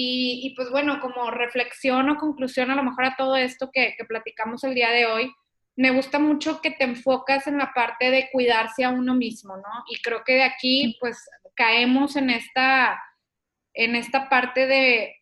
Y, 0.00 0.54
pues 0.54 0.70
bueno, 0.70 1.00
como 1.00 1.28
reflexión 1.30 2.08
o 2.08 2.16
conclusión 2.16 2.70
a 2.70 2.76
lo 2.76 2.84
mejor 2.84 3.04
a 3.04 3.16
todo 3.16 3.36
esto 3.36 3.70
que, 3.72 3.94
que 3.98 4.04
platicamos 4.04 4.62
el 4.62 4.74
día 4.74 4.90
de 4.90 5.06
hoy, 5.06 5.32
me 5.74 5.90
gusta 5.90 6.20
mucho 6.20 6.60
que 6.60 6.70
te 6.70 6.84
enfocas 6.84 7.48
en 7.48 7.58
la 7.58 7.72
parte 7.74 8.10
de 8.10 8.28
cuidarse 8.30 8.84
a 8.84 8.90
uno 8.90 9.14
mismo, 9.14 9.56
¿no? 9.56 9.84
Y 9.88 10.00
creo 10.00 10.22
que 10.24 10.34
de 10.34 10.44
aquí 10.44 10.96
pues 11.00 11.28
caemos 11.54 12.14
en 12.14 12.30
esta, 12.30 13.02
en 13.74 13.96
esta 13.96 14.28
parte 14.28 14.68
de 14.68 15.16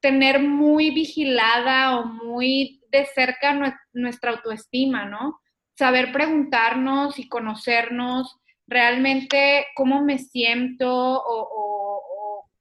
tener 0.00 0.40
muy 0.40 0.90
vigilada 0.90 1.96
o 1.96 2.06
muy 2.06 2.82
de 2.90 3.06
cerca 3.06 3.56
nuestra 3.92 4.32
autoestima, 4.32 5.04
¿no? 5.04 5.40
Saber 5.78 6.12
preguntarnos 6.12 7.18
y 7.18 7.28
conocernos 7.28 8.38
realmente 8.66 9.66
cómo 9.74 10.02
me 10.02 10.18
siento 10.18 10.88
o, 10.88 11.75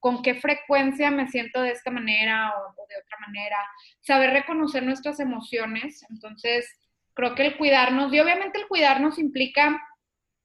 con 0.06 0.22
qué 0.22 0.36
frecuencia 0.36 1.10
me 1.10 1.28
siento 1.30 1.64
de 1.64 1.72
esta 1.72 1.90
manera 1.90 2.52
o, 2.52 2.80
o, 2.80 2.88
de 2.88 2.96
otra 2.96 3.18
manera. 3.26 3.58
Saber 4.02 4.30
reconocer 4.30 4.84
nuestras 4.84 5.20
emociones. 5.20 6.06
Entonces, 6.12 6.72
creo 7.16 7.34
que 7.34 7.48
el 7.48 7.58
cuidarnos, 7.58 8.14
y 8.14 8.20
obviamente 8.20 8.60
el 8.60 8.68
cuidarnos 8.68 9.18
implica 9.18 9.82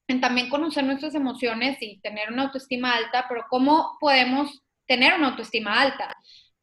en 0.07 0.19
también 0.19 0.49
conocer 0.49 0.83
nuestras 0.83 1.13
emociones 1.13 1.77
y 1.79 2.01
tener 2.01 2.31
una 2.31 2.45
autoestima 2.45 2.95
alta, 2.95 3.27
pero 3.29 3.45
¿cómo 3.51 3.99
podemos 3.99 4.63
tener 4.87 5.13
una 5.13 5.27
autoestima 5.27 5.79
alta? 5.79 6.11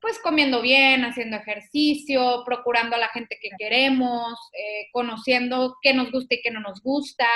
pues 0.00 0.20
comiendo 0.20 0.62
bien, 0.62 1.04
haciendo 1.04 1.36
ejercicio, 1.36 2.42
procurando 2.46 2.94
a 2.94 3.00
la 3.00 3.08
gente 3.08 3.36
que 3.40 3.50
queremos, 3.58 4.38
eh, 4.52 4.86
conociendo 4.92 5.76
qué 5.82 5.92
nos 5.92 6.12
gusta 6.12 6.36
y 6.36 6.40
qué 6.40 6.52
no 6.52 6.60
nos 6.60 6.80
gusta, 6.80 7.26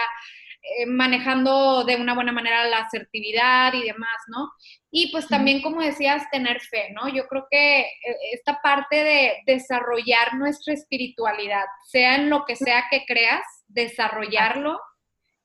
eh, 0.62 0.86
manejando 0.86 1.82
de 1.82 1.96
una 1.96 2.14
buena 2.14 2.30
manera 2.30 2.64
la 2.68 2.78
asertividad 2.78 3.74
y 3.74 3.82
demás, 3.82 4.16
¿no? 4.28 4.52
Y 4.92 5.10
pues 5.10 5.26
también, 5.26 5.60
como 5.60 5.82
decías, 5.82 6.22
tener 6.30 6.60
fe, 6.60 6.92
¿no? 6.92 7.08
Yo 7.08 7.26
creo 7.26 7.48
que 7.50 7.80
eh, 7.80 7.88
esta 8.32 8.60
parte 8.62 9.02
de 9.02 9.38
desarrollar 9.44 10.34
nuestra 10.34 10.72
espiritualidad, 10.72 11.64
sea 11.90 12.14
en 12.14 12.30
lo 12.30 12.44
que 12.44 12.54
sea 12.54 12.84
que 12.92 13.04
creas, 13.06 13.42
desarrollarlo 13.66 14.78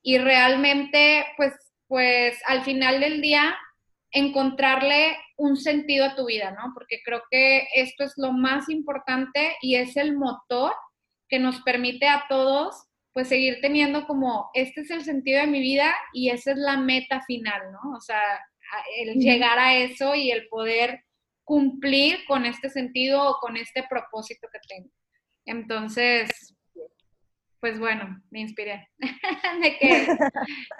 y 0.03 0.19
realmente, 0.19 1.25
pues, 1.35 1.53
pues 1.87 2.39
al 2.45 2.63
final 2.63 2.99
del 2.99 3.19
día 3.19 3.57
encontrarle 4.11 5.17
un 5.35 5.57
sentido 5.57 6.05
a 6.05 6.15
tu 6.15 6.27
vida, 6.27 6.51
¿no? 6.51 6.73
Porque 6.75 7.01
creo 7.03 7.23
que 7.31 7.67
esto 7.73 8.03
es 8.03 8.13
lo 8.17 8.33
más 8.33 8.69
importante 8.69 9.57
y 9.61 9.77
es 9.77 9.97
el 9.97 10.15
motor 10.15 10.73
que 11.27 11.39
nos 11.39 11.61
permite 11.61 12.07
a 12.07 12.25
todos 12.29 12.86
pues 13.17 13.29
seguir 13.29 13.57
teniendo 13.61 14.05
como, 14.05 14.51
este 14.53 14.81
es 14.81 14.91
el 14.91 15.03
sentido 15.03 15.41
de 15.41 15.47
mi 15.47 15.59
vida 15.59 15.91
y 16.13 16.29
esa 16.29 16.51
es 16.51 16.57
la 16.57 16.77
meta 16.77 17.19
final, 17.23 17.71
¿no? 17.71 17.97
O 17.97 17.99
sea, 17.99 18.21
el 18.95 19.15
llegar 19.15 19.57
a 19.57 19.73
eso 19.73 20.13
y 20.13 20.29
el 20.29 20.47
poder 20.49 21.03
cumplir 21.43 22.25
con 22.27 22.45
este 22.45 22.69
sentido 22.69 23.27
o 23.27 23.39
con 23.39 23.57
este 23.57 23.83
propósito 23.89 24.47
que 24.53 24.59
tengo. 24.67 24.91
Entonces, 25.45 26.55
pues 27.59 27.79
bueno, 27.79 28.21
me 28.29 28.41
inspiré. 28.41 28.87
de 28.99 29.79
que 29.79 30.07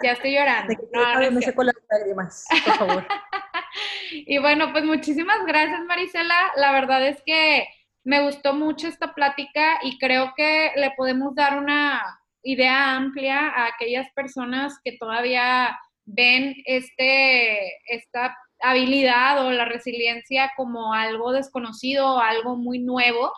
ya 0.04 0.12
estoy 0.12 0.36
llorando. 0.36 0.74
no, 0.92 1.30
no, 1.32 1.40
sé 1.40 1.52
con 1.52 1.66
las 1.66 1.74
lágrimas, 1.90 2.44
por 2.64 2.74
favor. 2.76 3.08
y 4.12 4.38
bueno, 4.38 4.70
pues 4.70 4.84
muchísimas 4.84 5.44
gracias, 5.44 5.80
Marisela. 5.86 6.52
La 6.54 6.70
verdad 6.70 7.04
es 7.04 7.20
que 7.26 7.66
me 8.04 8.22
gustó 8.22 8.54
mucho 8.54 8.86
esta 8.86 9.12
plática 9.12 9.80
y 9.82 9.98
creo 9.98 10.34
que 10.36 10.70
le 10.76 10.92
podemos 10.92 11.34
dar 11.34 11.58
una 11.58 12.17
idea 12.42 12.96
amplia 12.96 13.48
a 13.48 13.66
aquellas 13.66 14.08
personas 14.14 14.78
que 14.84 14.96
todavía 14.98 15.78
ven 16.04 16.54
este, 16.64 17.76
esta 17.86 18.36
habilidad 18.60 19.44
o 19.46 19.50
la 19.50 19.64
resiliencia 19.64 20.52
como 20.56 20.92
algo 20.94 21.32
desconocido, 21.32 22.20
algo 22.20 22.56
muy 22.56 22.78
nuevo. 22.78 23.32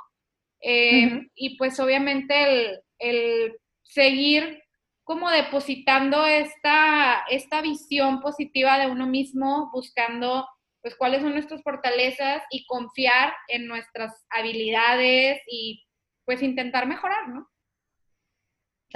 Eh, 0.63 1.27
y 1.35 1.57
pues 1.57 1.81
obviamente 1.81 2.43
el, 2.43 2.81
el 2.99 3.57
seguir 3.83 4.63
como 5.05 5.31
depositando 5.31 6.25
esta, 6.27 7.25
esta 7.31 7.63
visión 7.63 8.21
positiva 8.21 8.79
de 8.79 8.87
uno 8.87 9.07
mismo, 9.07 9.71
buscando 9.73 10.47
pues 10.83 10.95
cuáles 10.97 11.23
son 11.23 11.33
nuestras 11.33 11.63
fortalezas 11.63 12.43
y 12.51 12.65
confiar 12.67 13.33
en 13.49 13.67
nuestras 13.67 14.25
habilidades 14.31 15.41
y 15.47 15.83
pues 16.25 16.43
intentar 16.43 16.87
mejorar, 16.87 17.29
¿no? 17.29 17.49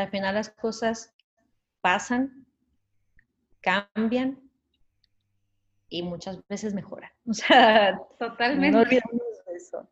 Al 0.03 0.11
final 0.11 0.35
las 0.35 0.51
cosas 0.51 1.13
pasan, 1.81 2.47
cambian 3.61 4.41
y 5.89 6.03
muchas 6.03 6.39
veces 6.49 6.75
mejoran. 6.75 7.11
O 7.27 7.33
sea, 7.33 7.99
totalmente. 8.19 8.71
No 8.71 8.83
olvidemos 8.83 9.23
eso. 9.55 9.89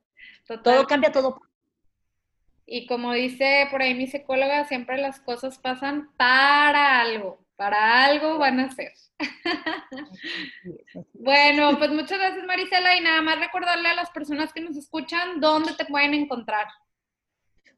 Todo 0.63 0.87
cambia, 0.87 1.11
todo 1.11 1.41
y 2.75 2.87
como 2.87 3.13
dice 3.13 3.69
por 3.71 3.83
ahí 3.83 3.95
mi 3.95 4.07
psicóloga, 4.07 4.65
siempre 4.65 4.97
las 4.97 5.21
cosas 5.21 5.59
pasan 5.59 6.11
para 6.17 7.01
algo, 7.01 7.45
para 7.57 8.05
algo 8.05 8.39
van 8.39 8.61
a 8.61 8.71
ser. 8.71 8.93
bueno, 11.13 11.77
pues 11.79 11.91
muchas 11.91 12.19
gracias 12.19 12.47
Marisela 12.47 12.97
y 12.97 13.01
nada 13.01 13.21
más 13.21 13.39
recordarle 13.39 13.89
a 13.89 13.95
las 13.95 14.11
personas 14.11 14.55
que 14.55 14.63
nos 14.63 14.77
escuchan 14.77 15.39
dónde 15.41 15.75
te 15.75 15.85
pueden 15.85 16.15
encontrar. 16.15 16.67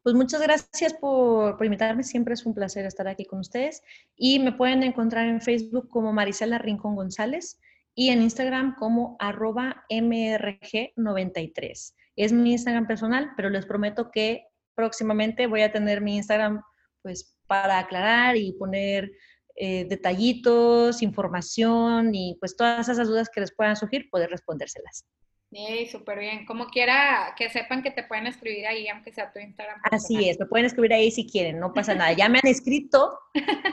Pues 0.04 0.14
muchas 0.14 0.40
gracias 0.42 0.92
por, 0.92 1.56
invitarme, 1.64 2.04
siempre 2.04 2.34
es 2.34 2.44
un 2.44 2.52
placer 2.52 2.84
estar 2.84 3.08
aquí 3.08 3.24
con 3.24 3.38
ustedes 3.38 3.82
y 4.14 4.38
me 4.38 4.52
pueden 4.52 4.82
encontrar 4.82 5.26
en 5.26 5.40
Facebook 5.40 5.88
como 5.88 6.12
Marisela 6.12 6.58
Rincón 6.58 6.94
González 6.94 7.58
y 7.94 8.10
en 8.10 8.20
Instagram 8.20 8.76
como 8.76 9.16
arroba 9.18 9.86
mrg93. 9.88 11.94
Es 12.16 12.32
mi 12.34 12.52
Instagram 12.52 12.86
personal, 12.86 13.32
pero 13.34 13.48
les 13.48 13.64
prometo 13.64 14.10
que 14.10 14.46
próximamente 14.74 15.46
voy 15.46 15.62
a 15.62 15.72
tener 15.72 16.02
mi 16.02 16.16
Instagram 16.16 16.60
pues 17.00 17.38
para 17.46 17.78
aclarar 17.78 18.36
y 18.36 18.52
poner 18.52 19.10
eh, 19.56 19.86
detallitos, 19.88 21.00
información 21.00 22.14
y 22.14 22.36
pues 22.40 22.58
todas 22.58 22.90
esas 22.90 23.08
dudas 23.08 23.30
que 23.30 23.40
les 23.40 23.54
puedan 23.54 23.74
surgir, 23.74 24.10
poder 24.10 24.28
respondérselas. 24.28 25.06
Sí, 25.54 25.86
súper 25.86 26.18
bien. 26.18 26.44
Como 26.46 26.66
quiera 26.66 27.32
que 27.36 27.48
sepan 27.48 27.80
que 27.80 27.92
te 27.92 28.02
pueden 28.02 28.26
escribir 28.26 28.66
ahí, 28.66 28.88
aunque 28.88 29.12
sea 29.12 29.32
tu 29.32 29.38
Instagram. 29.38 29.80
Así 29.84 30.28
es, 30.28 30.40
me 30.40 30.46
pueden 30.46 30.66
escribir 30.66 30.92
ahí 30.92 31.12
si 31.12 31.30
quieren, 31.30 31.60
no 31.60 31.72
pasa 31.72 31.94
nada. 31.94 32.12
Ya 32.12 32.28
me 32.28 32.40
han 32.42 32.48
escrito, 32.48 33.20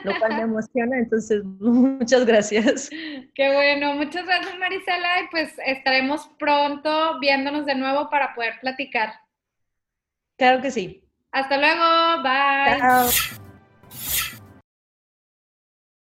lo 0.04 0.20
cual 0.20 0.36
me 0.36 0.44
emociona, 0.44 1.00
entonces 1.00 1.44
muchas 1.60 2.24
gracias. 2.28 2.92
Qué 3.34 3.52
bueno, 3.52 3.96
muchas 3.96 4.28
gracias 4.28 4.60
Marisela 4.60 5.22
y 5.24 5.28
pues 5.32 5.56
estaremos 5.66 6.30
pronto 6.38 7.20
viéndonos 7.20 7.66
de 7.66 7.74
nuevo 7.74 8.12
para 8.12 8.36
poder 8.36 8.60
platicar. 8.62 9.14
Claro 10.38 10.62
que 10.62 10.70
sí. 10.70 11.04
Hasta 11.32 11.58
luego. 11.58 12.22
Bye. 12.22 12.78
Chao. 12.78 13.41